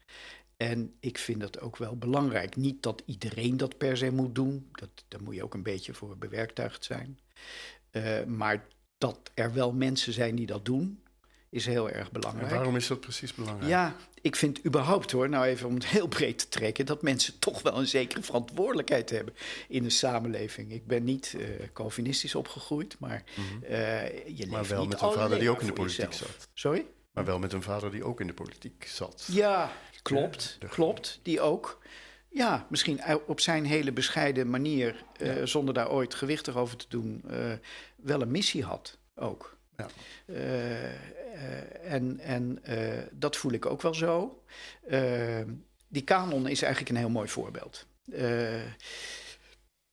En 0.58 0.94
ik 1.00 1.18
vind 1.18 1.40
dat 1.40 1.60
ook 1.60 1.78
wel 1.78 1.98
belangrijk. 1.98 2.56
Niet 2.56 2.84
dat 2.84 3.04
iedereen 3.06 3.58
dat 3.58 3.78
per 3.78 3.98
se 3.98 4.12
moet 4.12 4.36
doen. 4.36 4.70
Dat, 4.72 4.90
daar 5.08 5.24
moet 5.24 5.36
je 5.36 5.44
ook 5.44 5.54
een 5.54 5.64
beetje 5.64 5.94
voor 5.94 6.18
bewerktuigd 6.18 6.84
zijn. 6.84 7.20
Eh, 7.90 8.24
maar 8.24 8.66
dat 8.98 9.32
er 9.34 9.54
wel 9.54 9.74
mensen 9.74 10.14
zijn 10.14 10.36
die 10.36 10.46
dat 10.46 10.66
doen, 10.66 11.04
is 11.50 11.66
heel 11.66 11.90
erg 11.90 12.06
En 12.08 12.14
belangrijk. 12.14 12.52
waarom 12.52 12.76
is 12.76 12.88
dat 12.88 13.00
precies 13.00 13.34
belangrijk? 13.34 13.70
Ja, 13.70 13.96
ik 14.21 14.36
vind 14.36 14.65
überhaupt 14.65 15.12
hoor, 15.12 15.29
nou 15.29 15.45
even 15.45 15.67
om 15.67 15.73
het 15.73 15.86
heel 15.86 16.07
breed 16.07 16.38
te 16.38 16.49
trekken, 16.49 16.86
dat 16.86 17.01
mensen 17.01 17.39
toch 17.39 17.62
wel 17.62 17.77
een 17.77 17.88
zekere 17.88 18.21
verantwoordelijkheid 18.21 19.10
hebben 19.10 19.34
in 19.67 19.84
de 19.84 19.89
samenleving. 19.89 20.71
Ik 20.71 20.88
ben 20.88 21.03
niet 21.03 21.36
eh, 21.39 21.45
Calvinistisch 21.73 22.36
opgegroeid, 22.36 22.95
maar 22.99 23.23
eh, 23.62 24.38
je 24.38 24.47
Maar 24.47 24.67
wel 24.67 24.79
niet 24.81 24.89
met 24.89 25.01
een 25.01 25.12
vader 25.12 25.39
die 25.39 25.49
ook 25.49 25.62
in 25.62 25.67
de 25.67 25.73
politiek 25.73 26.12
jezelf. 26.12 26.31
zat. 26.31 26.47
Sorry? 26.53 26.86
Maar 27.12 27.25
wel 27.25 27.39
met 27.39 27.53
een 27.53 27.62
vader 27.62 27.91
die 27.91 28.03
ook 28.03 28.19
in 28.19 28.27
de 28.27 28.34
politiek 28.34 28.86
zat. 28.88 29.27
Ja, 29.31 29.71
klopt, 30.01 30.57
Ja, 30.60 30.67
klopt. 30.67 31.19
Die 31.23 31.41
ook. 31.41 31.79
Ja, 32.29 32.65
misschien 32.69 32.99
op 33.27 33.39
zijn 33.39 33.65
hele 33.65 33.91
bescheiden 33.91 34.49
manier, 34.49 35.03
eh, 35.17 35.38
Ja. 35.38 35.45
zonder 35.45 35.73
daar 35.73 35.91
ooit 35.91 36.13
gewichtig 36.15 36.55
over 36.55 36.77
te 36.77 36.86
doen, 36.89 37.23
wel 37.95 38.21
een 38.21 38.31
missie 38.31 38.63
had 38.63 38.97
ook. 39.15 39.57
Ja. 39.77 39.88
En 41.84 42.20
en 42.20 42.63
eh, 42.63 43.04
dat 43.12 43.38
voel 43.38 43.52
ik 43.52 43.65
ook 43.65 43.82
wel 43.82 43.94
zo. 43.94 44.44
Eh, 44.88 45.41
die 45.88 46.04
kanon 46.04 46.48
is 46.48 46.62
eigenlijk 46.62 46.91
een 46.91 47.02
heel 47.02 47.10
mooi 47.10 47.28
voorbeeld. 47.28 47.86
Eh, 48.12 48.63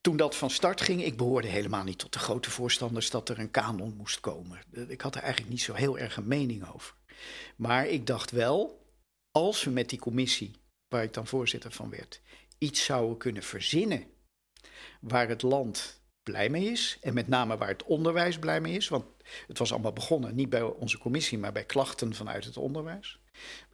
toen 0.01 0.17
dat 0.17 0.37
van 0.37 0.51
start 0.51 0.81
ging, 0.81 1.05
ik 1.05 1.17
behoorde 1.17 1.49
helemaal 1.49 1.85
niet 1.85 1.99
tot 1.99 2.13
de 2.13 2.19
grote 2.19 2.51
voorstanders 2.51 3.11
dat 3.11 3.29
er 3.29 3.39
een 3.39 3.51
kanon 3.51 3.95
moest 3.97 4.21
komen. 4.21 4.59
Eh, 4.73 4.91
Ik 4.91 5.01
had 5.01 5.15
er 5.15 5.23
eigenlijk 5.23 5.53
niet 5.53 5.63
zo 5.63 5.75
heel 5.75 5.99
erg 5.99 6.17
een 6.17 6.29
mening 6.29 6.73
over. 6.75 6.95
Maar 7.57 7.87
ik 7.87 8.07
dacht 8.07 8.31
wel, 8.31 8.87
als 9.31 9.65
we 9.65 9.71
met 9.71 9.89
die 9.89 9.99
commissie, 9.99 10.57
waar 10.89 11.03
ik 11.03 11.13
dan 11.15 11.27
voorzitter 11.27 11.73
van 11.73 11.91
werd, 11.91 12.21
iets 12.59 12.85
zouden 12.85 13.17
kunnen 13.17 13.43
verzinnen 13.43 14.05
waar 15.01 15.29
het 15.29 15.43
land 15.43 16.01
blij 16.23 16.49
mee 16.49 16.71
is. 16.71 16.99
En 17.01 17.15
met 17.15 17.29
name 17.29 17.57
waar 17.57 17.69
het 17.69 17.85
onderwijs 17.85 18.39
blij 18.39 18.61
mee 18.61 18.77
is. 18.77 18.89
Want 18.89 19.05
het 19.47 19.59
was 19.59 19.73
allemaal 19.73 19.93
begonnen, 19.93 20.35
niet 20.35 20.49
bij 20.49 20.63
onze 20.63 20.99
commissie, 20.99 21.39
maar 21.39 21.53
bij 21.53 21.65
klachten 21.65 22.15
vanuit 22.15 22.45
het 22.45 22.57
onderwijs. 22.57 23.19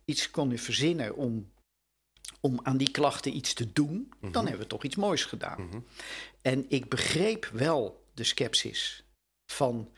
Iets 0.04 0.30
konden 0.30 0.58
verzinnen 0.58 1.16
om, 1.16 1.52
om 2.40 2.60
aan 2.62 2.76
die 2.76 2.90
klachten 2.90 3.36
iets 3.36 3.54
te 3.54 3.72
doen, 3.72 4.12
dan 4.20 4.30
Mhm. 4.30 4.42
hebben 4.42 4.58
we 4.58 4.66
toch 4.66 4.84
iets 4.84 4.96
moois 4.96 5.24
gedaan. 5.24 5.66
Mhm. 5.66 5.80
En 6.42 6.64
ik 6.68 6.88
begreep 6.88 7.44
wel 7.52 8.06
de 8.14 8.24
scepsis 8.24 9.04
van 9.52 9.90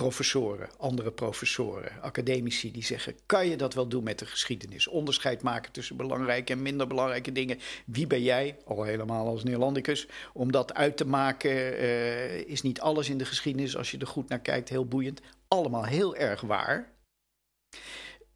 professoren, 0.00 0.68
andere 0.78 1.10
professoren, 1.10 2.02
academici 2.02 2.72
die 2.72 2.84
zeggen: 2.84 3.14
kan 3.26 3.48
je 3.48 3.56
dat 3.56 3.74
wel 3.74 3.88
doen 3.88 4.04
met 4.04 4.18
de 4.18 4.26
geschiedenis? 4.26 4.88
Onderscheid 4.88 5.42
maken 5.42 5.72
tussen 5.72 5.96
belangrijke 5.96 6.52
en 6.52 6.62
minder 6.62 6.86
belangrijke 6.86 7.32
dingen. 7.32 7.58
Wie 7.86 8.06
ben 8.06 8.22
jij, 8.22 8.56
al 8.64 8.82
helemaal 8.82 9.26
als 9.26 9.44
Neerlandicus, 9.44 10.08
om 10.32 10.52
dat 10.52 10.74
uit 10.74 10.96
te 10.96 11.06
maken? 11.06 11.50
eh, 11.50 12.48
is 12.48 12.62
niet 12.62 12.80
alles 12.80 13.08
in 13.08 13.18
de 13.18 13.24
geschiedenis, 13.24 13.76
als 13.76 13.90
je 13.90 13.98
er 13.98 14.06
goed 14.06 14.28
naar 14.28 14.40
kijkt, 14.40 14.68
heel 14.68 14.86
boeiend. 14.86 15.20
Allemaal 15.48 15.84
heel 15.84 16.16
erg 16.16 16.40
waar. 16.40 16.92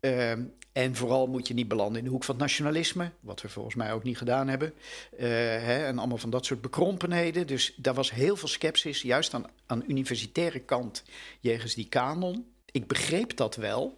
Ehm, 0.01 0.45
En 0.75 0.97
vooral 0.97 1.27
moet 1.27 1.49
je 1.49 1.55
niet 1.55 1.69
belanden 1.69 1.99
in 1.99 2.05
de 2.05 2.11
hoek 2.11 2.25
van 2.25 2.35
het 2.35 2.45
nationalisme, 2.45 3.11
wat 3.21 3.43
we 3.43 3.49
volgens 3.49 3.75
mij 3.75 3.93
ook 3.93 4.03
niet 4.03 4.19
gedaan 4.19 4.49
hebben. 4.49 4.75
Uh, 5.13 5.21
hè, 5.21 5.85
en 5.87 5.99
allemaal 5.99 6.19
van 6.19 6.31
dat 6.31 6.47
soort 6.47 6.61
bekrompenheden. 6.61 7.47
Dus 7.47 7.75
daar 7.77 7.95
was 7.95 8.11
heel 8.11 8.37
veel 8.37 8.49
sceptisch, 8.49 9.03
juist 9.03 9.35
aan, 9.35 9.47
aan 9.67 9.85
universitaire 9.89 10.59
kant, 10.59 11.05
jegens 11.41 11.75
die 11.75 11.89
kanon. 11.89 12.47
Ik 12.71 12.87
begreep 12.87 13.37
dat 13.37 13.57
wel. 13.57 13.95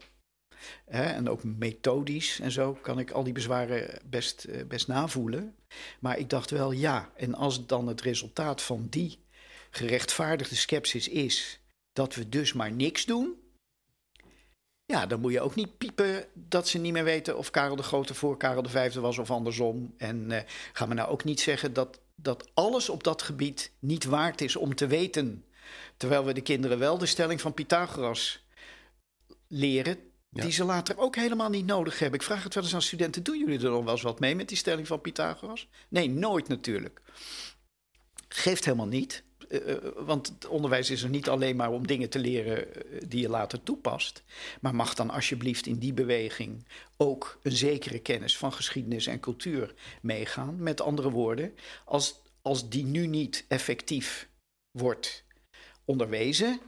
Hè, 0.84 1.02
en 1.02 1.28
ook 1.28 1.44
methodisch 1.44 2.40
en 2.40 2.50
zo 2.50 2.78
kan 2.82 2.98
ik 2.98 3.10
al 3.10 3.24
die 3.24 3.32
bezwaren 3.32 4.00
best, 4.04 4.46
uh, 4.48 4.64
best 4.64 4.88
navoelen. 4.88 5.54
Maar 6.00 6.18
ik 6.18 6.30
dacht 6.30 6.50
wel, 6.50 6.72
ja, 6.72 7.10
en 7.16 7.34
als 7.34 7.66
dan 7.66 7.86
het 7.86 8.00
resultaat 8.00 8.62
van 8.62 8.86
die 8.90 9.18
gerechtvaardigde 9.70 10.56
sceptisch 10.56 11.08
is 11.08 11.60
dat 11.92 12.14
we 12.14 12.28
dus 12.28 12.52
maar 12.52 12.72
niks 12.72 13.04
doen 13.04 13.34
ja, 14.86 15.06
dan 15.06 15.20
moet 15.20 15.32
je 15.32 15.40
ook 15.40 15.54
niet 15.54 15.78
piepen 15.78 16.26
dat 16.34 16.68
ze 16.68 16.78
niet 16.78 16.92
meer 16.92 17.04
weten 17.04 17.38
of 17.38 17.50
Karel 17.50 17.76
de 17.76 17.82
Grote 17.82 18.14
voor 18.14 18.36
Karel 18.36 18.62
de 18.62 18.68
Vijfde 18.68 19.00
was 19.00 19.18
of 19.18 19.30
andersom. 19.30 19.94
En 19.96 20.30
uh, 20.30 20.38
gaan 20.72 20.88
we 20.88 20.94
nou 20.94 21.08
ook 21.08 21.24
niet 21.24 21.40
zeggen 21.40 21.72
dat, 21.72 22.00
dat 22.14 22.48
alles 22.54 22.88
op 22.88 23.04
dat 23.04 23.22
gebied 23.22 23.72
niet 23.78 24.04
waard 24.04 24.40
is 24.40 24.56
om 24.56 24.74
te 24.74 24.86
weten. 24.86 25.44
Terwijl 25.96 26.24
we 26.24 26.32
de 26.32 26.40
kinderen 26.40 26.78
wel 26.78 26.98
de 26.98 27.06
stelling 27.06 27.40
van 27.40 27.54
Pythagoras 27.54 28.44
leren, 29.48 29.98
die 30.30 30.50
ze 30.50 30.64
later 30.64 30.98
ook 30.98 31.16
helemaal 31.16 31.50
niet 31.50 31.66
nodig 31.66 31.98
hebben. 31.98 32.20
Ik 32.20 32.26
vraag 32.26 32.42
het 32.42 32.54
wel 32.54 32.62
eens 32.62 32.74
aan 32.74 32.82
studenten: 32.82 33.22
doen 33.22 33.38
jullie 33.38 33.58
er 33.58 33.70
nog 33.70 33.84
wel 33.84 33.92
eens 33.92 34.02
wat 34.02 34.20
mee 34.20 34.34
met 34.34 34.48
die 34.48 34.56
stelling 34.56 34.86
van 34.86 35.00
Pythagoras? 35.00 35.68
Nee, 35.88 36.10
nooit 36.10 36.48
natuurlijk. 36.48 37.00
Geeft 38.28 38.64
helemaal 38.64 38.86
niet. 38.86 39.24
Uh, 39.48 39.76
want 39.96 40.26
het 40.26 40.46
onderwijs 40.46 40.90
is 40.90 41.02
er 41.02 41.08
niet 41.08 41.28
alleen 41.28 41.56
maar 41.56 41.70
om 41.70 41.86
dingen 41.86 42.08
te 42.10 42.18
leren 42.18 42.66
uh, 42.66 43.00
die 43.08 43.20
je 43.20 43.28
later 43.28 43.62
toepast. 43.62 44.22
Maar 44.60 44.74
mag 44.74 44.94
dan 44.94 45.10
alsjeblieft 45.10 45.66
in 45.66 45.78
die 45.78 45.92
beweging 45.92 46.66
ook 46.96 47.38
een 47.42 47.56
zekere 47.56 47.98
kennis 47.98 48.36
van 48.36 48.52
geschiedenis 48.52 49.06
en 49.06 49.20
cultuur 49.20 49.74
meegaan. 50.02 50.62
Met 50.62 50.80
andere 50.80 51.10
woorden, 51.10 51.54
als, 51.84 52.20
als 52.42 52.68
die 52.68 52.84
nu 52.84 53.06
niet 53.06 53.44
effectief 53.48 54.28
wordt 54.70 55.24
onderwezen, 55.84 56.60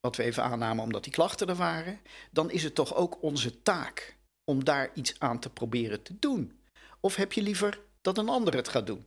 wat 0.00 0.16
we 0.16 0.22
even 0.22 0.42
aannamen 0.42 0.84
omdat 0.84 1.04
die 1.04 1.12
klachten 1.12 1.48
er 1.48 1.54
waren, 1.54 2.00
dan 2.30 2.50
is 2.50 2.62
het 2.62 2.74
toch 2.74 2.94
ook 2.94 3.22
onze 3.22 3.62
taak 3.62 4.16
om 4.44 4.64
daar 4.64 4.90
iets 4.94 5.14
aan 5.18 5.38
te 5.38 5.50
proberen 5.50 6.02
te 6.02 6.18
doen. 6.18 6.60
Of 7.00 7.16
heb 7.16 7.32
je 7.32 7.42
liever 7.42 7.80
dat 8.00 8.18
een 8.18 8.28
ander 8.28 8.54
het 8.54 8.68
gaat 8.68 8.86
doen? 8.86 9.06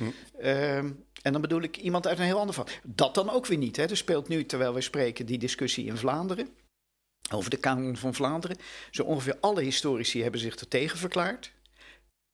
Hm. 0.00 0.10
Uh, 0.40 0.76
en 1.22 1.32
dan 1.32 1.40
bedoel 1.40 1.62
ik 1.62 1.76
iemand 1.76 2.06
uit 2.06 2.18
een 2.18 2.24
heel 2.24 2.38
ander 2.38 2.54
vak. 2.54 2.80
Dat 2.82 3.14
dan 3.14 3.30
ook 3.30 3.46
weer 3.46 3.58
niet. 3.58 3.76
Hè. 3.76 3.82
Er 3.82 3.96
speelt 3.96 4.28
nu, 4.28 4.46
terwijl 4.46 4.74
we 4.74 4.80
spreken, 4.80 5.26
die 5.26 5.38
discussie 5.38 5.86
in 5.86 5.96
Vlaanderen. 5.96 6.48
Over 7.32 7.50
de 7.50 7.56
kanon 7.56 7.96
van 7.96 8.14
Vlaanderen. 8.14 8.56
Zo 8.90 9.02
ongeveer 9.02 9.36
alle 9.40 9.62
historici 9.62 10.22
hebben 10.22 10.40
zich 10.40 10.56
er 10.56 10.68
tegen 10.68 10.98
verklaard. 10.98 11.52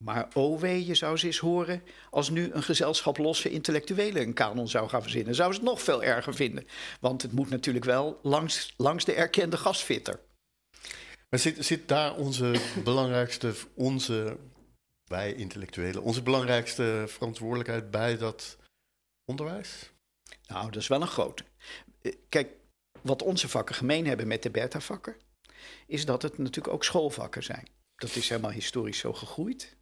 Maar 0.05 0.29
oh 0.35 0.61
wee, 0.61 0.87
je 0.87 0.95
zou 0.95 1.17
ze 1.17 1.27
eens 1.27 1.39
horen 1.39 1.83
als 2.11 2.31
nu 2.31 2.51
een 2.53 2.63
gezelschap 2.63 3.19
losse 3.19 3.51
intellectuelen 3.51 4.23
een 4.23 4.33
kanon 4.33 4.69
zou 4.69 4.89
gaan 4.89 5.03
verzinnen. 5.03 5.35
Zouden 5.35 5.59
ze 5.59 5.65
het 5.65 5.73
nog 5.73 5.83
veel 5.83 6.03
erger 6.03 6.35
vinden. 6.35 6.67
Want 7.01 7.23
het 7.23 7.33
moet 7.33 7.51
natuurlijk 7.51 7.85
wel 7.85 8.19
langs, 8.23 8.75
langs 8.77 9.05
de 9.05 9.13
erkende 9.13 9.57
gasfitter. 9.57 10.21
Maar 11.29 11.41
zit, 11.41 11.65
zit 11.65 11.89
daar 11.89 12.15
onze 12.15 12.61
belangrijkste, 12.85 13.55
onze, 13.75 14.37
wij 15.09 15.33
intellectuelen, 15.35 16.03
onze 16.03 16.23
belangrijkste 16.23 17.05
verantwoordelijkheid 17.07 17.91
bij 17.91 18.17
dat 18.17 18.57
onderwijs? 19.25 19.91
Nou, 20.47 20.71
dat 20.71 20.83
is 20.83 20.89
wel 20.89 21.01
een 21.01 21.07
grote. 21.07 21.45
Eh, 22.03 22.13
kijk, 22.29 22.49
wat 23.03 23.23
onze 23.23 23.49
vakken 23.49 23.75
gemeen 23.75 24.07
hebben 24.07 24.27
met 24.27 24.43
de 24.43 24.51
beta-vakken, 24.51 25.17
is 25.87 26.05
dat 26.05 26.23
het 26.23 26.39
natuurlijk 26.39 26.75
ook 26.75 26.85
schoolvakken 26.85 27.43
zijn. 27.43 27.69
Dat 27.97 28.15
is 28.15 28.29
helemaal 28.29 28.51
historisch 28.51 28.99
zo 28.99 29.13
gegroeid. 29.13 29.77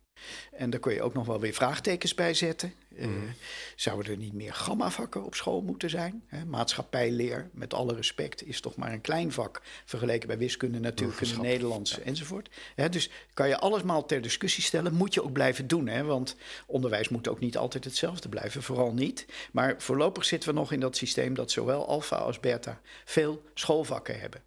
En 0.50 0.70
daar 0.70 0.80
kun 0.80 0.94
je 0.94 1.02
ook 1.02 1.14
nog 1.14 1.26
wel 1.26 1.40
weer 1.40 1.54
vraagtekens 1.54 2.14
bij 2.14 2.34
zetten. 2.34 2.72
Mm. 2.98 3.34
zouden 3.76 4.12
er 4.12 4.18
niet 4.18 4.32
meer 4.32 4.54
gamma-vakken 4.54 5.24
op 5.24 5.34
school 5.34 5.62
moeten 5.62 5.90
zijn? 5.90 6.24
Hè? 6.26 6.44
Maatschappijleer, 6.44 7.50
met 7.52 7.74
alle 7.74 7.94
respect, 7.94 8.46
is 8.46 8.60
toch 8.60 8.76
maar 8.76 8.92
een 8.92 9.00
klein 9.00 9.32
vak 9.32 9.62
vergeleken 9.84 10.28
bij 10.28 10.38
wiskunde, 10.38 10.78
natuurkunde, 10.78 11.40
Nederlands 11.40 12.00
enzovoort. 12.00 12.48
Hè, 12.74 12.88
dus 12.88 13.10
kan 13.34 13.48
je 13.48 13.58
allesmaal 13.58 14.06
ter 14.06 14.22
discussie 14.22 14.62
stellen, 14.62 14.94
moet 14.94 15.14
je 15.14 15.22
ook 15.22 15.32
blijven 15.32 15.66
doen. 15.66 15.86
Hè? 15.86 16.04
Want 16.04 16.36
onderwijs 16.66 17.08
moet 17.08 17.28
ook 17.28 17.40
niet 17.40 17.56
altijd 17.56 17.84
hetzelfde 17.84 18.28
blijven, 18.28 18.62
vooral 18.62 18.92
niet. 18.92 19.26
Maar 19.52 19.74
voorlopig 19.78 20.24
zitten 20.24 20.48
we 20.48 20.54
nog 20.54 20.72
in 20.72 20.80
dat 20.80 20.96
systeem 20.96 21.34
dat 21.34 21.50
zowel 21.50 21.88
alfa 21.88 22.16
als 22.16 22.40
beta 22.40 22.80
veel 23.04 23.42
schoolvakken 23.54 24.20
hebben. 24.20 24.42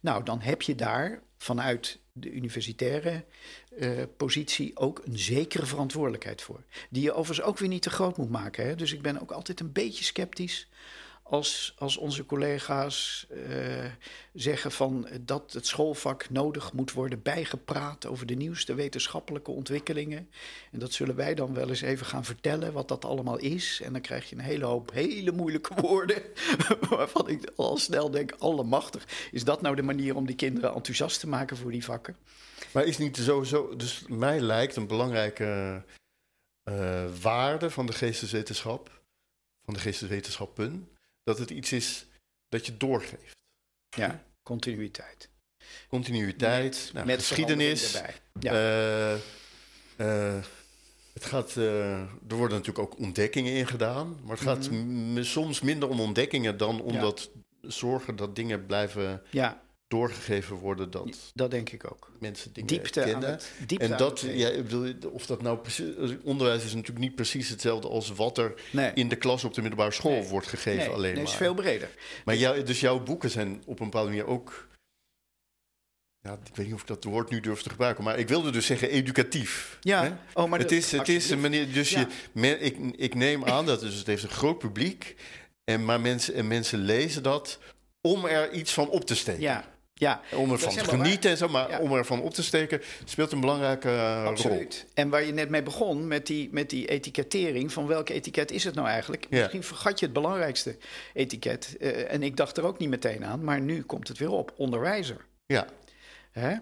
Nou, 0.00 0.24
dan 0.24 0.40
heb 0.40 0.62
je 0.62 0.74
daar 0.74 1.22
vanuit 1.38 2.00
de 2.12 2.32
universitaire 2.32 3.24
uh, 3.78 4.02
positie 4.16 4.76
ook 4.76 5.02
een 5.04 5.18
zekere 5.18 5.66
verantwoordelijkheid 5.66 6.42
voor. 6.42 6.62
Die 6.90 7.02
je 7.02 7.12
overigens 7.12 7.46
ook 7.48 7.58
weer 7.58 7.68
niet 7.68 7.82
te 7.82 7.90
groot 7.90 8.16
moet 8.16 8.30
maken. 8.30 8.66
Hè? 8.66 8.74
Dus 8.74 8.92
ik 8.92 9.02
ben 9.02 9.20
ook 9.20 9.30
altijd 9.30 9.60
een 9.60 9.72
beetje 9.72 10.04
sceptisch 10.04 10.68
als, 11.32 11.74
als 11.78 11.96
onze 11.96 12.26
collega's 12.26 13.26
uh, 13.30 13.84
zeggen 14.32 14.72
van 14.72 15.08
dat 15.20 15.52
het 15.52 15.66
schoolvak 15.66 16.30
nodig 16.30 16.72
moet 16.72 16.92
worden 16.92 17.22
bijgepraat 17.22 18.06
over 18.06 18.26
de 18.26 18.34
nieuwste 18.34 18.74
wetenschappelijke 18.74 19.50
ontwikkelingen. 19.50 20.28
En 20.70 20.78
dat 20.78 20.92
zullen 20.92 21.16
wij 21.16 21.34
dan 21.34 21.54
wel 21.54 21.68
eens 21.68 21.80
even 21.80 22.06
gaan 22.06 22.24
vertellen 22.24 22.72
wat 22.72 22.88
dat 22.88 23.04
allemaal 23.04 23.38
is. 23.38 23.80
En 23.84 23.92
dan 23.92 24.00
krijg 24.00 24.28
je 24.28 24.36
een 24.36 24.42
hele 24.42 24.64
hoop 24.64 24.92
hele 24.92 25.32
moeilijke 25.32 25.74
woorden, 25.80 26.22
waarvan 26.90 27.28
ik 27.28 27.50
al 27.56 27.76
snel 27.76 28.10
denk, 28.10 28.34
allemachtig. 28.38 29.28
Is 29.30 29.44
dat 29.44 29.62
nou 29.62 29.76
de 29.76 29.82
manier 29.82 30.16
om 30.16 30.26
die 30.26 30.36
kinderen 30.36 30.74
enthousiast 30.74 31.20
te 31.20 31.28
maken 31.28 31.56
voor 31.56 31.70
die 31.70 31.84
vakken? 31.84 32.16
Maar 32.72 32.84
is 32.84 32.98
niet 32.98 33.16
sowieso, 33.16 33.76
dus 33.76 34.04
mij 34.08 34.40
lijkt 34.40 34.76
een 34.76 34.86
belangrijke 34.86 35.82
uh, 36.64 37.04
waarde 37.20 37.70
van 37.70 37.86
de 37.86 37.92
geesteswetenschap, 37.92 39.02
van 39.64 39.74
de 39.74 39.80
geesteswetenschappen, 39.80 40.86
dat 41.22 41.38
het 41.38 41.50
iets 41.50 41.72
is 41.72 42.06
dat 42.48 42.66
je 42.66 42.76
doorgeeft. 42.76 43.36
Ja, 43.96 44.24
continuïteit. 44.42 45.30
Continuïteit, 45.88 46.90
nou, 46.94 47.06
met 47.06 47.18
geschiedenis. 47.18 48.02
Ja. 48.40 48.52
Uh, 48.52 49.20
uh, 49.96 50.44
het 51.12 51.24
gaat, 51.24 51.56
uh, 51.56 52.00
er 52.00 52.36
worden 52.36 52.58
natuurlijk 52.58 52.92
ook 52.92 52.98
ontdekkingen 52.98 53.52
in 53.52 53.66
gedaan, 53.66 54.18
maar 54.22 54.36
het 54.36 54.44
gaat 54.44 54.70
mm 54.70 55.00
soms 55.22 55.60
minder 55.60 55.88
om 55.88 56.00
ontdekkingen 56.00 56.56
dan 56.56 56.80
om 56.80 56.92
ja. 56.92 57.00
dat 57.00 57.30
zorgen 57.60 58.16
dat 58.16 58.36
dingen 58.36 58.66
blijven 58.66 59.22
ja 59.30 59.62
doorgegeven 59.92 60.56
worden 60.56 60.90
dat. 60.90 61.30
Dat 61.34 61.50
denk 61.50 61.70
ik 61.70 61.92
ook. 61.92 62.10
Mensen 62.18 62.52
dingen 62.52 62.68
diepte 62.68 63.00
kennen. 63.00 63.30
Het, 63.30 63.52
diepte 63.66 63.84
en 63.84 63.96
dat, 63.96 64.20
ja, 64.20 64.50
of 65.12 65.26
dat 65.26 65.42
nou 65.42 65.58
precies. 65.58 65.86
Onderwijs 66.22 66.64
is 66.64 66.74
natuurlijk 66.74 67.04
niet 67.04 67.14
precies 67.14 67.48
hetzelfde 67.48 67.88
als 67.88 68.12
wat 68.12 68.38
er 68.38 68.54
in 68.94 69.08
de 69.08 69.16
klas 69.16 69.44
op 69.44 69.54
de 69.54 69.60
middelbare 69.60 69.90
school 69.90 70.22
wordt 70.22 70.46
gegeven. 70.46 70.78
Nee, 70.78 70.88
alleen 70.88 71.14
nee, 71.14 71.22
maar. 71.22 71.32
is 71.32 71.38
veel 71.38 71.54
breder. 71.54 71.90
Maar 72.24 72.36
jou, 72.36 72.62
dus 72.62 72.80
jouw 72.80 73.02
boeken 73.02 73.30
zijn 73.30 73.62
op 73.66 73.80
een 73.80 73.84
bepaalde 73.84 74.08
manier 74.08 74.26
ook. 74.26 74.68
Ja, 76.20 76.32
ik 76.32 76.56
weet 76.56 76.66
niet 76.66 76.74
of 76.74 76.80
ik 76.80 76.86
dat 76.86 77.04
woord 77.04 77.30
nu 77.30 77.40
durf 77.40 77.62
te 77.62 77.70
gebruiken, 77.70 78.04
maar 78.04 78.18
ik 78.18 78.28
wilde 78.28 78.50
dus 78.50 78.66
zeggen 78.66 78.90
educatief. 78.90 79.78
Ja, 79.80 80.02
hè? 80.02 80.12
oh, 80.42 80.50
maar 80.50 80.58
het, 80.58 80.72
is, 80.72 80.92
het 80.92 81.08
is 81.08 81.30
een 81.30 81.40
manier. 81.40 81.72
Dus 81.72 81.90
je, 81.90 82.06
ik, 82.58 82.76
ik 82.96 83.14
neem 83.14 83.44
aan 83.44 83.66
dat 83.66 83.80
dus 83.80 83.94
het 83.94 84.06
heeft 84.06 84.22
een 84.22 84.28
groot 84.28 84.58
publiek. 84.58 85.16
En, 85.64 85.84
maar 85.84 86.00
mensen, 86.00 86.34
en 86.34 86.46
mensen 86.46 86.78
lezen 86.78 87.22
dat 87.22 87.58
om 88.00 88.24
er 88.24 88.52
iets 88.52 88.72
van 88.72 88.88
op 88.88 89.04
te 89.04 89.14
steken. 89.14 89.40
Ja, 89.40 89.71
ja, 89.94 90.20
om 90.34 90.52
ervan 90.52 90.74
te 90.74 90.84
genieten 90.84 91.30
en 91.30 91.36
zo, 91.36 91.48
maar 91.48 91.70
ja. 91.70 91.78
om 91.78 91.92
ervan 91.92 92.20
op 92.20 92.34
te 92.34 92.42
steken 92.42 92.80
speelt 93.04 93.32
een 93.32 93.40
belangrijke 93.40 93.88
uh, 93.88 94.24
Absoluut. 94.24 94.78
rol. 94.80 94.90
En 94.94 95.08
waar 95.08 95.22
je 95.22 95.32
net 95.32 95.48
mee 95.48 95.62
begon, 95.62 96.06
met 96.06 96.26
die, 96.26 96.48
met 96.52 96.70
die 96.70 96.88
etikettering, 96.88 97.72
van 97.72 97.86
welke 97.86 98.12
etiket 98.12 98.50
is 98.50 98.64
het 98.64 98.74
nou 98.74 98.88
eigenlijk? 98.88 99.26
Ja. 99.30 99.38
Misschien 99.38 99.62
vergat 99.62 99.98
je 99.98 100.04
het 100.04 100.14
belangrijkste 100.14 100.76
etiket. 101.12 101.76
Uh, 101.80 102.12
en 102.12 102.22
ik 102.22 102.36
dacht 102.36 102.56
er 102.56 102.64
ook 102.64 102.78
niet 102.78 102.88
meteen 102.88 103.24
aan, 103.24 103.44
maar 103.44 103.60
nu 103.60 103.82
komt 103.82 104.08
het 104.08 104.18
weer 104.18 104.30
op. 104.30 104.52
Onderwijzer. 104.56 105.24
Ja. 105.46 105.66
Hè? 106.30 106.56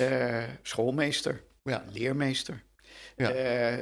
Uh, 0.00 0.44
schoolmeester. 0.62 1.42
Ja. 1.62 1.84
Leermeester. 1.92 2.64
Ja. 3.16 3.28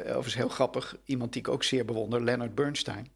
overigens 0.00 0.34
heel 0.34 0.48
grappig, 0.48 0.96
iemand 1.04 1.32
die 1.32 1.42
ik 1.42 1.48
ook 1.48 1.64
zeer 1.64 1.84
bewonder, 1.84 2.24
Leonard 2.24 2.54
Bernstein, 2.54 3.12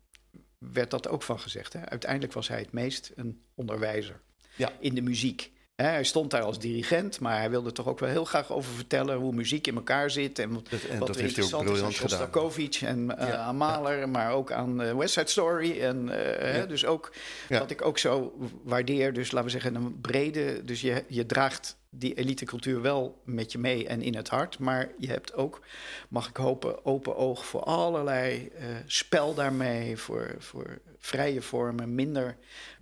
werd 0.59 0.91
dat 0.91 1.09
ook 1.09 1.23
van 1.23 1.41
gezegd. 1.41 1.73
Hè? 1.73 1.87
Uiteindelijk 1.87 2.33
was 2.33 2.49
hij 2.49 2.59
het 2.59 2.73
meest 2.73 3.13
een 3.15 3.43
onderwijzer. 3.55 4.21
Ja. 4.57 4.73
In 4.81 4.95
de 4.95 5.03
muziek 5.03 5.53
hij 5.83 6.05
stond 6.05 6.31
daar 6.31 6.43
als 6.43 6.59
dirigent, 6.59 7.21
maar 7.21 7.39
hij 7.39 7.51
wilde 7.51 7.73
toch 7.73 7.87
ook 7.87 7.99
wel 7.99 8.09
heel 8.09 8.25
graag 8.25 8.53
over 8.53 8.73
vertellen 8.73 9.17
hoe 9.17 9.33
muziek 9.33 9.67
in 9.67 9.75
elkaar 9.75 10.11
zit. 10.11 10.39
En, 10.39 10.53
dat, 10.53 10.83
en 10.83 10.99
wat 10.99 11.07
dat 11.07 11.17
heeft 11.17 11.37
hij 11.37 11.45
ook 11.45 11.65
briljant 11.65 11.93
is 11.93 11.99
Shostakovich 11.99 12.83
en 12.83 12.99
uh, 12.99 13.29
ja, 13.29 13.37
aan 13.37 13.57
Mahler, 13.57 13.99
ja. 13.99 14.07
maar 14.07 14.33
ook 14.33 14.53
aan 14.53 14.83
uh, 14.83 14.97
West 14.97 15.13
Side 15.13 15.29
Story. 15.29 15.81
En, 15.81 16.09
uh, 16.09 16.57
ja. 16.57 16.67
Dus 16.67 16.87
ook 16.87 17.13
wat 17.49 17.71
ik 17.71 17.85
ook 17.85 17.99
zo 17.99 18.39
waardeer, 18.63 19.13
dus 19.13 19.31
laten 19.31 19.47
we 19.47 19.53
zeggen 19.61 19.75
een 19.75 20.01
brede... 20.01 20.65
Dus 20.65 20.81
je, 20.81 21.05
je 21.09 21.27
draagt 21.27 21.77
die 21.91 22.15
elitecultuur 22.15 22.83
wel 22.83 23.21
met 23.25 23.53
je 23.53 23.59
mee 23.59 23.87
en 23.87 24.03
in 24.03 24.15
het 24.15 24.29
hart. 24.29 24.59
Maar 24.59 24.91
je 24.99 25.09
hebt 25.09 25.35
ook, 25.35 25.61
mag 26.09 26.29
ik 26.29 26.37
hopen, 26.37 26.85
open 26.85 27.17
oog 27.17 27.47
voor 27.47 27.63
allerlei 27.63 28.53
spel 28.87 29.35
daarmee. 29.35 29.97
Voor, 29.97 30.35
voor 30.39 30.81
vrije 30.99 31.43
vormen, 31.43 31.95
minder 31.95 32.37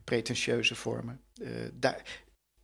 pretentieuze 0.05 0.75
vormen. 0.75 1.21
daar, 1.73 2.03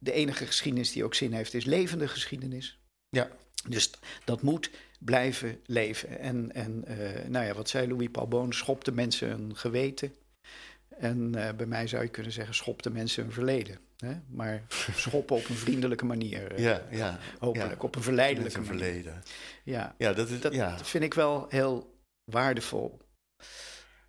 de 0.02 0.12
enige 0.12 0.46
geschiedenis 0.46 0.92
die 0.92 1.04
ook 1.04 1.14
zin 1.14 1.32
heeft 1.32 1.54
is 1.54 1.64
levende 1.64 2.08
geschiedenis. 2.08 2.78
Ja. 3.08 3.30
Dus 3.68 3.90
dat 4.24 4.42
moet 4.42 4.70
blijven 4.98 5.60
leven. 5.66 6.18
En, 6.18 6.52
en 6.54 6.84
uh, 6.88 7.28
nou 7.28 7.46
ja, 7.46 7.54
wat 7.54 7.68
zei 7.68 7.88
Louis 7.88 8.08
Paul 8.10 8.28
Boon? 8.28 8.52
Schop 8.52 8.84
de 8.84 8.92
mensen 8.92 9.30
een 9.30 9.56
geweten. 9.56 10.14
En 10.88 11.32
uh, 11.36 11.50
bij 11.52 11.66
mij 11.66 11.86
zou 11.86 12.02
je 12.02 12.08
kunnen 12.08 12.32
zeggen, 12.32 12.54
schop 12.54 12.82
de 12.82 12.90
mensen 12.90 13.24
een 13.24 13.32
verleden. 13.32 13.78
Hè? 13.96 14.14
Maar 14.28 14.62
schoppen 14.96 15.36
op 15.36 15.48
een 15.48 15.56
vriendelijke 15.56 16.04
manier. 16.04 16.52
Uh, 16.52 16.58
ja, 16.58 16.86
ja. 16.90 17.18
Hopelijk, 17.38 17.70
ja. 17.70 17.84
op 17.84 17.96
een 17.96 18.02
verleidelijke 18.02 18.58
een 18.58 18.64
manier. 18.64 18.80
verleden. 18.80 19.22
Ja, 19.64 19.94
Ja, 19.98 20.12
dat 20.12 20.30
is... 20.30 20.40
dat 20.40 20.54
ja. 20.54 20.78
vind 20.78 21.04
ik 21.04 21.14
wel 21.14 21.46
heel 21.48 21.98
waardevol. 22.24 23.00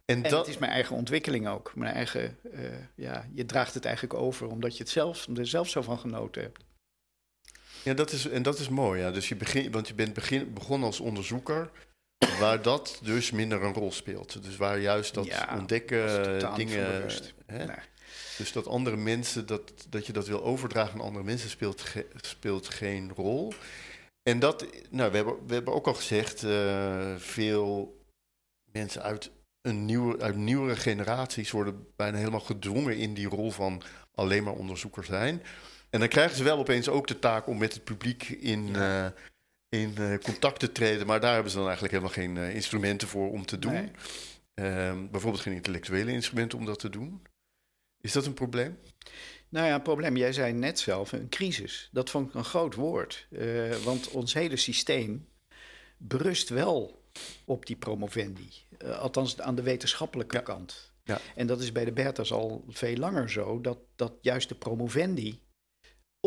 En 0.06 0.24
En 0.24 0.30
dat... 0.30 0.40
het 0.46 0.48
is 0.48 0.58
mijn 0.58 0.72
eigen 0.72 0.96
ontwikkeling 0.96 1.48
ook. 1.48 1.76
Mijn 1.76 1.94
eigen, 1.94 2.38
uh, 2.54 2.70
ja, 2.96 3.28
je 3.34 3.46
draagt 3.46 3.74
het 3.74 3.86
eigenlijk 3.86 4.16
over 4.16 4.48
omdat 4.48 4.78
je 4.78 4.84
het 4.84 4.92
zelf, 4.92 5.28
er 5.36 5.48
zelf 5.48 5.70
zo 5.70 5.82
van 5.82 6.00
genoten 6.00 6.42
hebt. 6.42 6.64
Ja, 7.84 7.94
dat 7.94 8.12
is, 8.12 8.28
en 8.28 8.44
dat 8.44 8.60
is 8.60 8.70
mooi. 8.70 9.02
Ja. 9.02 9.12
Dus 9.12 9.30
je 9.30 9.36
begin, 9.36 9.72
want 9.72 9.88
je 9.88 9.94
bent 9.94 10.14
begin, 10.14 10.54
begonnen 10.54 10.88
als 10.88 11.00
onderzoeker, 11.00 11.72
waar 12.40 12.62
dat 12.62 13.00
dus 13.04 13.32
minder 13.32 13.64
een 13.64 13.74
rol 13.74 13.92
speelt. 13.92 14.44
Dus 14.44 14.56
waar 14.58 14.80
juist 14.80 15.14
dat 15.14 15.26
Ja, 15.26 15.56
ontdekken, 15.58 16.56
dingen. 16.56 17.08
Hè? 17.46 17.66
Nee. 17.66 17.78
Dus 18.38 18.52
dat 18.52 18.68
andere 18.68 18.96
mensen, 18.96 19.46
dat, 19.46 19.86
dat 19.90 20.06
je 20.06 20.14
dat 20.14 20.28
wil 20.28 20.44
overdragen 20.44 20.94
aan 20.94 21.06
andere 21.06 21.26
mensen, 21.26 21.50
speelt, 21.50 21.82
ge- 21.82 22.08
speelt 22.22 22.68
geen 22.68 23.12
rol. 23.16 23.54
En 24.30 24.40
dat, 24.40 24.66
nou, 24.90 25.12
we 25.12 25.16
hebben, 25.16 25.48
we 25.48 25.54
hebben 25.54 25.74
ook 25.74 25.88
al 25.88 25.94
gezegd, 25.94 26.44
eh, 26.44 27.16
veel 27.16 27.98
mensen 28.72 29.02
uit, 29.04 29.32
een 29.64 29.86
nieuwe, 29.86 30.20
uit 30.20 30.36
nieuwere 30.36 30.76
generaties 30.76 31.52
worden 31.52 31.88
bijna 31.96 32.18
helemaal 32.18 32.40
gedwongen 32.40 32.98
in 32.98 33.14
die 33.14 33.28
rol 33.28 33.52
van 33.52 33.82
alleen 34.16 34.44
maar 34.44 34.54
onderzoeker 34.54 35.04
zijn. 35.04 35.42
En 35.90 36.00
dan 36.00 36.08
krijgen 36.08 36.38
ze 36.38 36.44
wel 36.44 36.58
opeens 36.58 36.90
ook 36.90 37.08
de 37.08 37.20
taak 37.20 37.48
om 37.48 37.58
met 37.58 37.74
het 37.74 37.84
publiek 37.84 38.30
in, 38.30 38.76
eh, 38.76 39.06
in 39.70 39.98
eh, 39.98 40.18
contact 40.18 40.60
te 40.60 40.72
treden. 40.72 41.08
Maar 41.08 41.20
daar 41.20 41.34
hebben 41.34 41.52
ze 41.52 41.58
dan 41.58 41.68
eigenlijk 41.68 41.96
helemaal 41.96 42.16
geen 42.16 42.38
eh, 42.38 42.56
instrumenten 42.56 43.08
voor 43.08 43.32
om 43.32 43.46
te 43.46 43.60
doen. 43.60 43.74
Nee. 43.74 43.92
Ehm, 44.54 45.08
bijvoorbeeld 45.12 45.44
geen 45.44 45.54
intellectuele 45.54 46.12
instrumenten 46.12 46.58
om 46.58 46.66
dat 46.66 46.80
te 46.80 46.90
doen. 46.90 47.22
Is 48.02 48.12
dat 48.12 48.26
een 48.26 48.34
probleem? 48.34 48.80
Nou 49.50 49.68
ja, 49.68 49.76
een 49.76 49.82
probleem. 49.82 50.18
Jij 50.18 50.34
zei 50.34 50.54
net 50.54 50.80
zelf 50.80 51.12
een 51.12 51.30
crisis. 51.30 51.90
Dat 51.92 52.10
vond 52.10 52.28
ik 52.28 52.34
een 52.34 52.44
groot 52.44 52.76
woord. 52.76 53.28
Want 53.84 54.10
ons 54.10 54.34
hele 54.34 54.58
systeem 54.58 55.28
berust 55.98 56.50
wel 56.50 57.04
op 57.46 57.66
die 57.66 57.76
promovendi. 57.76 58.63
Eh, 58.78 59.00
althans 59.00 59.40
aan 59.40 59.56
de 59.56 59.62
wetenschappelijke 59.62 60.36
Ja. 60.36 60.42
kant. 60.42 60.92
Ja. 61.04 61.20
En 61.36 61.48
dat 61.48 61.62
is 61.62 61.72
bij 61.72 61.86
de 61.86 61.92
Berthas 61.92 62.32
al 62.32 62.64
veel 62.70 62.96
langer 62.98 63.30
zo. 63.30 63.62
Dat, 63.62 63.78
dat 63.96 64.14
juist 64.22 64.50
de 64.50 64.56
promovendi 64.56 65.40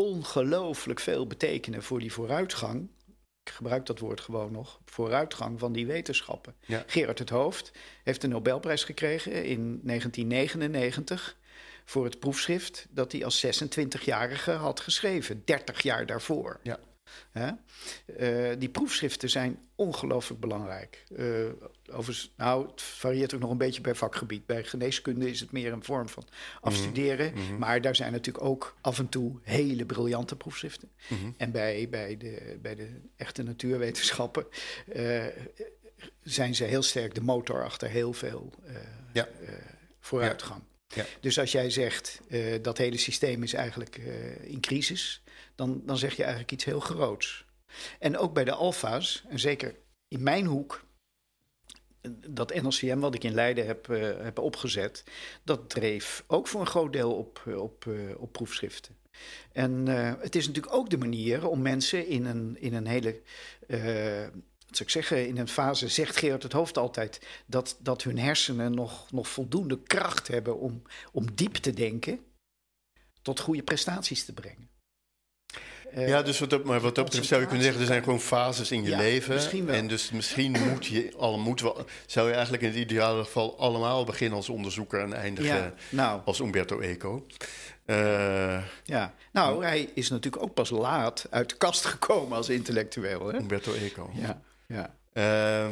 ongelooflijk 0.01 0.99
veel 0.99 1.27
betekenen 1.27 1.83
voor 1.83 1.99
die 1.99 2.13
vooruitgang. 2.13 2.89
Ik 3.43 3.53
gebruik 3.53 3.85
dat 3.85 3.99
woord 3.99 4.21
gewoon 4.21 4.51
nog. 4.51 4.79
Vooruitgang 4.85 5.59
van 5.59 5.73
die 5.73 5.85
wetenschappen. 5.87 6.55
Ja. 6.65 6.83
Gerard 6.87 7.19
het 7.19 7.29
Hoofd 7.29 7.71
heeft 8.03 8.21
de 8.21 8.27
Nobelprijs 8.27 8.83
gekregen 8.83 9.31
in 9.45 9.79
1999 9.83 11.37
voor 11.85 12.03
het 12.05 12.19
proefschrift 12.19 12.87
dat 12.89 13.11
hij 13.11 13.25
als 13.25 13.45
26-jarige 13.45 14.51
had 14.51 14.79
geschreven, 14.79 15.41
30 15.45 15.81
jaar 15.81 16.05
daarvoor. 16.05 16.59
Ja. 16.63 16.79
Hè? 17.31 17.51
Eh, 18.17 18.59
die 18.59 18.69
proefschriften 18.69 19.29
zijn 19.29 19.59
ongelooflijk 19.75 20.39
belangrijk. 20.41 21.03
Eh, 21.15 21.25
overigens, 21.91 22.33
nou, 22.37 22.67
het 22.67 22.81
varieert 22.81 23.33
ook 23.33 23.39
nog 23.39 23.51
een 23.51 23.57
beetje 23.57 23.81
per 23.81 23.95
vakgebied. 23.95 24.45
Bij 24.45 24.63
geneeskunde 24.63 25.29
is 25.29 25.39
het 25.39 25.51
meer 25.51 25.71
een 25.71 25.83
vorm 25.83 26.09
van 26.09 26.23
afstuderen. 26.61 27.33
mhm. 27.33 27.57
Maar 27.57 27.81
daar 27.81 27.95
zijn 27.95 28.11
natuurlijk 28.11 28.45
ook 28.45 28.75
af 28.81 28.99
en 28.99 29.09
toe 29.09 29.39
hele 29.43 29.85
briljante 29.85 30.35
proefschriften. 30.35 30.89
Mhm. 31.07 31.31
En 31.37 31.51
bij, 31.51 31.87
bij, 31.89 32.17
de, 32.17 32.57
bij 32.61 32.75
de 32.75 32.99
echte 33.15 33.43
natuurwetenschappen 33.43 34.45
eh, 34.93 35.25
zijn 36.23 36.55
ze 36.55 36.63
heel 36.63 36.83
sterk 36.83 37.15
de 37.15 37.21
motor 37.21 37.63
achter 37.63 37.89
heel 37.89 38.13
veel 38.13 38.53
eh, 38.65 38.75
Ja. 39.13 39.27
vooruitgang. 39.99 40.61
Ja. 40.95 41.05
Dus 41.19 41.39
als 41.39 41.51
jij 41.51 41.69
zegt 41.69 42.19
dat 42.61 42.77
hele 42.77 42.97
systeem 42.97 43.43
is 43.43 43.53
eigenlijk 43.53 43.95
in 44.41 44.59
crisis, 44.59 45.23
dan, 45.57 45.81
dan 45.85 45.97
zeg 45.97 46.15
je 46.15 46.21
eigenlijk 46.21 46.51
iets 46.51 46.63
heel 46.63 46.79
groots. 46.79 47.45
En 47.99 48.17
ook 48.17 48.33
bij 48.33 48.43
de 48.43 48.51
alfa's, 48.51 49.23
en 49.29 49.39
zeker 49.39 49.75
in 50.07 50.23
mijn 50.23 50.45
hoek, 50.45 50.85
dat 52.29 52.61
NLCM 52.61 52.99
wat 52.99 53.15
ik 53.15 53.23
in 53.23 53.33
Leiden 53.33 53.65
heb, 53.65 53.89
eh, 53.89 54.23
heb 54.23 54.39
opgezet, 54.39 55.03
dat 55.43 55.69
dreef 55.69 56.23
ook 56.27 56.47
voor 56.47 56.61
een 56.61 56.67
groot 56.67 56.93
deel 56.93 57.13
op, 57.13 57.43
eh, 57.47 57.61
op, 57.61 57.87
eh, 57.87 58.21
op 58.21 58.31
proefschriften. 58.31 58.95
En 59.51 59.85
het 60.19 60.35
is 60.35 60.47
natuurlijk 60.47 60.75
ook 60.75 60.89
de 60.89 60.97
manier 60.97 61.47
om 61.47 61.61
mensen 61.61 62.07
in 62.07 62.25
een, 62.25 62.57
in 62.59 62.73
een 62.73 62.87
hele. 62.87 63.21
wat 64.67 64.75
zou 64.75 64.83
ik 64.83 64.89
zeggen, 64.89 65.27
in 65.27 65.37
een 65.37 65.47
fase 65.47 65.87
zegt 65.87 66.17
Gerard 66.17 66.43
het 66.43 66.51
Hoofd 66.51 66.77
altijd 66.77 67.27
dat, 67.45 67.77
dat 67.79 68.03
hun 68.03 68.17
hersenen 68.17 68.75
nog, 68.75 69.11
nog 69.11 69.27
voldoende 69.27 69.83
kracht 69.83 70.27
hebben 70.27 70.59
om, 70.59 70.81
om 71.11 71.35
diep 71.35 71.55
te 71.55 71.73
denken, 71.73 72.19
tot 73.21 73.39
goede 73.39 73.63
prestaties 73.63 74.25
te 74.25 74.33
brengen. 74.33 74.76
Eh, 75.91 76.07
Ja, 76.07 76.21
dus 76.21 76.39
wat 76.39 76.49
dat, 76.49 76.63
maar 76.63 76.79
wat 76.79 76.95
dat 76.95 77.05
betreft 77.05 77.27
zou 77.27 77.41
je 77.41 77.47
kunnen 77.47 77.63
zeggen, 77.65 77.81
er 77.81 77.87
zijn 77.87 78.03
gewoon 78.03 78.19
fases 78.21 78.71
in 78.71 78.83
je 78.83 78.89
Ja, 78.89 78.97
leven. 78.97 79.33
misschien 79.33 79.65
wel. 79.65 79.75
En 79.75 79.87
dus 79.87 80.11
misschien 80.11 80.51
moet 80.69 80.85
je, 80.85 81.13
al 81.17 81.37
moeten 81.39 81.73
zou 82.05 82.27
je 82.27 82.33
eigenlijk 82.33 82.63
in 82.63 82.69
het 82.69 82.77
ideale 82.77 83.23
geval 83.23 83.59
allemaal 83.59 84.03
beginnen 84.03 84.37
als 84.37 84.49
onderzoeker 84.49 84.99
en 84.99 85.13
eindigen 85.13 85.55
ja, 85.55 85.73
nou, 85.89 86.21
als 86.25 86.39
Umberto 86.39 86.79
Eco. 86.79 87.25
Eh, 87.85 88.63
ja. 88.83 89.13
nou, 89.31 89.63
hij 89.63 89.89
is 89.93 90.09
natuurlijk 90.09 90.43
ook 90.43 90.53
pas 90.53 90.69
laat 90.69 91.27
uit 91.29 91.49
de 91.49 91.55
kast 91.57 91.85
gekomen 91.85 92.37
als 92.37 92.49
intellectueel. 92.49 93.27
Hè? 93.27 93.37
Umberto 93.37 93.73
Eco. 93.73 94.09
Ja, 94.13 94.41
ja. 94.67 94.95
Ehm, 95.13 95.71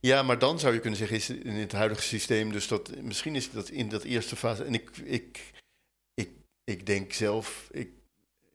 ja, 0.00 0.22
maar 0.22 0.38
dan 0.38 0.58
zou 0.58 0.74
je 0.74 0.80
kunnen 0.80 0.98
zeggen, 0.98 1.16
is 1.16 1.30
in 1.30 1.54
het 1.54 1.72
huidige 1.72 2.02
systeem, 2.02 2.52
dus 2.52 2.68
dat 2.68 2.90
misschien 3.00 3.36
is 3.36 3.50
dat 3.50 3.68
in 3.68 3.88
dat 3.88 4.02
eerste 4.02 4.36
fase. 4.36 4.64
En 4.64 4.74
ik, 4.74 4.90
ik, 5.04 5.40
ik, 6.14 6.30
ik 6.64 6.86
denk 6.86 7.12
zelf, 7.12 7.68
ik, 7.70 7.88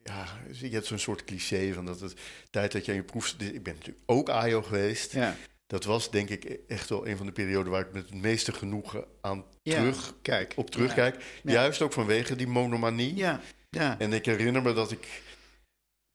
ja, 0.08 0.26
je 0.52 0.70
hebt 0.70 0.86
zo'n 0.86 1.00
soort 1.00 1.24
cliché 1.24 1.74
van 1.74 1.86
dat 1.86 2.00
het 2.00 2.14
tijd 2.50 2.72
dat 2.72 2.86
je 2.86 2.92
aan 2.92 2.98
je 2.98 3.04
proef. 3.04 3.36
Ik 3.38 3.64
ben 3.64 3.74
natuurlijk 3.74 4.04
ook 4.06 4.30
AJO 4.30 4.62
geweest. 4.62 5.14
ja. 5.14 5.36
Dat 5.68 5.84
was 5.84 6.12
denk 6.12 6.30
ik 6.30 6.60
echt 6.68 6.90
wel 6.90 7.08
een 7.08 7.18
van 7.18 7.26
de 7.26 7.32
perioden 7.32 7.72
waar 7.72 7.82
ik 7.82 7.94
met 7.94 8.10
het 8.10 8.22
meeste 8.22 8.52
genoegen 8.52 9.06
aan 9.22 9.46
Ja, 9.62 9.76
terug, 9.76 10.14
kijk. 10.22 10.54
op 10.56 10.70
terugkijk. 10.70 11.24
Ja. 11.44 11.52
Juist 11.52 11.82
ook 11.82 11.94
vanwege 11.94 12.36
die 12.36 12.48
monomanie. 12.48 13.16
Ja, 13.16 13.42
ja. 13.70 14.00
En 14.00 14.14
ik 14.14 14.26
herinner 14.26 14.62
me 14.62 14.74
dat 14.74 14.92
ik, 14.92 15.22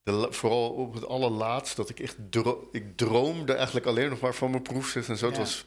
de, 0.02 0.26
vooral 0.30 0.70
op 0.70 0.94
het 0.94 1.06
allerlaatst, 1.06 1.76
dat 1.76 1.88
ik 1.88 2.00
echt 2.00 2.16
dro 2.30 2.68
ik 2.72 2.96
droomde 2.96 3.52
eigenlijk 3.52 3.86
alleen 3.86 4.10
nog 4.10 4.20
maar 4.20 4.34
van 4.34 4.50
mijn 4.50 4.62
proefschrift 4.62 5.08
en 5.08 5.16
zo. 5.16 5.26
Het 5.26 5.36
was, 5.36 5.64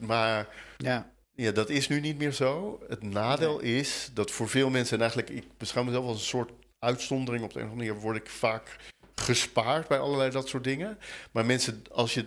maar 0.00 0.48
ja. 0.76 1.12
ja, 1.34 1.52
dat 1.52 1.70
is 1.70 1.88
nu 1.88 2.00
niet 2.00 2.18
meer 2.18 2.32
zo. 2.32 2.80
Het 2.88 3.02
nadeel 3.02 3.60
is 3.60 4.10
dat 4.14 4.30
voor 4.30 4.48
veel 4.48 4.70
mensen, 4.70 4.94
en 4.94 5.02
eigenlijk, 5.02 5.30
ik 5.30 5.44
beschouw 5.56 5.84
mezelf 5.84 6.04
als 6.04 6.18
een 6.18 6.26
soort 6.26 6.50
uitzondering. 6.78 7.44
Op 7.44 7.52
de 7.52 7.58
een 7.58 7.64
of 7.64 7.70
andere 7.70 7.88
manier 7.88 8.02
word 8.02 8.16
ik 8.16 8.28
vaak 8.28 8.76
gespaard 9.14 9.88
bij 9.88 9.98
allerlei 9.98 10.30
dat 10.30 10.48
soort 10.48 10.64
dingen. 10.64 10.98
Maar 11.32 11.46
mensen, 11.46 11.82
als 11.90 12.14
je 12.14 12.26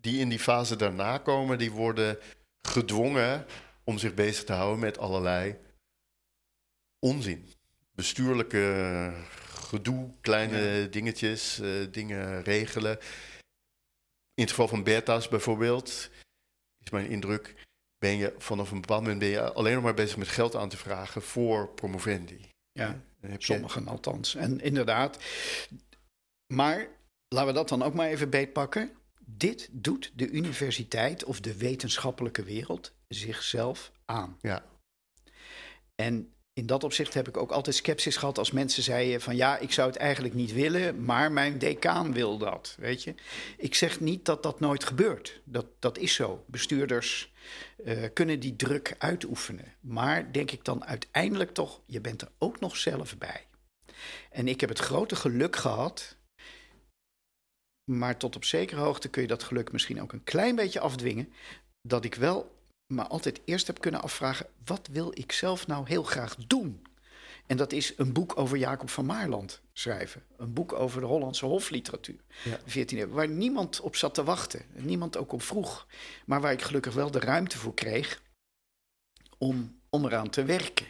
die 0.00 0.20
in 0.20 0.28
die 0.28 0.38
fase 0.38 0.76
daarna 0.76 1.18
komen, 1.18 1.58
die 1.58 1.70
worden 1.70 2.18
gedwongen 2.62 3.46
om 3.84 3.98
zich 3.98 4.14
bezig 4.14 4.44
te 4.44 4.52
houden 4.52 4.80
met 4.80 4.98
allerlei 4.98 5.56
onzin. 6.98 7.52
Bestuurlijke 7.92 9.12
gedoe, 9.70 10.10
kleine 10.20 10.88
dingetjes, 10.88 11.60
eh, 11.60 11.70
dingen 11.90 12.42
regelen. 12.42 12.98
In 14.34 14.42
het 14.42 14.50
geval 14.50 14.68
van 14.68 14.82
Bertha's 14.82 15.28
bijvoorbeeld, 15.28 16.10
is 16.84 16.90
mijn 16.90 17.08
indruk, 17.08 17.54
ben 17.98 18.16
je 18.16 18.34
vanaf 18.38 18.70
een 18.70 18.80
bepaald 18.80 19.00
moment 19.00 19.18
ben 19.18 19.28
je 19.28 19.52
alleen 19.52 19.74
nog 19.74 19.82
maar 19.82 19.94
bezig 19.94 20.16
met 20.16 20.28
geld 20.28 20.56
aan 20.56 20.68
te 20.68 20.76
vragen 20.76 21.22
voor 21.22 21.68
promovendi. 21.68 22.48
ja. 22.72 23.08
Sommigen 23.38 23.88
althans. 23.88 24.34
En 24.34 24.60
inderdaad. 24.60 25.18
Maar 26.54 26.88
laten 27.28 27.48
we 27.48 27.54
dat 27.54 27.68
dan 27.68 27.82
ook 27.82 27.94
maar 27.94 28.08
even 28.08 28.30
beetpakken. 28.30 28.90
Dit 29.24 29.68
doet 29.72 30.12
de 30.14 30.30
universiteit 30.30 31.24
of 31.24 31.40
de 31.40 31.56
wetenschappelijke 31.56 32.42
wereld 32.42 32.92
zichzelf 33.08 33.92
aan. 34.04 34.38
Ja. 34.40 34.64
En 35.94 36.32
in 36.52 36.66
dat 36.66 36.84
opzicht 36.84 37.14
heb 37.14 37.28
ik 37.28 37.36
ook 37.36 37.50
altijd 37.50 37.76
sceptisch 37.76 38.16
gehad 38.16 38.38
als 38.38 38.50
mensen 38.50 38.82
zeiden 38.82 39.20
van 39.20 39.36
ja, 39.36 39.58
ik 39.58 39.72
zou 39.72 39.88
het 39.88 39.96
eigenlijk 39.96 40.34
niet 40.34 40.52
willen, 40.52 41.04
maar 41.04 41.32
mijn 41.32 41.58
decaan 41.58 42.12
wil 42.12 42.38
dat, 42.38 42.76
weet 42.78 43.02
je. 43.02 43.14
Ik 43.56 43.74
zeg 43.74 44.00
niet 44.00 44.24
dat 44.24 44.42
dat 44.42 44.60
nooit 44.60 44.84
gebeurt. 44.84 45.40
Dat, 45.44 45.66
dat 45.78 45.98
is 45.98 46.14
zo. 46.14 46.44
Bestuurders 46.46 47.32
eh, 47.84 48.04
kunnen 48.12 48.40
die 48.40 48.56
druk 48.56 48.94
uitoefenen. 48.98 49.74
Maar 49.80 50.32
denk 50.32 50.50
ik 50.50 50.64
dan 50.64 50.84
uiteindelijk 50.84 51.54
toch, 51.54 51.80
je 51.86 52.00
bent 52.00 52.22
er 52.22 52.30
ook 52.38 52.60
nog 52.60 52.76
zelf 52.76 53.18
bij. 53.18 53.46
En 54.30 54.48
ik 54.48 54.60
heb 54.60 54.68
het 54.68 54.78
grote 54.78 55.16
geluk 55.16 55.56
gehad, 55.56 56.16
maar 57.84 58.16
tot 58.16 58.36
op 58.36 58.44
zekere 58.44 58.80
hoogte 58.80 59.08
kun 59.08 59.22
je 59.22 59.28
dat 59.28 59.42
geluk 59.42 59.72
misschien 59.72 60.02
ook 60.02 60.12
een 60.12 60.24
klein 60.24 60.54
beetje 60.54 60.80
afdwingen, 60.80 61.32
dat 61.82 62.04
ik 62.04 62.14
wel 62.14 62.59
maar 62.90 63.06
altijd 63.06 63.40
eerst 63.44 63.66
heb 63.66 63.80
kunnen 63.80 64.02
afvragen: 64.02 64.46
wat 64.64 64.88
wil 64.92 65.10
ik 65.14 65.32
zelf 65.32 65.66
nou 65.66 65.88
heel 65.88 66.02
graag 66.02 66.36
doen? 66.46 66.82
En 67.46 67.56
dat 67.56 67.72
is 67.72 67.92
een 67.96 68.12
boek 68.12 68.38
over 68.38 68.56
Jacob 68.56 68.90
van 68.90 69.06
Maarland 69.06 69.60
schrijven. 69.72 70.22
Een 70.36 70.52
boek 70.52 70.72
over 70.72 71.00
de 71.00 71.06
Hollandse 71.06 71.46
hofliteratuur. 71.46 72.20
Ja. 72.44 72.58
14e, 72.58 73.08
waar 73.08 73.28
niemand 73.28 73.80
op 73.80 73.96
zat 73.96 74.14
te 74.14 74.24
wachten. 74.24 74.62
Niemand 74.72 75.16
ook 75.16 75.32
op 75.32 75.42
vroeg. 75.42 75.86
Maar 76.26 76.40
waar 76.40 76.52
ik 76.52 76.62
gelukkig 76.62 76.94
wel 76.94 77.10
de 77.10 77.18
ruimte 77.18 77.58
voor 77.58 77.74
kreeg 77.74 78.22
om, 79.38 79.80
om 79.88 80.04
eraan 80.04 80.30
te 80.30 80.44
werken. 80.44 80.86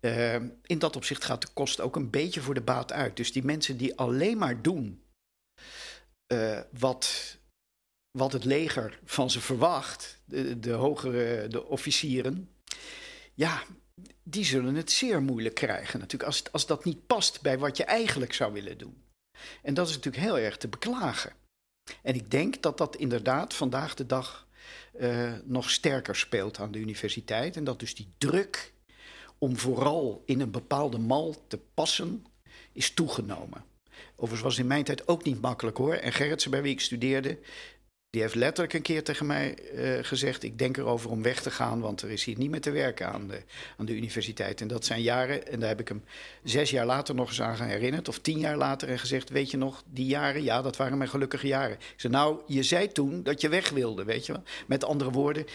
Uh, 0.00 0.34
in 0.62 0.78
dat 0.78 0.96
opzicht 0.96 1.24
gaat 1.24 1.42
de 1.42 1.48
kost 1.54 1.80
ook 1.80 1.96
een 1.96 2.10
beetje 2.10 2.40
voor 2.40 2.54
de 2.54 2.60
baat 2.60 2.92
uit. 2.92 3.16
Dus 3.16 3.32
die 3.32 3.44
mensen 3.44 3.76
die 3.76 3.96
alleen 3.96 4.38
maar 4.38 4.62
doen 4.62 5.02
uh, 6.32 6.60
wat, 6.78 7.37
wat 8.10 8.32
het 8.32 8.44
leger 8.44 9.00
van 9.04 9.30
ze 9.30 9.40
verwacht, 9.40 10.18
de, 10.24 10.60
de 10.60 10.72
hogere 10.72 11.48
de 11.48 11.64
officieren, 11.64 12.50
ja, 13.34 13.62
die 14.22 14.44
zullen 14.44 14.74
het 14.74 14.90
zeer 14.90 15.22
moeilijk 15.22 15.54
krijgen 15.54 15.98
natuurlijk, 15.98 16.30
als, 16.30 16.52
als 16.52 16.66
dat 16.66 16.84
niet 16.84 17.06
past 17.06 17.42
bij 17.42 17.58
wat 17.58 17.76
je 17.76 17.84
eigenlijk 17.84 18.32
zou 18.32 18.52
willen 18.52 18.78
doen. 18.78 19.02
En 19.62 19.74
dat 19.74 19.88
is 19.88 19.94
natuurlijk 19.94 20.24
heel 20.24 20.38
erg 20.38 20.56
te 20.56 20.68
beklagen. 20.68 21.32
En 22.02 22.14
ik 22.14 22.30
denk 22.30 22.62
dat 22.62 22.78
dat 22.78 22.96
inderdaad 22.96 23.54
vandaag 23.54 23.94
de 23.94 24.06
dag 24.06 24.46
uh, 25.00 25.32
nog 25.44 25.70
sterker 25.70 26.16
speelt 26.16 26.58
aan 26.58 26.72
de 26.72 26.78
universiteit. 26.78 27.56
En 27.56 27.64
dat 27.64 27.80
dus 27.80 27.94
die 27.94 28.12
druk 28.18 28.72
om 29.38 29.56
vooral 29.56 30.22
in 30.24 30.40
een 30.40 30.50
bepaalde 30.50 30.98
mal 30.98 31.44
te 31.48 31.58
passen, 31.74 32.26
is 32.72 32.90
toegenomen. 32.90 33.64
Overigens 34.14 34.42
was 34.42 34.58
in 34.58 34.66
mijn 34.66 34.84
tijd 34.84 35.08
ook 35.08 35.24
niet 35.24 35.40
makkelijk 35.40 35.76
hoor. 35.76 35.94
En 35.94 36.12
Gerritsen, 36.12 36.50
bij 36.50 36.62
wie 36.62 36.72
ik 36.72 36.80
studeerde, 36.80 37.38
die 38.10 38.20
heeft 38.20 38.34
letterlijk 38.34 38.74
een 38.74 38.82
keer 38.82 39.04
tegen 39.04 39.26
mij 39.26 39.58
uh, 39.74 39.98
gezegd: 40.04 40.42
Ik 40.42 40.58
denk 40.58 40.76
erover 40.76 41.10
om 41.10 41.22
weg 41.22 41.42
te 41.42 41.50
gaan, 41.50 41.80
want 41.80 42.02
er 42.02 42.10
is 42.10 42.24
hier 42.24 42.38
niet 42.38 42.50
meer 42.50 42.60
te 42.60 42.70
werken 42.70 43.12
aan 43.12 43.28
de, 43.28 43.42
aan 43.76 43.86
de 43.86 43.96
universiteit. 43.96 44.60
En 44.60 44.68
dat 44.68 44.84
zijn 44.84 45.02
jaren, 45.02 45.46
en 45.46 45.60
daar 45.60 45.68
heb 45.68 45.80
ik 45.80 45.88
hem 45.88 46.04
zes 46.42 46.70
jaar 46.70 46.86
later 46.86 47.14
nog 47.14 47.28
eens 47.28 47.40
aan 47.42 47.60
herinnerd, 47.60 48.08
of 48.08 48.18
tien 48.18 48.38
jaar 48.38 48.56
later, 48.56 48.88
en 48.88 48.98
gezegd: 48.98 49.30
Weet 49.30 49.50
je 49.50 49.56
nog, 49.56 49.82
die 49.86 50.06
jaren, 50.06 50.42
ja, 50.42 50.62
dat 50.62 50.76
waren 50.76 50.98
mijn 50.98 51.10
gelukkige 51.10 51.46
jaren. 51.46 51.76
Ik 51.76 51.94
zei: 51.96 52.12
Nou, 52.12 52.40
je 52.46 52.62
zei 52.62 52.92
toen 52.92 53.22
dat 53.22 53.40
je 53.40 53.48
weg 53.48 53.70
wilde, 53.70 54.04
weet 54.04 54.26
je 54.26 54.32
wel. 54.32 54.42
Met 54.66 54.84
andere 54.84 55.10
woorden, 55.10 55.46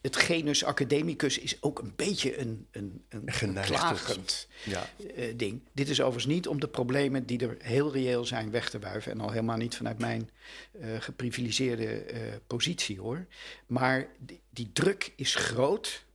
het 0.00 0.16
genus 0.16 0.64
academicus 0.64 1.38
is 1.38 1.62
ook 1.62 1.78
een 1.78 1.92
beetje 1.96 2.38
een, 2.38 2.66
een, 2.70 3.04
een 3.08 3.54
klagend 3.54 4.48
ja. 4.64 4.90
uh, 5.16 5.32
ding. 5.36 5.62
Dit 5.72 5.88
is 5.88 6.00
overigens 6.00 6.34
niet 6.34 6.48
om 6.48 6.60
de 6.60 6.68
problemen 6.68 7.26
die 7.26 7.38
er 7.38 7.56
heel 7.58 7.92
reëel 7.92 8.24
zijn 8.24 8.50
weg 8.50 8.70
te 8.70 8.78
wuiven. 8.78 9.12
En 9.12 9.20
al 9.20 9.30
helemaal 9.30 9.56
niet 9.56 9.76
vanuit 9.76 9.98
mijn 9.98 10.30
uh, 10.72 11.00
geprivilegeerde 11.00 12.12
uh, 12.12 12.20
positie 12.46 13.00
hoor. 13.00 13.26
Maar 13.66 14.08
die, 14.18 14.40
die, 14.50 14.70
druk 14.72 15.12
is 15.16 15.34
groot. 15.34 16.06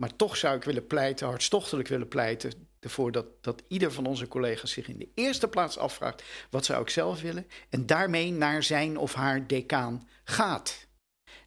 Maar 0.00 0.16
toch 0.16 0.36
zou 0.36 0.56
ik 0.56 0.64
willen 0.64 0.86
pleiten, 0.86 1.26
hartstochtelijk 1.26 1.88
willen 1.88 2.08
pleiten. 2.08 2.52
ervoor 2.80 3.12
dat, 3.12 3.26
dat 3.40 3.62
ieder 3.68 3.92
van 3.92 4.06
onze 4.06 4.28
collega's 4.28 4.70
zich 4.70 4.88
in 4.88 4.98
de 4.98 5.08
eerste 5.14 5.48
plaats 5.48 5.78
afvraagt: 5.78 6.22
wat 6.50 6.64
zou 6.64 6.82
ik 6.82 6.90
zelf 6.90 7.20
willen? 7.20 7.46
En 7.68 7.86
daarmee 7.86 8.32
naar 8.32 8.62
zijn 8.62 8.98
of 8.98 9.14
haar 9.14 9.46
decaan 9.46 10.08
gaat 10.24 10.85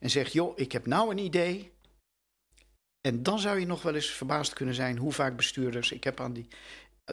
en 0.00 0.10
zegt: 0.10 0.32
Joh, 0.32 0.58
ik 0.58 0.72
heb 0.72 0.86
nou 0.86 1.10
een 1.10 1.18
idee. 1.18 1.72
En 3.00 3.22
dan 3.22 3.38
zou 3.38 3.58
je 3.58 3.66
nog 3.66 3.82
wel 3.82 3.94
eens 3.94 4.10
verbaasd 4.10 4.52
kunnen 4.52 4.74
zijn 4.74 4.98
hoe 4.98 5.12
vaak 5.12 5.36
bestuurders, 5.36 5.92
ik 5.92 6.04
heb 6.04 6.20
aan 6.20 6.32
die 6.32 6.48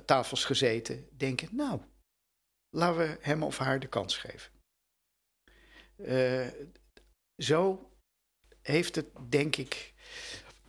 tafels 0.05 0.45
gezeten, 0.45 1.07
denken: 1.17 1.49
Nou, 1.51 1.81
laten 2.69 2.97
we 2.97 3.17
hem 3.21 3.43
of 3.43 3.57
haar 3.57 3.79
de 3.79 3.87
kans 3.87 4.17
geven. 4.17 4.51
Uh, 5.97 6.47
zo 7.37 7.91
heeft 8.61 8.95
het, 8.95 9.07
denk 9.29 9.55
ik, 9.55 9.93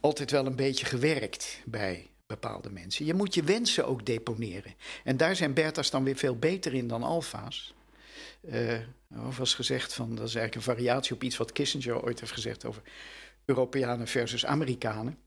altijd 0.01 0.31
wel 0.31 0.47
een 0.47 0.57
beetje 0.57 0.87
gewerkt 0.87 1.63
bij 1.65 2.11
bepaalde 2.27 2.71
mensen. 2.71 3.05
Je 3.05 3.15
moet 3.15 3.35
je 3.35 3.43
wensen 3.43 3.87
ook 3.87 4.07
deponeren. 4.07 4.75
En 5.05 5.17
daar 5.17 5.37
zijn 5.37 5.55
Bertha's 5.55 5.91
dan 5.91 6.05
weer 6.05 6.17
veel 6.17 6.37
beter 6.37 6.75
in 6.75 6.89
dan 6.89 7.03
alfa's. 7.03 7.75
Uh, 8.41 8.79
was 9.09 9.55
gezegd 9.55 9.95
van, 9.95 10.15
dat 10.15 10.29
is 10.29 10.35
eigenlijk 10.35 10.55
een 10.55 10.75
variatie 10.75 11.15
op 11.15 11.23
iets 11.23 11.37
wat 11.37 11.53
Kissinger 11.53 12.03
ooit 12.03 12.21
heeft 12.21 12.33
gezegd 12.33 12.65
over 12.65 12.83
Europeanen 13.45 14.07
versus 14.07 14.47
Amerikanen. 14.47 15.19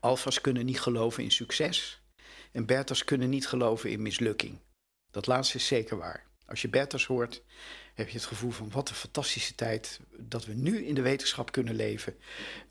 Alfa's 0.00 0.40
kunnen 0.40 0.64
niet 0.64 0.80
geloven 0.80 1.22
in 1.22 1.30
succes 1.30 2.02
en 2.52 2.66
Bertha's 2.66 3.04
kunnen 3.04 3.30
niet 3.30 3.48
geloven 3.48 3.90
in 3.90 4.02
mislukking. 4.02 4.58
Dat 5.10 5.26
laatste 5.26 5.56
is 5.56 5.66
zeker 5.66 5.96
waar. 5.96 6.26
Als 6.46 6.62
je 6.62 6.68
Bertha's 6.68 7.06
hoort, 7.06 7.42
heb 7.94 8.08
je 8.08 8.16
het 8.16 8.26
gevoel 8.26 8.50
van 8.50 8.70
wat 8.70 8.88
een 8.88 8.94
fantastische 8.94 9.54
tijd 9.54 10.00
dat 10.16 10.44
we 10.44 10.54
nu 10.54 10.86
in 10.86 10.94
de 10.94 11.02
wetenschap 11.02 11.52
kunnen 11.52 11.74
leven. 11.74 12.16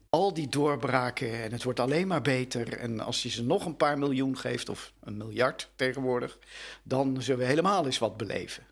Al 0.10 0.34
die 0.34 0.50
doorbraken 0.50 1.44
en 1.44 1.52
het 1.52 1.64
wordt 1.64 1.80
alleen 1.80 2.08
maar 2.08 2.22
beter. 2.22 2.78
En 2.78 3.00
als 3.00 3.24
je 3.24 3.30
ze 3.30 3.44
nog 3.44 3.66
een 3.66 3.78
paar 3.78 3.98
miljoen 3.98 4.38
geeft, 4.38 4.70
of 4.70 4.94
een 5.00 5.18
miljard 5.18 5.72
tegenwoordig, 5.76 6.38
dan 6.84 7.22
zullen 7.22 7.40
we 7.40 7.46
helemaal 7.46 7.86
eens 7.86 7.98
wat 7.98 8.18
beleven 8.18 8.66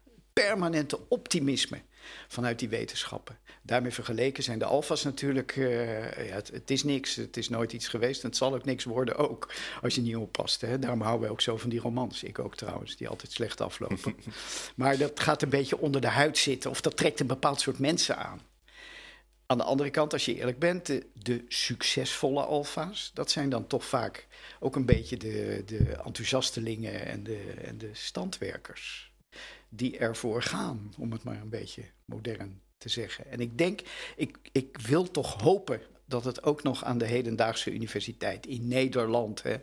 permanente 0.48 1.00
optimisme 1.08 1.82
vanuit 2.28 2.60
die 2.60 2.70
wetenschappen. 2.70 3.38
Daarmee 3.62 3.92
vergeleken 3.92 4.44
zijn 4.44 4.60
de 4.60 4.66
alfa's 4.66 5.04
natuurlijk, 5.04 5.56
uh, 5.56 6.28
ja, 6.28 6.36
het, 6.36 6.48
het, 6.48 6.72
is 6.72 6.84
niks, 6.84 7.16
het 7.16 7.38
is 7.38 7.50
nooit 7.50 7.74
iets 7.74 7.88
geweest 7.88 8.22
en 8.22 8.28
het 8.28 8.38
zal 8.38 8.54
ook 8.54 8.66
niks 8.66 8.84
worden 8.84 9.16
ook, 9.16 9.54
als 9.82 9.96
je 9.96 10.02
niet 10.02 10.16
oppast. 10.16 10.62
Hè. 10.62 10.80
Daarom 10.80 11.02
houden 11.02 11.28
we 11.28 11.34
ook 11.34 11.42
zo 11.42 11.58
van 11.58 11.70
die 11.70 11.80
romans, 11.80 12.24
ik 12.24 12.40
ook 12.40 12.56
trouwens, 12.56 12.96
die 12.96 13.08
altijd 13.08 13.32
slecht 13.32 13.62
aflopen. 13.62 14.16
maar 14.76 14.98
dat 14.98 15.20
gaat 15.20 15.42
een 15.42 15.50
beetje 15.50 15.78
onder 15.78 16.02
de 16.02 16.08
huid 16.08 16.38
zitten 16.38 16.70
of 16.70 16.82
dat 16.82 16.98
trekt 16.98 17.20
een 17.20 17.28
bepaald 17.28 17.62
soort 17.62 17.80
mensen 17.80 18.18
aan. 18.18 18.42
Aan 19.46 19.58
de 19.58 19.64
andere 19.64 19.90
kant, 19.90 20.14
als 20.14 20.26
je 20.26 20.36
eerlijk 20.36 20.60
bent, 20.60 20.86
de, 20.86 21.06
de, 21.14 21.46
succesvolle 21.48 22.44
alfa's, 22.44 23.12
dat 23.14 23.32
zijn 23.32 23.50
dan 23.50 23.68
toch 23.68 23.86
vaak 23.86 24.28
ook 24.60 24.76
een 24.76 24.86
beetje 24.86 25.18
de, 25.18 25.64
de 25.66 25.84
enthousiastelingen 26.06 27.06
en 27.06 27.24
de, 27.24 27.54
en 27.64 27.78
de 27.78 27.90
standwerkers 27.94 29.09
die 29.70 29.98
ervoor 29.98 30.42
gaan, 30.42 30.94
om 30.98 31.12
het 31.12 31.24
maar 31.24 31.42
een 31.42 31.50
beetje 31.50 31.84
modern 32.06 32.62
te 32.78 32.90
zeggen. 32.90 33.26
En 33.32 33.40
ik 33.40 33.58
denk, 33.58 33.82
ik, 34.16 34.38
ik 34.52 34.78
wil 34.78 35.12
toch 35.12 35.42
hopen 35.42 35.82
dat 36.06 36.24
het 36.24 36.44
ook 36.44 36.64
nog 36.64 36.84
aan 36.84 36.98
de 36.98 37.06
hedendaagse 37.06 37.72
universiteit 37.72 38.46
in 38.46 38.68
Nederland, 38.68 39.44
hè, 39.44 39.58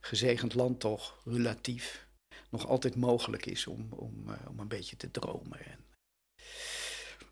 gezegend 0.00 0.54
land 0.54 0.80
toch, 0.80 1.20
relatief, 1.24 2.08
nog 2.50 2.68
altijd 2.68 2.96
mogelijk 2.96 3.46
is 3.46 3.66
om, 3.66 3.88
om, 3.90 4.24
uh, 4.28 4.34
om 4.48 4.58
een 4.58 4.68
beetje 4.68 4.96
te 4.96 5.10
dromen. 5.10 5.66
En... 5.66 5.84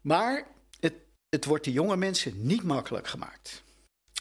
Maar 0.00 0.46
het, 0.80 0.94
het 1.28 1.44
wordt 1.44 1.64
de 1.64 1.72
jonge 1.72 1.96
mensen 1.96 2.46
niet 2.46 2.62
makkelijk 2.62 3.06
gemaakt. 3.06 3.62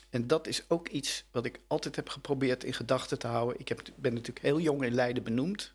En 0.10 0.28
dat 0.28 0.48
is 0.48 0.70
ook 0.70 0.88
iets 0.88 1.26
wat 1.32 1.46
ik 1.46 1.60
altijd 1.68 1.96
heb 1.96 2.10
geprobeerd 2.10 2.64
in 2.64 2.74
gedachten 2.74 3.20
te 3.20 3.28
houden. 3.28 3.60
Ik 3.60 3.68
heb, 3.68 3.82
ben 3.96 4.14
natuurlijk 4.14 4.46
heel 4.46 4.60
jong 4.60 4.84
in 4.84 4.94
Leiden 4.94 5.24
benoemd. 5.24 5.74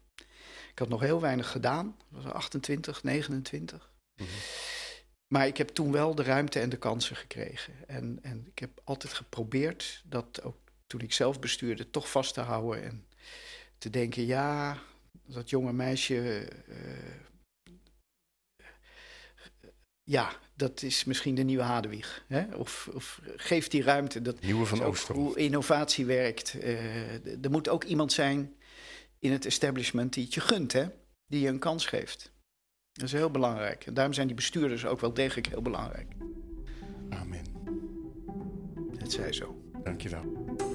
Ik 0.73 0.79
had 0.79 0.89
nog 0.89 1.01
heel 1.01 1.21
weinig 1.21 1.51
gedaan. 1.51 1.97
Ik 1.99 2.23
was 2.23 2.25
28, 2.25 3.03
29. 3.03 3.91
Mm 4.17 4.27
-hmm. 4.27 4.37
Maar 5.33 5.47
ik 5.47 5.57
heb 5.57 5.69
toen 5.69 5.93
wel 5.93 6.15
de 6.15 6.23
ruimte 6.23 6.61
en 6.61 6.69
de 6.69 6.77
kansen 6.77 7.17
gekregen. 7.17 7.89
En, 7.89 8.19
en 8.23 8.47
ik 8.47 8.59
heb 8.59 8.81
altijd 8.85 9.13
geprobeerd 9.13 10.03
dat 10.05 10.43
ook 10.43 10.57
toen 10.87 11.01
ik 11.01 11.13
zelf 11.13 11.41
bestuurde, 11.41 11.91
toch 11.91 12.11
vast 12.11 12.35
te 12.35 12.41
houden. 12.41 12.85
En 12.85 13.07
te 13.79 13.91
denken, 13.91 14.27
ja, 14.27 14.79
dat 15.27 15.51
jonge 15.51 15.73
meisje. 15.73 16.49
Uh, 16.69 16.77
ja, 20.03 20.33
dat 20.55 20.83
is 20.83 21.05
misschien 21.05 21.35
de 21.35 21.43
nieuwe 21.43 21.63
Hadewig. 21.63 22.25
Hè? 22.29 22.55
Of, 22.55 22.89
of 22.95 23.21
geef 23.37 23.69
die 23.69 23.83
ruimte. 23.83 24.23
Dat 24.23 24.41
nieuwe 24.41 24.67
van 24.67 24.83
Ooster. 24.83 25.15
Hoe 25.15 25.37
innovatie 25.37 26.07
werkt. 26.07 26.55
Uh, 26.55 27.45
er 27.45 27.51
moet 27.51 27.69
ook 27.69 27.85
iemand 27.85 28.13
zijn 28.13 28.57
in 29.23 29.33
het 29.33 29.47
establishment 29.47 30.13
die 30.13 30.25
het 30.25 30.35
je 30.35 30.41
gunt, 30.41 30.73
hè? 30.73 30.87
die 31.27 31.41
je 31.41 31.49
een 31.49 31.59
kans 31.59 31.87
geeft. 31.87 32.33
Dat 32.93 33.05
is 33.05 33.13
heel 33.13 33.31
belangrijk. 33.31 33.87
En 33.87 33.95
daarom 33.95 34.15
zijn 34.15 34.27
die 34.27 34.37
bestuurders 34.37 34.87
ook 34.87 35.01
wel 35.01 35.15
degelijk 35.15 35.47
heel 35.47 35.63
belangrijk. 35.63 36.13
Amen. 37.09 37.45
Het 38.99 39.13
zij 39.13 39.33
zo. 39.33 39.63
Dankjewel. 39.83 40.72